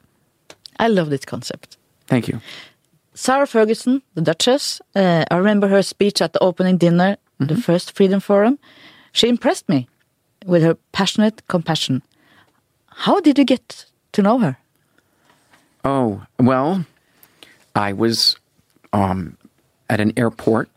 I 0.78 0.88
love 0.88 1.10
this 1.10 1.24
concept. 1.24 1.77
Thank 2.08 2.26
you. 2.28 2.40
Sarah 3.14 3.46
Ferguson, 3.46 4.02
the 4.14 4.22
Duchess, 4.22 4.80
uh, 4.94 5.24
I 5.30 5.36
remember 5.36 5.68
her 5.68 5.82
speech 5.82 6.20
at 6.20 6.32
the 6.32 6.42
opening 6.42 6.78
dinner, 6.78 7.16
the 7.38 7.56
first 7.56 7.94
Freedom 7.96 8.20
Forum. 8.20 8.58
She 9.12 9.28
impressed 9.28 9.68
me 9.68 9.88
with 10.46 10.62
her 10.62 10.76
passionate 10.92 11.46
compassion. 11.48 12.02
How 12.86 13.20
did 13.20 13.38
you 13.38 13.44
get 13.44 13.86
to 14.12 14.22
know 14.22 14.38
her? 14.38 14.58
Oh, 15.84 16.22
well, 16.38 16.84
I 17.74 17.92
was 17.92 18.36
um, 18.92 19.36
at 19.90 20.00
an 20.00 20.12
airport 20.16 20.68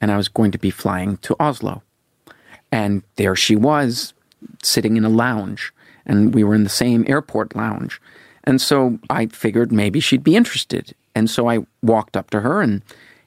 and 0.00 0.10
I 0.10 0.16
was 0.16 0.28
going 0.28 0.50
to 0.52 0.58
be 0.58 0.70
flying 0.70 1.16
to 1.18 1.36
Oslo. 1.40 1.82
And 2.70 3.02
there 3.16 3.36
she 3.36 3.54
was 3.54 4.14
sitting 4.62 4.96
in 4.96 5.04
a 5.04 5.08
lounge, 5.08 5.72
and 6.04 6.34
we 6.34 6.42
were 6.42 6.54
in 6.54 6.64
the 6.64 6.70
same 6.70 7.04
airport 7.06 7.54
lounge. 7.54 8.00
And 8.44 8.60
so 8.60 8.98
I 9.10 9.26
figured 9.26 9.72
maybe 9.72 10.00
she'd 10.00 10.24
be 10.24 10.36
interested. 10.36 10.94
And 11.14 11.28
so 11.28 11.48
I 11.48 11.66
walked 11.82 12.16
up 12.16 12.30
to 12.30 12.40
her 12.40 12.60
and 12.60 12.82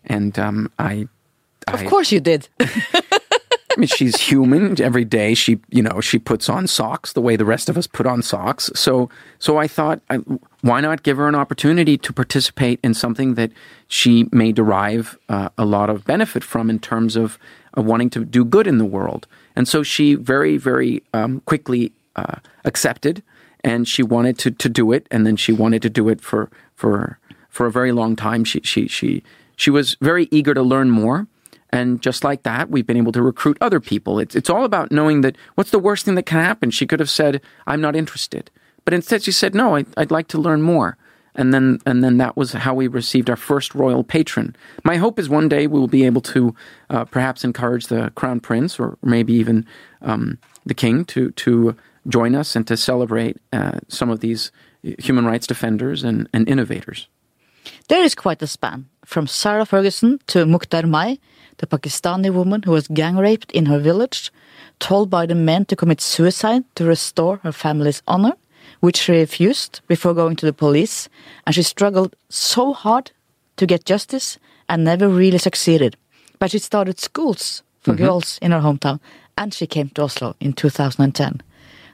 and 0.05 0.37
um, 0.37 0.71
I 0.77 1.07
Of 1.67 1.85
course 1.85 2.11
you 2.11 2.19
did. 2.19 2.47
I 3.75 3.79
mean, 3.79 3.87
she's 3.87 4.15
human. 4.21 4.79
Every 4.81 5.03
day, 5.03 5.33
she 5.33 5.59
you 5.69 5.81
know 5.81 5.99
she 5.99 6.17
puts 6.17 6.47
on 6.47 6.67
socks 6.67 7.13
the 7.13 7.21
way 7.21 7.35
the 7.35 7.45
rest 7.45 7.67
of 7.69 7.77
us 7.77 7.87
put 7.87 8.05
on 8.05 8.21
socks. 8.21 8.69
So 8.73 9.09
so 9.39 9.57
I 9.57 9.67
thought, 9.67 10.01
I, 10.09 10.17
why 10.61 10.79
not 10.81 11.03
give 11.03 11.17
her 11.17 11.27
an 11.27 11.35
opportunity 11.35 11.97
to 11.97 12.13
participate 12.13 12.79
in 12.83 12.93
something 12.93 13.35
that 13.35 13.51
she 13.87 14.27
may 14.31 14.51
derive 14.51 15.17
uh, 15.27 15.49
a 15.57 15.65
lot 15.65 15.89
of 15.89 16.05
benefit 16.05 16.43
from 16.43 16.69
in 16.69 16.79
terms 16.79 17.15
of 17.15 17.37
uh, 17.77 17.81
wanting 17.81 18.09
to 18.11 18.23
do 18.23 18.45
good 18.45 18.65
in 18.65 18.77
the 18.77 18.85
world. 18.85 19.27
And 19.55 19.67
so 19.67 19.83
she 19.83 20.15
very 20.15 20.57
very 20.57 21.03
um, 21.13 21.41
quickly 21.41 21.91
uh, 22.15 22.37
accepted, 22.63 23.23
and 23.65 23.87
she 23.87 24.03
wanted 24.03 24.37
to 24.39 24.51
to 24.51 24.69
do 24.69 24.93
it, 24.93 25.07
and 25.11 25.25
then 25.25 25.35
she 25.35 25.51
wanted 25.51 25.81
to 25.81 25.89
do 25.89 26.07
it 26.07 26.21
for 26.21 26.49
for 26.75 27.19
for 27.49 27.65
a 27.65 27.71
very 27.71 27.91
long 27.91 28.15
time. 28.15 28.45
She 28.45 28.61
she 28.63 28.87
she 28.87 29.23
she 29.57 29.69
was 29.71 29.97
very 29.99 30.29
eager 30.31 30.53
to 30.53 30.61
learn 30.61 30.91
more. 30.91 31.27
And 31.71 32.01
just 32.01 32.23
like 32.23 32.43
that, 32.43 32.69
we've 32.69 32.87
been 32.87 32.95
able 32.95 33.11
to 33.11 33.21
recruit 33.21 33.57
other 33.59 33.81
people. 33.81 34.17
It's, 34.17 34.33
it's 34.33 34.49
all 34.49 34.63
about 34.63 34.93
knowing 34.93 35.21
that 35.21 35.35
what's 35.55 35.71
the 35.71 35.79
worst 35.79 36.05
thing 36.05 36.15
that 36.15 36.25
can 36.25 36.39
happen? 36.39 36.71
She 36.71 36.87
could 36.87 37.01
have 37.01 37.09
said, 37.09 37.41
I'm 37.67 37.81
not 37.81 37.97
interested. 37.97 38.49
But 38.85 38.93
instead, 38.93 39.23
she 39.23 39.33
said, 39.33 39.53
No, 39.53 39.75
I, 39.75 39.83
I'd 39.97 40.11
like 40.11 40.27
to 40.29 40.37
learn 40.37 40.61
more. 40.61 40.95
And 41.33 41.53
then, 41.53 41.79
and 41.85 42.01
then 42.01 42.17
that 42.17 42.37
was 42.37 42.53
how 42.53 42.73
we 42.73 42.87
received 42.87 43.29
our 43.29 43.35
first 43.35 43.75
royal 43.75 44.05
patron. 44.05 44.55
My 44.85 44.95
hope 44.95 45.19
is 45.19 45.27
one 45.27 45.49
day 45.49 45.67
we 45.67 45.79
will 45.79 45.89
be 45.89 46.05
able 46.05 46.21
to 46.21 46.55
uh, 46.89 47.03
perhaps 47.03 47.43
encourage 47.43 47.87
the 47.87 48.11
crown 48.15 48.39
prince 48.39 48.79
or 48.79 48.97
maybe 49.03 49.33
even 49.33 49.65
um, 50.01 50.37
the 50.65 50.73
king 50.73 51.03
to, 51.05 51.31
to 51.31 51.75
join 52.07 52.35
us 52.35 52.55
and 52.55 52.67
to 52.67 52.77
celebrate 52.77 53.37
uh, 53.53 53.79
some 53.87 54.09
of 54.09 54.19
these 54.19 54.51
human 54.99 55.25
rights 55.25 55.47
defenders 55.47 56.03
and, 56.03 56.29
and 56.33 56.47
innovators. 56.47 57.07
There 57.87 58.03
is 58.03 58.15
quite 58.15 58.41
a 58.41 58.47
span 58.47 58.85
from 59.03 59.27
Sarah 59.27 59.65
Ferguson 59.65 60.19
to 60.27 60.45
Mukhtar 60.45 60.85
Mai, 60.87 61.17
the 61.57 61.67
Pakistani 61.67 62.33
woman 62.33 62.63
who 62.63 62.71
was 62.71 62.87
gang 62.87 63.17
raped 63.17 63.51
in 63.51 63.65
her 63.65 63.79
village, 63.79 64.31
told 64.79 65.09
by 65.09 65.25
the 65.25 65.35
men 65.35 65.65
to 65.65 65.75
commit 65.75 66.01
suicide 66.01 66.63
to 66.75 66.85
restore 66.85 67.37
her 67.37 67.51
family's 67.51 68.01
honor, 68.07 68.33
which 68.81 68.97
she 68.97 69.13
refused 69.13 69.81
before 69.87 70.13
going 70.13 70.35
to 70.35 70.45
the 70.45 70.53
police, 70.53 71.09
and 71.45 71.55
she 71.55 71.63
struggled 71.63 72.15
so 72.29 72.73
hard 72.73 73.11
to 73.57 73.65
get 73.65 73.85
justice 73.85 74.37
and 74.67 74.83
never 74.83 75.07
really 75.07 75.37
succeeded. 75.37 75.95
But 76.39 76.51
she 76.51 76.59
started 76.59 76.99
schools 76.99 77.63
for 77.81 77.93
girls 77.93 78.39
in 78.41 78.51
her 78.51 78.59
hometown, 78.59 78.99
and 79.37 79.53
she 79.53 79.67
came 79.67 79.89
to 79.89 80.03
Oslo 80.03 80.35
in 80.39 80.53
2010. 80.53 81.41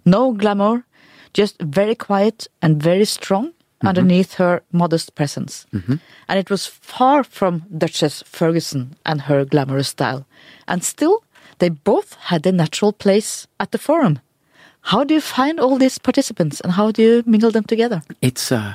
No 0.05 0.33
glamour, 0.33 0.85
just 1.33 1.61
very 1.61 1.95
quiet 1.95 2.47
and 2.61 2.81
very 2.81 3.05
strong 3.05 3.53
underneath 3.83 4.35
her 4.35 4.61
modest 4.71 5.15
presence. 5.15 5.65
And 6.27 6.39
it 6.39 6.49
was 6.49 6.67
far 6.67 7.23
from 7.23 7.63
Duchess 7.75 8.23
Ferguson 8.25 8.95
and 9.05 9.21
her 9.21 9.45
glamorous 9.45 9.89
style. 9.89 10.25
And 10.67 10.83
still, 10.83 11.23
they 11.59 11.69
both 11.69 12.13
had 12.29 12.43
their 12.43 12.53
natural 12.53 12.93
place 12.93 13.47
at 13.59 13.71
the 13.71 13.77
forum. 13.77 14.19
How 14.81 15.03
do 15.03 15.13
you 15.13 15.21
find 15.21 15.59
all 15.59 15.77
these 15.77 15.99
participants 15.99 16.59
and 16.61 16.73
how 16.73 16.91
do 16.91 17.01
you 17.01 17.23
mingle 17.25 17.51
them 17.51 17.63
together? 17.63 18.01
It's 18.21 18.51
uh 18.51 18.73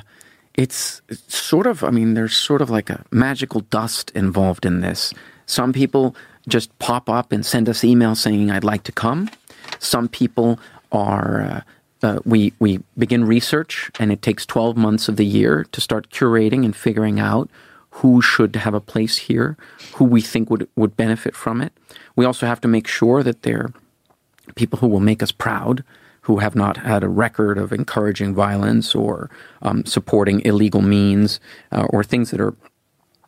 it's 0.55 1.01
sort 1.27 1.67
of 1.67 1.83
I 1.83 1.91
mean 1.91 2.13
there's 2.13 2.35
sort 2.35 2.61
of 2.61 2.69
like 2.69 2.89
a 2.89 3.03
magical 3.11 3.61
dust 3.69 4.11
involved 4.15 4.65
in 4.65 4.81
this. 4.81 5.13
Some 5.45 5.73
people 5.73 6.15
just 6.47 6.77
pop 6.79 7.09
up 7.09 7.31
and 7.31 7.45
send 7.45 7.67
us 7.69 7.81
emails 7.81 8.17
saying 8.17 8.51
I'd 8.51 8.63
like 8.63 8.83
to 8.83 8.91
come. 8.91 9.29
Some 9.79 10.07
people 10.07 10.59
are 10.91 11.41
uh, 11.41 11.61
uh, 12.03 12.19
we 12.25 12.53
we 12.59 12.79
begin 12.97 13.25
research 13.25 13.89
and 13.99 14.11
it 14.11 14.21
takes 14.21 14.45
12 14.45 14.77
months 14.77 15.09
of 15.09 15.15
the 15.15 15.25
year 15.25 15.65
to 15.71 15.81
start 15.81 16.09
curating 16.09 16.63
and 16.63 16.75
figuring 16.75 17.19
out 17.19 17.49
who 17.89 18.21
should 18.21 18.55
have 18.55 18.75
a 18.75 18.81
place 18.81 19.17
here, 19.17 19.57
who 19.95 20.05
we 20.05 20.21
think 20.21 20.49
would 20.49 20.67
would 20.75 20.95
benefit 20.95 21.35
from 21.35 21.61
it. 21.61 21.73
We 22.15 22.25
also 22.25 22.45
have 22.45 22.61
to 22.61 22.67
make 22.67 22.87
sure 22.87 23.23
that 23.23 23.41
they're 23.41 23.71
people 24.55 24.79
who 24.79 24.87
will 24.87 24.99
make 24.99 25.23
us 25.23 25.31
proud, 25.31 25.83
who 26.21 26.37
have 26.37 26.55
not 26.55 26.77
had 26.77 27.03
a 27.03 27.09
record 27.09 27.57
of 27.57 27.71
encouraging 27.73 28.35
violence 28.35 28.93
or 28.93 29.29
um, 29.61 29.85
supporting 29.85 30.41
illegal 30.41 30.81
means 30.81 31.39
uh, 31.71 31.85
or 31.89 32.03
things 32.03 32.31
that 32.31 32.41
are 32.41 32.53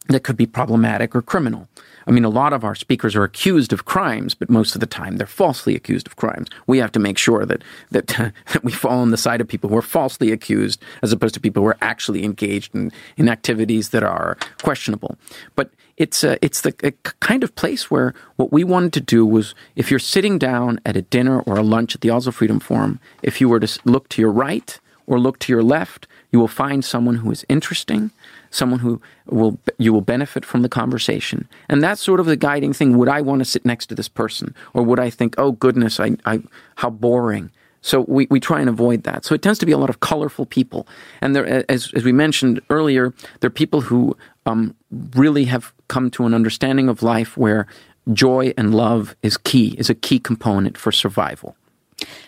that 0.07 0.23
could 0.23 0.37
be 0.37 0.45
problematic 0.45 1.15
or 1.15 1.21
criminal. 1.21 1.67
I 2.09 2.11
mean, 2.11 2.25
a 2.25 2.29
lot 2.29 2.53
of 2.53 2.63
our 2.63 2.73
speakers 2.73 3.15
are 3.15 3.23
accused 3.23 3.71
of 3.71 3.85
crimes, 3.85 4.33
but 4.33 4.49
most 4.49 4.73
of 4.73 4.81
the 4.81 4.87
time 4.87 5.17
they're 5.17 5.27
falsely 5.27 5.75
accused 5.75 6.07
of 6.07 6.15
crimes. 6.15 6.47
We 6.65 6.79
have 6.79 6.91
to 6.93 6.99
make 6.99 7.19
sure 7.19 7.45
that 7.45 7.63
that, 7.91 8.07
that 8.07 8.63
we 8.63 8.71
fall 8.71 8.99
on 8.99 9.11
the 9.11 9.17
side 9.17 9.41
of 9.41 9.47
people 9.47 9.69
who 9.69 9.77
are 9.77 9.83
falsely 9.83 10.31
accused, 10.31 10.81
as 11.03 11.13
opposed 11.13 11.35
to 11.35 11.39
people 11.39 11.61
who 11.61 11.69
are 11.69 11.77
actually 11.81 12.23
engaged 12.23 12.73
in, 12.73 12.91
in 13.15 13.29
activities 13.29 13.89
that 13.89 14.01
are 14.01 14.37
questionable. 14.63 15.17
But 15.55 15.69
it's 15.97 16.23
a, 16.23 16.43
it's 16.43 16.61
the 16.61 16.73
a 16.83 16.91
kind 17.19 17.43
of 17.43 17.53
place 17.53 17.91
where 17.91 18.15
what 18.37 18.51
we 18.51 18.63
wanted 18.63 18.93
to 18.93 19.01
do 19.01 19.23
was, 19.23 19.53
if 19.75 19.91
you're 19.91 19.99
sitting 19.99 20.39
down 20.39 20.79
at 20.85 20.97
a 20.97 21.03
dinner 21.03 21.41
or 21.41 21.57
a 21.57 21.63
lunch 21.63 21.93
at 21.93 22.01
the 22.01 22.09
Oslo 22.09 22.31
Freedom 22.31 22.59
Forum, 22.59 22.99
if 23.21 23.39
you 23.39 23.47
were 23.47 23.59
to 23.59 23.79
look 23.85 24.09
to 24.09 24.21
your 24.21 24.31
right 24.31 24.79
or 25.05 25.19
look 25.19 25.37
to 25.39 25.53
your 25.53 25.61
left, 25.61 26.07
you 26.31 26.39
will 26.39 26.47
find 26.47 26.83
someone 26.83 27.17
who 27.17 27.29
is 27.31 27.45
interesting, 27.49 28.09
someone 28.51 28.79
who 28.79 29.01
will 29.25 29.59
you 29.77 29.93
will 29.93 30.01
benefit 30.01 30.45
from 30.45 30.61
the 30.61 30.69
conversation. 30.69 31.47
And 31.69 31.83
that's 31.83 32.01
sort 32.01 32.19
of 32.19 32.25
the 32.25 32.35
guiding 32.35 32.73
thing. 32.73 32.97
Would 32.97 33.09
I 33.09 33.21
want 33.21 33.39
to 33.39 33.45
sit 33.45 33.65
next 33.65 33.87
to 33.87 33.95
this 33.95 34.07
person? 34.07 34.55
Or 34.73 34.83
would 34.83 34.99
I 34.99 35.09
think, 35.09 35.35
oh 35.37 35.51
goodness, 35.51 35.99
I, 35.99 36.17
I 36.25 36.41
how 36.75 36.89
boring. 36.89 37.51
So 37.81 38.01
we, 38.01 38.27
we 38.29 38.39
try 38.41 38.59
and 38.59 38.69
avoid 38.69 39.03
that. 39.03 39.23
So 39.23 39.33
it 39.33 39.41
tends 39.41 39.57
to 39.59 39.65
be 39.65 39.71
a 39.71 39.77
lot 39.77 39.89
of 39.89 40.01
colorful 40.01 40.45
people. 40.45 40.85
And 41.21 41.33
there, 41.33 41.63
as, 41.71 41.93
as 41.95 42.03
we 42.03 42.11
mentioned 42.11 42.59
earlier, 42.69 43.13
there 43.39 43.47
are 43.47 43.51
people 43.51 43.79
who 43.79 44.17
um, 44.45 44.75
really 45.15 45.45
have 45.45 45.71
come 45.87 46.11
to 46.11 46.25
an 46.25 46.33
understanding 46.33 46.89
of 46.89 47.01
life 47.03 47.37
where 47.37 47.67
joy 48.11 48.53
and 48.57 48.75
love 48.75 49.15
is 49.23 49.37
key, 49.37 49.75
is 49.77 49.89
a 49.89 49.95
key 49.95 50.19
component 50.19 50.77
for 50.77 50.91
survival. 50.91 51.55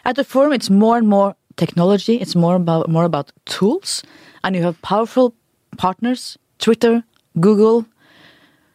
At 0.05 0.15
the 0.15 0.23
forum, 0.23 0.53
it's 0.53 0.69
more 0.69 0.97
and 0.97 1.07
more 1.07 1.35
technology. 1.57 2.15
It's 2.15 2.35
more 2.35 2.55
about 2.55 2.89
more 2.89 3.05
about 3.05 3.31
tools, 3.45 4.03
and 4.43 4.55
you 4.55 4.63
have 4.63 4.81
powerful 4.81 5.33
partners: 5.81 6.37
Twitter, 6.59 7.03
Google, 7.39 7.85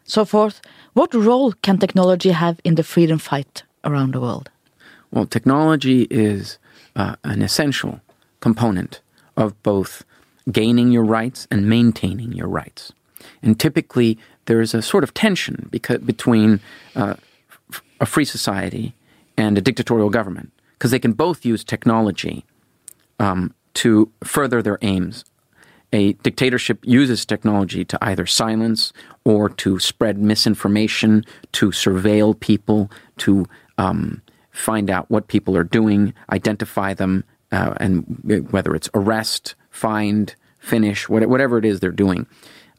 so 0.05 0.25
forth. 0.25 0.61
What 0.95 1.15
role 1.15 1.53
can 1.63 1.79
technology 1.79 2.33
have 2.33 2.57
in 2.65 2.75
the 2.75 2.83
freedom 2.83 3.19
fight 3.19 3.63
around 3.85 4.15
the 4.15 4.21
world? 4.21 4.51
Well, 5.13 5.27
technology 5.27 6.07
is 6.11 6.59
uh, 6.97 7.15
an 7.23 7.43
essential 7.43 8.01
component 8.41 9.01
of 9.37 9.49
both 9.63 10.05
gaining 10.51 10.93
your 10.93 11.05
rights 11.05 11.47
and 11.51 11.69
maintaining 11.69 12.33
your 12.33 12.49
rights. 12.49 12.93
And 13.43 13.59
typically, 13.59 14.19
there 14.47 14.61
is 14.61 14.75
a 14.75 14.83
sort 14.83 15.05
of 15.05 15.13
tension 15.13 15.69
because, 15.71 15.99
between 15.99 16.61
uh, 16.95 17.15
a 18.01 18.07
free 18.07 18.25
society 18.25 18.95
and 19.37 19.59
a 19.59 19.61
dictatorial 19.61 20.11
government 20.11 20.51
because 20.75 20.91
they 20.91 20.99
can 20.99 21.13
both 21.13 21.45
use 21.45 21.65
technology 21.65 22.45
um, 23.19 23.55
to 23.75 24.11
further 24.25 24.63
their 24.63 24.79
aims. 24.83 25.25
A 25.97 26.13
dictatorship 26.13 26.81
uses 26.85 27.25
technology 27.25 27.83
to 27.87 27.97
either 28.03 28.27
silence 28.27 28.93
or 29.25 29.49
to 29.49 29.79
spread 29.79 30.19
misinformation, 30.19 31.25
to 31.53 31.71
surveil 31.71 32.39
people, 32.39 32.91
to 33.17 33.47
um, 33.79 34.21
find 34.51 34.91
out 34.91 35.11
what 35.11 35.29
people 35.29 35.57
are 35.57 35.65
doing, 35.65 36.13
identify 36.31 36.93
them, 36.93 37.25
uh, 37.51 37.73
and 37.81 38.05
whether 38.51 38.75
it's 38.75 38.91
arrest, 38.93 39.55
find, 39.71 40.35
finish, 40.59 41.09
whatever 41.09 41.57
it 41.57 41.65
is 41.65 41.81
they're 41.81 41.91
doing. 41.91 42.27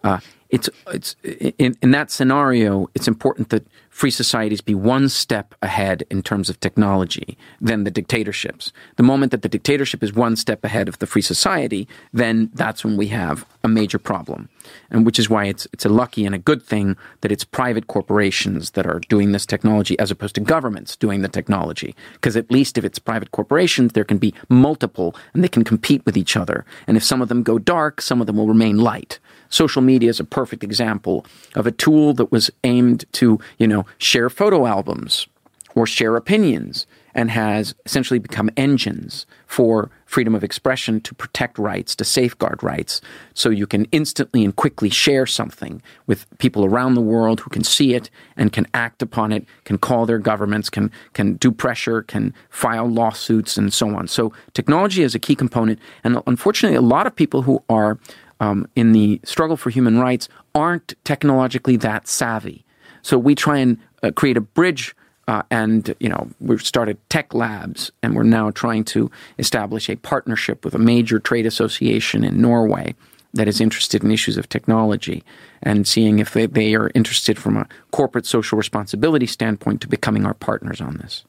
Uh, 0.04 0.20
it's 0.50 0.70
it's 0.94 1.16
in, 1.58 1.76
in 1.82 1.90
that 1.90 2.12
scenario, 2.12 2.88
it's 2.94 3.08
important 3.08 3.50
that 3.50 3.66
free 3.98 4.12
societies 4.12 4.62
be 4.62 4.76
one 4.76 5.10
step 5.10 5.56
ahead 5.64 6.04
in 6.12 6.22
terms 6.22 6.52
of 6.52 6.60
technology 6.60 7.36
than 7.60 7.84
the 7.84 7.90
dictatorships. 7.90 8.72
The 8.96 9.02
moment 9.02 9.32
that 9.32 9.42
the 9.42 9.50
dictatorship 9.50 10.04
is 10.04 10.14
one 10.14 10.36
step 10.36 10.64
ahead 10.64 10.88
of 10.88 11.00
the 11.00 11.08
free 11.08 11.24
society, 11.24 11.88
then 12.14 12.52
that's 12.54 12.86
when 12.86 12.96
we 12.96 13.08
have 13.08 13.44
a 13.64 13.68
major 13.68 13.98
problem. 13.98 14.50
And 14.92 15.04
which 15.04 15.18
is 15.18 15.32
why 15.32 15.46
it's 15.46 15.68
it's 15.74 15.84
a 15.84 15.90
lucky 15.90 16.28
and 16.28 16.36
a 16.36 16.46
good 16.50 16.62
thing 16.62 16.96
that 17.22 17.32
it's 17.32 17.44
private 17.44 17.88
corporations 17.88 18.72
that 18.72 18.86
are 18.86 19.02
doing 19.10 19.32
this 19.32 19.48
technology 19.48 19.98
as 19.98 20.12
opposed 20.12 20.36
to 20.36 20.42
governments 20.42 20.96
doing 20.96 21.24
the 21.24 21.28
technology. 21.40 21.96
Because 22.14 22.38
at 22.38 22.52
least 22.52 22.78
if 22.78 22.86
it's 22.86 23.00
private 23.00 23.32
corporations, 23.32 23.94
there 23.94 24.06
can 24.06 24.20
be 24.20 24.32
multiple 24.48 25.16
and 25.34 25.44
they 25.44 25.50
can 25.56 25.64
compete 25.64 26.06
with 26.06 26.16
each 26.16 26.38
other. 26.38 26.66
And 26.86 26.98
if 26.98 27.04
some 27.04 27.24
of 27.24 27.30
them 27.30 27.42
go 27.42 27.58
dark, 27.58 28.02
some 28.02 28.22
of 28.22 28.28
them 28.28 28.38
will 28.38 28.48
remain 28.48 28.78
light. 28.78 29.18
Social 29.50 29.82
media 29.82 30.10
is 30.10 30.20
a 30.20 30.26
perfect 30.26 30.64
example 30.64 31.26
of 31.56 31.66
a 31.66 31.72
tool 31.72 32.14
that 32.14 32.32
was 32.32 32.52
aimed 32.64 33.06
to, 33.14 33.40
you 33.58 33.68
know, 33.68 33.86
share 33.98 34.30
photo 34.30 34.66
albums 34.66 35.28
or 35.76 35.86
share 35.86 36.16
opinions 36.16 36.88
and 37.18 37.32
has 37.32 37.74
essentially 37.84 38.20
become 38.20 38.50
engines 38.56 39.26
for 39.48 39.90
freedom 40.06 40.36
of 40.36 40.44
expression 40.44 41.02
to 41.02 41.16
protect 41.16 41.58
rights, 41.58 41.96
to 41.96 42.06
safeguard 42.06 42.62
rights. 42.62 43.02
So 43.34 43.50
you 43.50 43.66
can 43.66 43.86
instantly 43.86 44.46
and 44.46 44.56
quickly 44.56 44.90
share 44.90 45.26
something 45.26 45.82
with 46.06 46.28
people 46.38 46.64
around 46.64 46.94
the 46.94 47.02
world 47.02 47.40
who 47.40 47.50
can 47.50 47.64
see 47.64 47.96
it 47.96 48.12
and 48.38 48.54
can 48.54 48.68
act 48.76 49.02
upon 49.02 49.32
it, 49.32 49.46
can 49.66 49.80
call 49.80 50.06
their 50.06 50.20
governments, 50.20 50.70
can, 50.70 50.92
can 51.14 51.34
do 51.38 51.52
pressure, 51.52 52.04
can 52.04 52.36
file 52.52 52.88
lawsuits, 52.88 53.58
and 53.58 53.74
so 53.74 53.96
on. 53.96 54.08
So 54.08 54.32
technology 54.54 55.02
is 55.02 55.16
a 55.16 55.20
key 55.20 55.36
component. 55.36 55.80
And 56.04 56.22
unfortunately, 56.28 56.78
a 56.78 56.82
lot 56.82 57.08
of 57.08 57.16
people 57.16 57.42
who 57.42 57.64
are 57.68 57.98
um, 58.40 58.68
in 58.76 58.92
the 58.92 59.20
struggle 59.24 59.58
for 59.58 59.72
human 59.72 60.00
rights 60.00 60.30
aren't 60.54 60.94
technologically 61.04 61.78
that 61.78 62.08
savvy. 62.08 62.64
So 63.08 63.18
we 63.18 63.36
try 63.36 63.60
and 63.60 63.78
uh, 64.04 64.12
create 64.12 64.36
a 64.36 64.42
bridge. 64.42 64.94
Uh, 65.30 65.44
and 65.52 65.94
you 66.00 66.08
know 66.08 66.30
we've 66.40 66.66
started 66.66 66.98
tech 67.10 67.34
labs, 67.34 67.92
and 68.02 68.16
we're 68.16 68.24
now 68.40 68.50
trying 68.52 68.86
to 68.86 69.12
establish 69.40 69.90
a 69.90 69.96
partnership 69.98 70.64
with 70.64 70.74
a 70.74 70.80
major 70.80 71.20
trade 71.20 71.46
association 71.46 72.24
in 72.24 72.42
Norway 72.42 72.96
that 73.34 73.48
is 73.48 73.60
interested 73.60 74.04
in 74.04 74.12
issues 74.12 74.38
of 74.38 74.48
technology, 74.48 75.24
and 75.62 75.86
seeing 75.86 76.20
if 76.20 76.32
they, 76.32 76.46
they 76.46 76.76
are 76.76 76.92
interested 76.96 77.38
from 77.38 77.58
a 77.58 77.68
corporate 77.92 78.26
social 78.26 78.58
responsibility 78.58 79.28
standpoint 79.28 79.82
to 79.82 79.88
becoming 79.88 80.26
our 80.26 80.34
partners 80.34 80.80
on 80.80 80.96
this. 80.98 81.26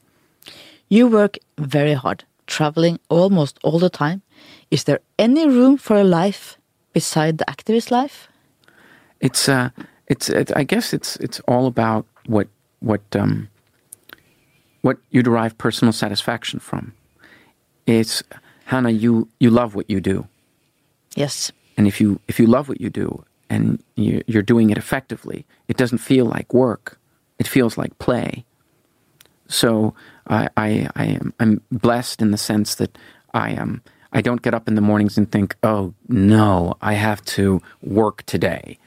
You 0.87 1.07
work 1.07 1.37
very 1.57 1.93
hard, 1.93 2.23
traveling 2.47 2.99
almost 3.09 3.59
all 3.63 3.79
the 3.79 3.89
time. 3.89 4.21
Is 4.71 4.85
there 4.85 5.01
any 5.17 5.45
room 5.45 5.77
for 5.77 5.97
a 5.97 6.05
life 6.05 6.57
beside 6.93 7.37
the 7.37 7.45
activist 7.45 7.91
life? 7.91 8.29
It's 9.19 9.49
uh, 9.49 9.71
it's 10.09 10.29
it, 10.29 10.51
I 10.55 10.63
guess 10.63 10.93
it's 10.93 11.15
it's 11.17 11.39
all 11.41 11.67
about 11.67 12.05
what 12.25 12.47
what 12.79 13.01
um, 13.15 13.49
what 14.81 14.97
you 15.11 15.23
derive 15.23 15.57
personal 15.57 15.93
satisfaction 15.93 16.59
from. 16.59 16.93
It's 17.85 18.23
Hannah, 18.65 18.91
you 18.91 19.29
you 19.39 19.49
love 19.49 19.75
what 19.75 19.89
you 19.89 20.01
do. 20.01 20.27
Yes. 21.15 21.51
And 21.77 21.87
if 21.87 22.01
you 22.01 22.19
if 22.27 22.39
you 22.39 22.47
love 22.47 22.67
what 22.67 22.81
you 22.81 22.89
do 22.89 23.23
and 23.49 23.81
you, 23.95 24.21
you're 24.27 24.43
doing 24.43 24.69
it 24.69 24.77
effectively, 24.77 25.45
it 25.67 25.77
doesn't 25.77 25.99
feel 25.99 26.25
like 26.25 26.53
work. 26.53 26.99
It 27.39 27.47
feels 27.47 27.77
like 27.77 27.97
play. 27.99 28.45
So 29.47 29.93
I 30.27 30.49
I, 30.57 30.89
I 30.95 31.05
am 31.05 31.33
I'm 31.39 31.61
blessed 31.71 32.21
in 32.21 32.31
the 32.31 32.37
sense 32.37 32.75
that 32.75 32.97
I 33.33 33.51
am. 33.51 33.81
I 34.11 34.21
don't 34.21 34.41
get 34.41 34.53
up 34.53 34.67
in 34.67 34.73
the 34.73 34.81
mornings 34.81 35.17
and 35.17 35.31
think, 35.31 35.55
oh, 35.61 35.93
no, 36.07 36.75
I 36.81 36.93
have 36.93 37.23
to 37.25 37.61
work 37.81 38.25
today. 38.25 38.79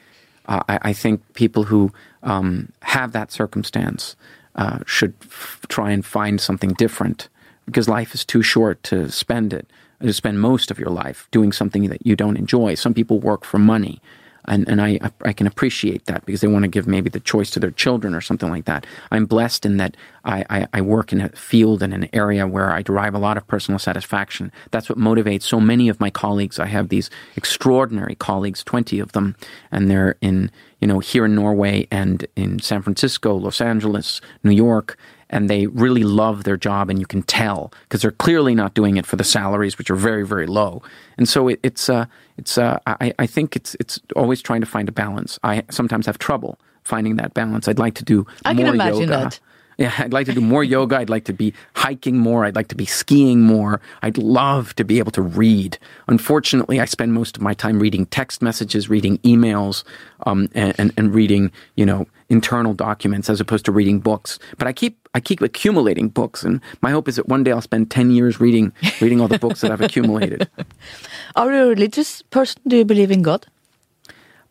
Uh, 0.45 0.61
I, 0.67 0.79
I, 0.81 0.93
think 0.93 1.21
people 1.33 1.63
who 1.63 1.91
um, 2.21 2.71
have 2.81 3.13
that 3.13 3.31
circumstance 3.31 4.15
uh, 4.55 4.79
should 4.85 5.13
f- 5.21 5.65
try 5.69 5.91
and 5.91 6.05
find 6.05 6.41
something 6.41 6.73
different 6.73 7.29
because 7.65 7.87
life 7.87 8.13
is 8.13 8.25
too 8.25 8.41
short 8.41 8.83
to 8.83 9.09
spend 9.09 9.53
it, 9.53 9.67
to 10.01 10.11
spend 10.11 10.41
most 10.41 10.69
of 10.69 10.79
your 10.79 10.89
life 10.89 11.27
doing 11.31 11.51
something 11.51 11.87
that 11.89 12.05
you 12.05 12.15
don't 12.15 12.37
enjoy. 12.37 12.75
Some 12.75 12.93
people 12.93 13.19
work 13.19 13.45
for 13.45 13.57
money 13.57 14.01
and, 14.45 14.67
and 14.67 14.81
I, 14.81 14.99
I 15.23 15.33
can 15.33 15.47
appreciate 15.47 16.05
that 16.05 16.25
because 16.25 16.41
they 16.41 16.47
want 16.47 16.63
to 16.63 16.69
give 16.69 16.87
maybe 16.87 17.09
the 17.09 17.19
choice 17.19 17.49
to 17.51 17.59
their 17.59 17.71
children 17.71 18.13
or 18.13 18.21
something 18.21 18.49
like 18.49 18.65
that. 18.65 18.85
I'm 19.11 19.25
blessed 19.25 19.65
in 19.65 19.77
that 19.77 19.95
I, 20.25 20.45
I, 20.49 20.67
I, 20.73 20.81
work 20.81 21.11
in 21.11 21.21
a 21.21 21.29
field 21.29 21.81
and 21.81 21.93
an 21.93 22.09
area 22.13 22.47
where 22.47 22.71
I 22.71 22.81
derive 22.81 23.13
a 23.13 23.19
lot 23.19 23.37
of 23.37 23.47
personal 23.47 23.79
satisfaction. 23.79 24.51
That's 24.71 24.89
what 24.89 24.97
motivates 24.97 25.43
so 25.43 25.59
many 25.59 25.89
of 25.89 25.99
my 25.99 26.09
colleagues. 26.09 26.59
I 26.59 26.67
have 26.67 26.89
these 26.89 27.09
extraordinary 27.35 28.15
colleagues, 28.15 28.63
20 28.63 28.99
of 28.99 29.11
them, 29.13 29.35
and 29.71 29.89
they're 29.89 30.15
in, 30.21 30.51
you 30.79 30.87
know, 30.87 30.99
here 30.99 31.25
in 31.25 31.35
Norway 31.35 31.87
and 31.91 32.25
in 32.35 32.59
San 32.59 32.81
Francisco, 32.81 33.35
Los 33.35 33.61
Angeles, 33.61 34.21
New 34.43 34.51
York, 34.51 34.97
and 35.33 35.49
they 35.49 35.65
really 35.65 36.03
love 36.03 36.43
their 36.43 36.55
job, 36.55 36.91
and 36.91 36.99
you 36.99 37.07
can 37.07 37.23
tell 37.23 37.73
because 37.83 38.03
they're 38.03 38.11
clearly 38.11 38.53
not 38.53 38.75
doing 38.75 38.97
it 38.97 39.05
for 39.05 39.15
the 39.15 39.23
salaries, 39.23 39.79
which 39.79 39.89
are 39.89 39.95
very, 39.95 40.25
very 40.25 40.45
low. 40.45 40.83
And 41.17 41.27
so 41.27 41.47
it, 41.47 41.59
it's, 41.63 41.89
uh, 41.89 42.05
it's, 42.37 42.57
uh, 42.57 42.79
I, 42.85 43.13
I 43.17 43.25
think 43.25 43.55
it's, 43.55 43.75
it's 43.79 43.99
always 44.15 44.43
trying 44.43 44.61
to 44.61 44.67
find 44.67 44.87
a 44.87 44.91
balance. 44.91 45.39
I 45.43 45.63
sometimes 45.71 46.05
have 46.05 46.19
trouble 46.19 46.59
finding 46.83 47.15
that 47.15 47.33
balance. 47.33 47.67
I'd 47.67 47.79
like 47.79 47.95
to 47.95 48.03
do 48.03 48.27
I 48.45 48.53
more 48.53 48.65
can 48.65 48.75
imagine 48.75 49.09
yoga. 49.09 49.11
that. 49.11 49.39
Yeah, 49.79 49.91
I'd 49.97 50.13
like 50.13 50.27
to 50.27 50.33
do 50.33 50.39
more 50.39 50.63
yoga. 50.63 50.97
I'd 50.97 51.09
like 51.09 51.25
to 51.25 51.33
be 51.33 51.51
hiking 51.75 52.15
more. 52.15 52.45
I'd 52.45 52.55
like 52.55 52.67
to 52.67 52.75
be 52.75 52.85
skiing 52.85 53.41
more. 53.41 53.81
I'd 54.03 54.19
love 54.19 54.75
to 54.75 54.83
be 54.83 54.99
able 54.99 55.11
to 55.13 55.21
read. 55.23 55.79
Unfortunately, 56.07 56.79
I 56.79 56.85
spend 56.85 57.15
most 57.15 57.37
of 57.37 57.41
my 57.41 57.55
time 57.55 57.79
reading 57.79 58.05
text 58.05 58.43
messages, 58.43 58.87
reading 58.87 59.17
emails, 59.23 59.83
um, 60.27 60.47
and, 60.53 60.75
and, 60.77 60.93
and 60.95 61.15
reading, 61.15 61.51
you 61.75 61.87
know, 61.87 62.05
internal 62.29 62.73
documents 62.73 63.29
as 63.29 63.39
opposed 63.39 63.65
to 63.65 63.71
reading 63.71 63.99
books. 63.99 64.39
But 64.57 64.67
I 64.67 64.73
keep 64.73 65.07
I 65.13 65.19
keep 65.19 65.41
accumulating 65.41 66.09
books, 66.09 66.43
and 66.43 66.61
my 66.81 66.91
hope 66.91 67.07
is 67.07 67.15
that 67.17 67.27
one 67.27 67.43
day 67.43 67.51
I'll 67.51 67.61
spend 67.61 67.91
ten 67.91 68.11
years 68.11 68.39
reading 68.39 68.71
reading 69.01 69.21
all 69.21 69.27
the 69.27 69.39
books 69.39 69.61
that 69.61 69.71
I've 69.71 69.81
accumulated. 69.81 70.49
Are 71.35 71.51
you 71.51 71.63
a 71.63 71.67
religious 71.69 72.21
person? 72.21 72.61
Do 72.67 72.77
you 72.77 72.85
believe 72.85 73.11
in 73.11 73.21
God? 73.21 73.47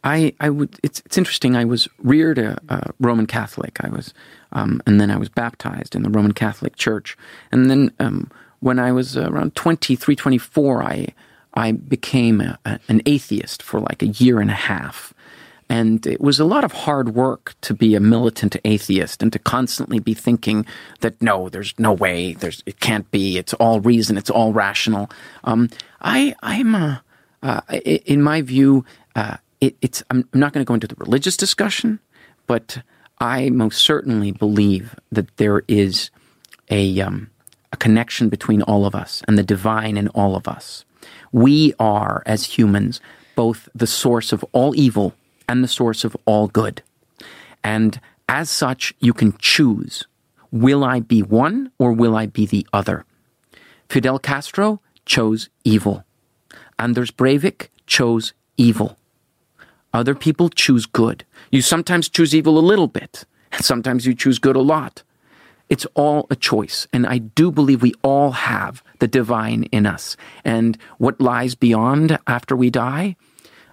I, 0.04 0.34
I 0.40 0.50
would. 0.50 0.78
It's 0.82 1.00
it's 1.06 1.16
interesting. 1.16 1.56
I 1.56 1.64
was 1.64 1.88
reared 1.98 2.38
a, 2.38 2.60
a 2.68 2.90
Roman 2.98 3.26
Catholic. 3.26 3.78
I 3.84 3.88
was, 3.88 4.12
um, 4.52 4.82
and 4.86 5.00
then 5.00 5.10
I 5.10 5.16
was 5.16 5.28
baptized 5.28 5.94
in 5.94 6.02
the 6.02 6.10
Roman 6.10 6.32
Catholic 6.32 6.76
Church. 6.76 7.16
And 7.52 7.70
then 7.70 7.92
um, 8.00 8.30
when 8.60 8.78
I 8.78 8.92
was 8.92 9.16
around 9.16 9.54
23, 9.54 10.16
24, 10.16 10.82
I 10.82 11.08
I 11.54 11.72
became 11.72 12.40
a, 12.40 12.58
a, 12.64 12.80
an 12.88 13.02
atheist 13.06 13.62
for 13.62 13.80
like 13.80 14.02
a 14.02 14.08
year 14.08 14.40
and 14.40 14.50
a 14.50 14.54
half. 14.54 15.14
And 15.68 16.06
it 16.06 16.20
was 16.20 16.38
a 16.38 16.44
lot 16.44 16.64
of 16.64 16.72
hard 16.72 17.14
work 17.14 17.54
to 17.62 17.74
be 17.74 17.94
a 17.94 18.00
militant 18.00 18.56
atheist 18.64 19.22
and 19.22 19.32
to 19.32 19.38
constantly 19.38 19.98
be 19.98 20.14
thinking 20.14 20.66
that 21.00 21.20
no, 21.22 21.48
there's 21.48 21.74
no 21.78 21.92
way, 21.92 22.34
there's 22.34 22.62
it 22.66 22.80
can't 22.80 23.10
be, 23.10 23.38
it's 23.38 23.54
all 23.54 23.80
reason, 23.80 24.18
it's 24.18 24.30
all 24.30 24.52
rational. 24.52 25.10
Um, 25.44 25.70
I 26.00 26.34
I'm 26.42 26.74
uh, 26.74 26.98
uh, 27.42 27.60
in 27.70 28.22
my 28.22 28.42
view, 28.42 28.84
uh, 29.16 29.38
it, 29.60 29.76
it's 29.80 30.02
I'm 30.10 30.28
not 30.34 30.52
going 30.52 30.64
to 30.64 30.68
go 30.68 30.74
into 30.74 30.88
the 30.88 30.96
religious 30.98 31.36
discussion, 31.36 32.00
but 32.46 32.82
I 33.18 33.50
most 33.50 33.78
certainly 33.78 34.32
believe 34.32 34.94
that 35.10 35.36
there 35.36 35.62
is 35.68 36.10
a 36.70 37.00
um, 37.00 37.30
a 37.72 37.76
connection 37.76 38.28
between 38.28 38.62
all 38.62 38.84
of 38.84 38.94
us 38.94 39.22
and 39.26 39.38
the 39.38 39.42
divine 39.42 39.96
in 39.96 40.08
all 40.08 40.36
of 40.36 40.46
us. 40.46 40.84
We 41.32 41.72
are, 41.78 42.22
as 42.26 42.44
humans, 42.44 43.00
both 43.34 43.68
the 43.74 43.86
source 43.86 44.32
of 44.32 44.44
all 44.52 44.76
evil 44.76 45.14
and 45.48 45.62
the 45.62 45.68
source 45.68 46.04
of 46.04 46.16
all 46.24 46.48
good. 46.48 46.82
And 47.62 48.00
as 48.28 48.50
such, 48.50 48.94
you 49.00 49.12
can 49.12 49.36
choose 49.38 50.06
will 50.50 50.84
I 50.84 51.00
be 51.00 51.22
one 51.22 51.72
or 51.78 51.92
will 51.92 52.14
I 52.14 52.26
be 52.26 52.44
the 52.46 52.66
other? 52.72 53.04
Fidel 53.88 54.18
Castro 54.18 54.80
chose 55.06 55.48
evil. 55.64 56.04
Anders 56.78 57.10
Breivik 57.10 57.68
chose 57.86 58.34
evil. 58.56 58.98
Other 59.92 60.14
people 60.14 60.48
choose 60.48 60.86
good. 60.86 61.24
You 61.50 61.62
sometimes 61.62 62.08
choose 62.08 62.34
evil 62.34 62.58
a 62.58 62.60
little 62.60 62.86
bit, 62.86 63.24
and 63.52 63.64
sometimes 63.64 64.06
you 64.06 64.14
choose 64.14 64.38
good 64.38 64.56
a 64.56 64.60
lot. 64.60 65.02
It's 65.68 65.86
all 65.94 66.26
a 66.30 66.36
choice. 66.36 66.86
And 66.92 67.06
I 67.06 67.18
do 67.18 67.50
believe 67.50 67.82
we 67.82 67.94
all 68.02 68.32
have 68.32 68.82
the 68.98 69.08
divine 69.08 69.64
in 69.64 69.86
us. 69.86 70.16
And 70.44 70.76
what 70.98 71.20
lies 71.20 71.54
beyond 71.54 72.18
after 72.26 72.56
we 72.56 72.70
die, 72.70 73.16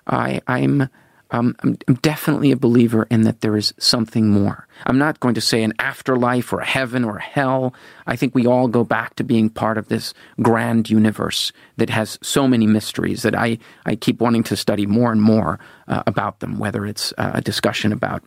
I, 0.08 0.42
I'm, 0.48 0.90
um, 1.32 1.56
I'm, 1.60 1.78
I'm 1.88 1.96
definitely 1.96 2.52
a 2.52 2.58
believer 2.58 3.08
in 3.10 3.22
that 3.24 3.42
there 3.42 3.56
is 3.56 3.74
something 3.78 4.30
more. 4.30 4.68
I'm 4.86 4.98
not 4.98 5.20
going 5.20 5.36
to 5.36 5.42
say 5.42 5.64
an 5.64 5.74
afterlife 5.80 6.52
or 6.52 6.60
a 6.60 6.66
heaven 6.66 7.04
or 7.04 7.18
a 7.18 7.22
hell. 7.22 7.74
I 8.08 8.16
think 8.16 8.34
we 8.34 8.48
all 8.48 8.68
go 8.68 8.84
back 8.84 9.16
to 9.16 9.24
being 9.24 9.50
part 9.50 9.78
of 9.78 9.88
this 9.88 10.14
grand 10.42 10.90
universe 10.90 11.52
that 11.78 11.90
has 11.90 12.18
so 12.22 12.48
many 12.48 12.66
mysteries 12.66 13.22
that 13.22 13.36
I, 13.36 13.60
I 13.86 13.96
keep 13.96 14.20
wanting 14.20 14.44
to 14.44 14.56
study 14.56 14.86
more 14.86 15.12
and 15.12 15.22
more 15.22 15.60
uh, 15.88 16.04
about 16.08 16.40
them, 16.40 16.58
whether 16.58 16.86
it's 16.86 17.14
uh, 17.18 17.32
a 17.36 17.42
discussion 17.42 17.92
about 17.92 18.24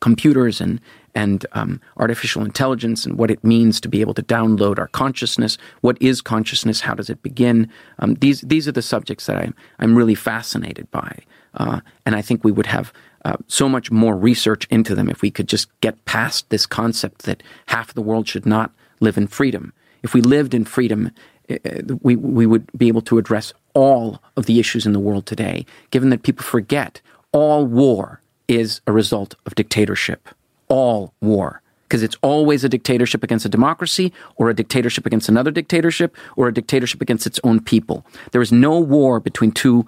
computers 0.00 0.60
and 0.60 0.80
and 1.14 1.46
um, 1.52 1.80
artificial 1.96 2.44
intelligence 2.44 3.06
and 3.06 3.16
what 3.16 3.30
it 3.30 3.42
means 3.42 3.80
to 3.80 3.88
be 3.88 4.02
able 4.02 4.12
to 4.12 4.22
download 4.22 4.78
our 4.78 4.88
consciousness. 4.88 5.56
What 5.80 5.96
is 5.98 6.20
consciousness? 6.20 6.82
How 6.82 6.94
does 6.94 7.08
it 7.08 7.22
begin? 7.22 7.70
Um, 7.98 8.14
these 8.16 8.42
these 8.42 8.68
are 8.68 8.72
the 8.72 8.82
subjects 8.82 9.24
that 9.26 9.38
I'm 9.38 9.54
I'm 9.78 9.96
really 9.96 10.14
fascinated 10.14 10.90
by, 10.90 11.20
uh, 11.56 11.80
and 12.04 12.14
I 12.14 12.22
think 12.22 12.44
we 12.44 12.52
would 12.52 12.66
have. 12.66 12.92
Uh, 13.24 13.36
so 13.48 13.68
much 13.68 13.90
more 13.90 14.16
research 14.16 14.68
into 14.70 14.94
them 14.94 15.08
if 15.08 15.20
we 15.20 15.32
could 15.32 15.48
just 15.48 15.68
get 15.80 16.04
past 16.04 16.48
this 16.50 16.64
concept 16.64 17.22
that 17.22 17.42
half 17.66 17.92
the 17.92 18.00
world 18.00 18.28
should 18.28 18.46
not 18.46 18.70
live 19.00 19.16
in 19.16 19.26
freedom. 19.26 19.72
If 20.04 20.14
we 20.14 20.20
lived 20.20 20.54
in 20.54 20.64
freedom, 20.64 21.10
uh, 21.50 21.56
we, 22.02 22.14
we 22.14 22.46
would 22.46 22.70
be 22.78 22.86
able 22.86 23.02
to 23.02 23.18
address 23.18 23.52
all 23.74 24.22
of 24.36 24.46
the 24.46 24.60
issues 24.60 24.86
in 24.86 24.92
the 24.92 25.00
world 25.00 25.26
today, 25.26 25.66
given 25.90 26.10
that 26.10 26.22
people 26.22 26.44
forget 26.44 27.00
all 27.32 27.66
war 27.66 28.20
is 28.46 28.80
a 28.86 28.92
result 28.92 29.34
of 29.44 29.54
dictatorship. 29.56 30.28
All 30.68 31.12
war. 31.20 31.62
Because 31.82 32.02
it's 32.02 32.16
always 32.22 32.64
a 32.64 32.68
dictatorship 32.68 33.22
against 33.22 33.44
a 33.44 33.48
democracy, 33.48 34.12
or 34.36 34.50
a 34.50 34.54
dictatorship 34.54 35.06
against 35.06 35.28
another 35.28 35.50
dictatorship, 35.50 36.16
or 36.36 36.48
a 36.48 36.54
dictatorship 36.54 37.00
against 37.00 37.26
its 37.26 37.40
own 37.44 37.60
people. 37.60 38.04
There 38.32 38.42
is 38.42 38.52
no 38.52 38.78
war 38.78 39.20
between 39.20 39.52
two 39.52 39.86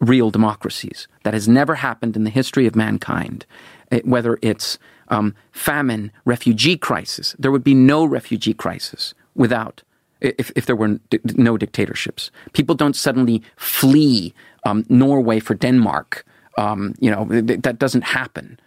real 0.00 0.30
democracies. 0.30 1.08
That 1.24 1.34
has 1.34 1.48
never 1.48 1.76
happened 1.76 2.16
in 2.16 2.24
the 2.24 2.30
history 2.30 2.66
of 2.66 2.76
mankind. 2.76 3.46
It, 3.90 4.06
whether 4.06 4.38
it's 4.42 4.78
um, 5.08 5.34
famine, 5.52 6.12
refugee 6.24 6.76
crisis, 6.76 7.34
there 7.38 7.50
would 7.50 7.64
be 7.64 7.74
no 7.74 8.04
refugee 8.04 8.54
crisis 8.54 9.14
without 9.34 9.82
if, 10.20 10.52
if 10.54 10.66
there 10.66 10.76
were 10.76 11.00
no 11.24 11.56
dictatorships. 11.56 12.30
People 12.52 12.74
don't 12.74 12.94
suddenly 12.94 13.42
flee 13.56 14.34
um, 14.64 14.84
Norway 14.90 15.40
for 15.40 15.54
Denmark 15.54 16.26
um, 16.60 16.94
you 17.00 17.10
know, 17.10 17.24
that 17.24 17.78
doesn't 17.78 18.02
happen. 18.02 18.58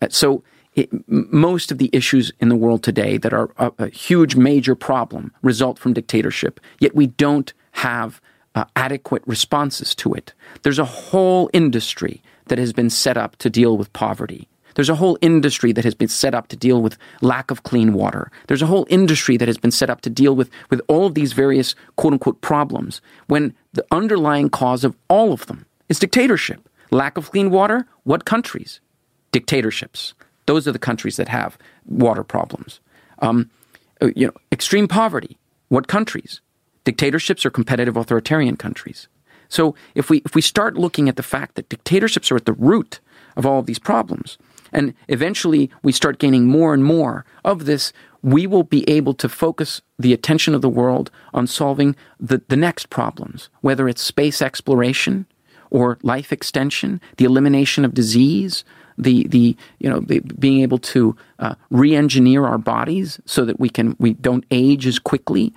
Uh, 0.00 0.08
so 0.10 0.42
it, 0.74 0.88
most 1.08 1.70
of 1.70 1.78
the 1.78 1.90
issues 1.92 2.32
in 2.40 2.48
the 2.48 2.56
world 2.56 2.82
today 2.82 3.18
that 3.18 3.32
are 3.32 3.50
a, 3.58 3.72
a, 3.78 3.88
huge, 3.88 4.36
major 4.36 4.74
problem 4.74 5.32
result 5.42 5.78
from 5.78 5.92
dictatorship. 5.92 6.60
Yet 6.78 6.94
we 6.94 7.08
don't 7.08 7.52
have 7.72 8.20
uh, 8.54 8.64
adequate 8.76 9.22
responses 9.26 9.94
to 9.96 10.12
it. 10.14 10.32
There's 10.62 10.78
a 10.78 10.84
whole 10.84 11.50
industry 11.52 12.22
that 12.46 12.58
has 12.58 12.72
been 12.72 12.90
set 12.90 13.16
up 13.16 13.36
to 13.36 13.50
deal 13.50 13.76
with 13.76 13.92
poverty. 13.92 14.48
There's 14.74 14.88
a 14.88 14.94
whole 14.94 15.18
industry 15.20 15.72
that 15.72 15.84
has 15.84 15.94
been 15.94 16.08
set 16.08 16.34
up 16.34 16.48
to 16.48 16.56
deal 16.56 16.80
with 16.80 16.96
lack 17.20 17.50
of 17.50 17.62
clean 17.62 17.92
water. 17.92 18.30
There's 18.46 18.62
a 18.62 18.66
whole 18.66 18.86
industry 18.88 19.36
that 19.36 19.48
has 19.48 19.58
been 19.58 19.70
set 19.70 19.90
up 19.90 20.00
to 20.02 20.10
deal 20.10 20.34
with, 20.34 20.50
with 20.70 20.80
all 20.88 21.06
of 21.06 21.14
these 21.14 21.32
various 21.32 21.74
quote 21.96 22.14
unquote 22.14 22.40
problems 22.40 23.00
when 23.26 23.54
the 23.72 23.84
underlying 23.90 24.48
cause 24.48 24.84
of 24.84 24.96
all 25.08 25.32
of 25.32 25.46
them 25.46 25.66
is 25.88 25.98
dictatorship. 25.98 26.68
Lack 26.90 27.16
of 27.16 27.30
clean 27.30 27.50
water? 27.50 27.86
What 28.04 28.24
countries? 28.24 28.80
Dictatorships. 29.30 30.14
Those 30.46 30.66
are 30.66 30.72
the 30.72 30.78
countries 30.78 31.16
that 31.16 31.28
have 31.28 31.56
water 31.86 32.24
problems. 32.24 32.80
Um, 33.20 33.50
uh, 34.00 34.10
you 34.16 34.26
know, 34.26 34.34
extreme 34.50 34.88
poverty. 34.88 35.38
What 35.68 35.86
countries? 35.86 36.40
Dictatorships 36.84 37.46
or 37.46 37.50
competitive 37.50 37.96
authoritarian 37.96 38.56
countries. 38.56 39.08
So 39.48 39.74
if 39.94 40.08
we 40.08 40.22
if 40.24 40.34
we 40.34 40.40
start 40.40 40.78
looking 40.78 41.08
at 41.08 41.16
the 41.16 41.22
fact 41.22 41.54
that 41.54 41.68
dictatorships 41.68 42.32
are 42.32 42.36
at 42.36 42.46
the 42.46 42.54
root 42.54 43.00
of 43.36 43.44
all 43.44 43.58
of 43.58 43.66
these 43.66 43.78
problems, 43.78 44.38
and 44.72 44.94
eventually 45.08 45.70
we 45.82 45.92
start 45.92 46.18
gaining 46.18 46.46
more 46.46 46.72
and 46.72 46.82
more 46.82 47.24
of 47.44 47.66
this, 47.66 47.92
we 48.22 48.46
will 48.46 48.62
be 48.62 48.88
able 48.88 49.14
to 49.14 49.28
focus 49.28 49.82
the 49.98 50.12
attention 50.12 50.54
of 50.54 50.62
the 50.62 50.68
world 50.68 51.10
on 51.34 51.46
solving 51.46 51.94
the, 52.18 52.40
the 52.48 52.56
next 52.56 52.88
problems, 52.88 53.50
whether 53.60 53.88
it's 53.88 54.00
space 54.00 54.40
exploration, 54.40 55.26
or 55.70 55.98
life 56.02 56.32
extension, 56.32 57.00
the 57.16 57.24
elimination 57.24 57.84
of 57.84 57.94
disease, 57.94 58.64
the 58.98 59.26
the 59.28 59.56
you 59.78 59.88
know 59.88 60.00
the, 60.00 60.20
being 60.20 60.60
able 60.60 60.78
to 60.78 61.16
uh, 61.38 61.54
re-engineer 61.70 62.44
our 62.44 62.58
bodies 62.58 63.20
so 63.24 63.44
that 63.44 63.58
we 63.58 63.68
can 63.68 63.96
we 63.98 64.14
don't 64.14 64.44
age 64.50 64.86
as 64.86 64.98
quickly. 64.98 65.52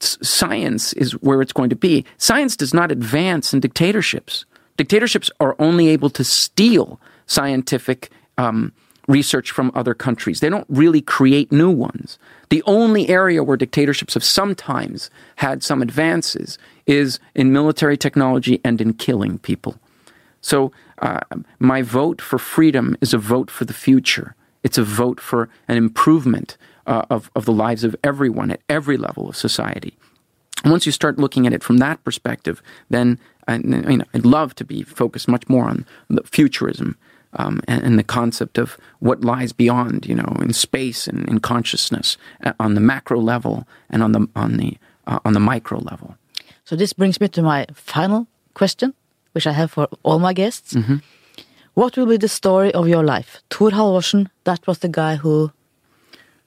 Science 0.00 0.92
is 0.94 1.12
where 1.22 1.40
it's 1.40 1.52
going 1.52 1.70
to 1.70 1.76
be. 1.76 2.04
Science 2.18 2.56
does 2.56 2.74
not 2.74 2.90
advance 2.90 3.52
in 3.52 3.60
dictatorships. 3.60 4.44
Dictatorships 4.76 5.30
are 5.40 5.54
only 5.58 5.88
able 5.88 6.10
to 6.10 6.24
steal 6.24 7.00
scientific 7.26 8.10
um, 8.36 8.72
research 9.06 9.50
from 9.50 9.70
other 9.74 9.94
countries. 9.94 10.40
They 10.40 10.48
don't 10.48 10.66
really 10.68 11.00
create 11.00 11.52
new 11.52 11.70
ones. 11.70 12.18
The 12.48 12.62
only 12.66 13.08
area 13.08 13.44
where 13.44 13.56
dictatorships 13.56 14.14
have 14.14 14.24
sometimes 14.24 15.10
had 15.36 15.62
some 15.62 15.82
advances 15.82 16.58
is 16.86 17.20
in 17.34 17.52
military 17.52 17.96
technology 17.96 18.60
and 18.64 18.80
in 18.80 18.94
killing 18.94 19.38
people. 19.38 19.76
So, 20.40 20.72
uh, 20.98 21.20
my 21.58 21.82
vote 21.82 22.20
for 22.20 22.38
freedom 22.38 22.96
is 23.00 23.14
a 23.14 23.18
vote 23.18 23.50
for 23.50 23.64
the 23.64 23.72
future. 23.72 24.34
It's 24.62 24.78
a 24.78 24.84
vote 24.84 25.20
for 25.20 25.48
an 25.68 25.76
improvement 25.76 26.56
uh, 26.86 27.04
of, 27.10 27.30
of 27.34 27.44
the 27.44 27.52
lives 27.52 27.84
of 27.84 27.96
everyone 28.02 28.50
at 28.50 28.60
every 28.68 28.96
level 28.96 29.28
of 29.28 29.36
society. 29.36 29.96
And 30.62 30.70
once 30.70 30.86
you 30.86 30.92
start 30.92 31.18
looking 31.18 31.46
at 31.46 31.52
it 31.52 31.62
from 31.62 31.78
that 31.78 32.02
perspective, 32.04 32.62
then 32.88 33.18
I, 33.46 33.56
you 33.56 33.98
know, 33.98 34.04
I'd 34.14 34.24
love 34.24 34.54
to 34.56 34.64
be 34.64 34.82
focused 34.82 35.28
much 35.28 35.48
more 35.48 35.64
on 35.64 35.84
the 36.08 36.22
futurism 36.22 36.96
um, 37.34 37.60
and, 37.66 37.82
and, 37.82 37.98
the 37.98 38.04
concept 38.04 38.58
of 38.58 38.78
what 39.00 39.22
lies 39.22 39.52
beyond, 39.52 40.06
you 40.06 40.14
know, 40.14 40.36
in 40.40 40.52
space 40.52 41.08
and 41.08 41.28
in 41.28 41.40
consciousness 41.40 42.16
uh, 42.44 42.52
on 42.60 42.74
the 42.74 42.80
macro 42.80 43.20
level 43.20 43.66
and 43.90 44.02
on 44.02 44.12
the 44.12 44.28
on 44.36 44.56
the 44.56 44.78
uh, 45.08 45.18
on 45.24 45.32
the 45.32 45.40
micro 45.40 45.78
level. 45.80 46.16
So 46.64 46.76
this 46.76 46.92
brings 46.92 47.20
me 47.20 47.28
to 47.28 47.42
my 47.42 47.66
final 47.74 48.28
question, 48.54 48.94
which 49.32 49.46
I 49.46 49.52
have 49.52 49.72
for 49.72 49.88
all 50.02 50.18
my 50.20 50.32
guests. 50.32 50.74
Mm 50.74 50.82
-hmm. 50.82 51.00
What 51.74 51.96
will 51.96 52.06
be 52.06 52.18
the 52.18 52.28
story 52.28 52.72
of 52.72 52.86
your 52.86 53.04
life? 53.04 53.40
Thor 53.48 53.72
Halvorssen, 53.72 54.28
that 54.44 54.66
was 54.66 54.78
the 54.78 54.90
guy 54.90 55.16
who 55.16 55.50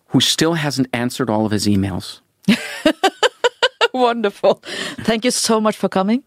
who 0.10 0.22
still 0.22 0.54
hasn't 0.54 0.88
answered 0.94 1.30
all 1.30 1.46
of 1.46 1.52
his 1.52 1.68
emails. 1.68 2.22
Wonderful. 3.94 4.62
Thank 5.02 5.26
you 5.26 5.32
so 5.32 5.60
much 5.60 5.76
for 5.76 5.90
coming. 5.90 6.24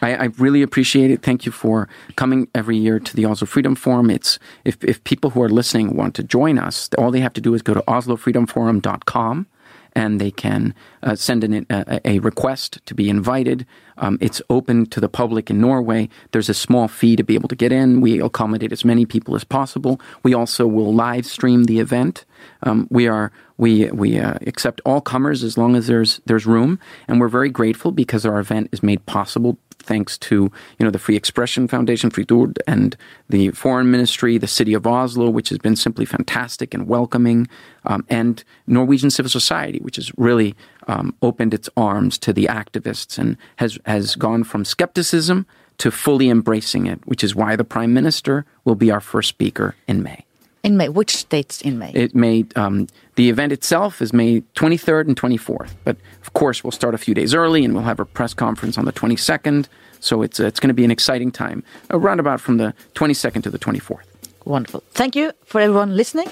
I, 0.00 0.14
I, 0.14 0.24
really 0.38 0.62
appreciate 0.62 1.10
it. 1.10 1.22
Thank 1.22 1.44
you 1.44 1.50
for 1.50 1.88
coming 2.16 2.48
every 2.54 2.76
year 2.76 3.00
to 3.00 3.16
the 3.16 3.26
Oslo 3.26 3.46
Freedom 3.46 3.74
Forum. 3.74 4.10
It's 4.10 4.38
if, 4.64 4.82
if 4.84 5.02
people 5.02 5.30
who 5.30 5.42
are 5.42 5.48
listening 5.48 5.96
want 5.96 6.14
to 6.16 6.22
join 6.22 6.58
us, 6.58 6.88
all 6.96 7.10
they 7.10 7.20
have 7.20 7.32
to 7.34 7.40
do 7.40 7.54
is 7.54 7.62
go 7.62 7.74
to 7.74 7.80
oslofreedomforum.com 7.82 9.46
and 9.94 10.20
they 10.20 10.30
can 10.30 10.74
uh, 11.02 11.16
send 11.16 11.42
in 11.42 11.66
a, 11.70 12.00
a, 12.04 12.18
request 12.20 12.78
to 12.86 12.94
be 12.94 13.08
invited. 13.08 13.66
Um, 13.96 14.18
it's 14.20 14.40
open 14.48 14.86
to 14.86 15.00
the 15.00 15.08
public 15.08 15.50
in 15.50 15.60
Norway. 15.60 16.08
There's 16.30 16.48
a 16.48 16.54
small 16.54 16.86
fee 16.86 17.16
to 17.16 17.24
be 17.24 17.34
able 17.34 17.48
to 17.48 17.56
get 17.56 17.72
in. 17.72 18.00
We 18.00 18.20
accommodate 18.20 18.70
as 18.70 18.84
many 18.84 19.06
people 19.06 19.34
as 19.34 19.42
possible. 19.42 20.00
We 20.22 20.34
also 20.34 20.66
will 20.66 20.94
live 20.94 21.26
stream 21.26 21.64
the 21.64 21.80
event. 21.80 22.24
Um, 22.62 22.86
we 22.90 23.08
are 23.08 23.32
we 23.56 23.90
we 23.90 24.18
uh, 24.18 24.34
accept 24.46 24.80
all 24.84 25.00
comers 25.00 25.42
as 25.42 25.58
long 25.58 25.76
as 25.76 25.86
there's 25.86 26.20
there's 26.26 26.46
room, 26.46 26.78
and 27.06 27.20
we're 27.20 27.28
very 27.28 27.50
grateful 27.50 27.92
because 27.92 28.24
our 28.24 28.38
event 28.38 28.68
is 28.72 28.82
made 28.82 29.04
possible 29.06 29.58
thanks 29.88 30.18
to 30.18 30.52
you 30.78 30.84
know 30.84 30.90
the 30.90 30.98
Free 30.98 31.16
Expression 31.16 31.66
Foundation, 31.66 32.10
Fritt 32.10 32.30
Ord, 32.30 32.58
and 32.66 32.96
the 33.28 33.50
Foreign 33.50 33.90
Ministry, 33.90 34.38
the 34.38 34.46
City 34.46 34.74
of 34.74 34.86
Oslo, 34.86 35.30
which 35.30 35.48
has 35.48 35.58
been 35.58 35.76
simply 35.76 36.04
fantastic 36.04 36.74
and 36.74 36.86
welcoming, 36.86 37.48
um, 37.84 38.04
and 38.08 38.44
Norwegian 38.66 39.10
civil 39.10 39.30
society, 39.30 39.78
which 39.80 39.96
has 39.96 40.12
really 40.16 40.54
um, 40.86 41.14
opened 41.22 41.54
its 41.54 41.68
arms 41.76 42.18
to 42.18 42.32
the 42.32 42.44
activists 42.44 43.18
and 43.18 43.36
has 43.56 43.78
has 43.86 44.14
gone 44.14 44.44
from 44.44 44.64
skepticism 44.64 45.46
to 45.78 45.90
fully 45.90 46.28
embracing 46.28 46.86
it, 46.86 47.00
which 47.06 47.24
is 47.24 47.34
why 47.34 47.56
the 47.56 47.64
Prime 47.64 47.94
Minister 47.94 48.44
will 48.64 48.74
be 48.74 48.90
our 48.90 49.00
first 49.00 49.28
speaker 49.28 49.74
in 49.86 50.02
May. 50.02 50.24
In 50.64 50.76
May, 50.76 50.88
which 50.88 51.28
dates 51.28 51.62
in 51.62 51.78
May? 51.78 51.92
It 51.94 52.14
may 52.14 52.44
um, 52.56 52.88
the 53.14 53.30
event 53.30 53.52
itself 53.52 54.02
is 54.02 54.12
May 54.12 54.40
23rd 54.54 55.08
and 55.08 55.16
24th, 55.16 55.70
but 55.84 55.96
of 56.20 56.32
course 56.32 56.64
we'll 56.64 56.72
start 56.72 56.94
a 56.94 56.98
few 56.98 57.14
days 57.14 57.32
early 57.32 57.64
and 57.64 57.74
we'll 57.74 57.84
have 57.84 58.00
a 58.00 58.04
press 58.04 58.34
conference 58.34 58.76
on 58.76 58.84
the 58.84 58.92
22nd. 58.92 59.68
So 60.00 60.22
it's 60.22 60.40
uh, 60.40 60.46
it's 60.46 60.60
going 60.60 60.68
to 60.68 60.74
be 60.74 60.84
an 60.84 60.90
exciting 60.90 61.30
time, 61.30 61.62
around 61.90 62.20
about 62.20 62.40
from 62.40 62.56
the 62.56 62.74
22nd 62.94 63.42
to 63.44 63.50
the 63.50 63.58
24th. 63.58 64.04
Wonderful. 64.44 64.82
Thank 64.92 65.14
you 65.14 65.32
for 65.44 65.60
everyone 65.60 65.96
listening, 65.96 66.30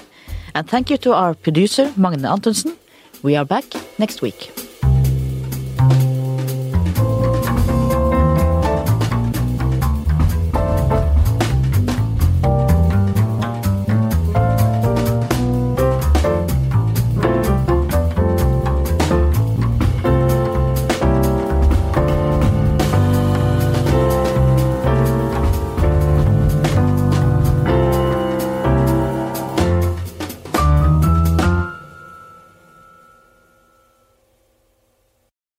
and 0.53 0.69
thank 0.69 0.89
you 0.89 0.97
to 0.97 1.13
our 1.13 1.33
producer 1.33 1.93
Magne 1.95 2.25
Antonsen. 2.25 2.77
We 3.23 3.35
are 3.35 3.45
back 3.45 3.65
next 3.97 4.21
week. 4.21 4.66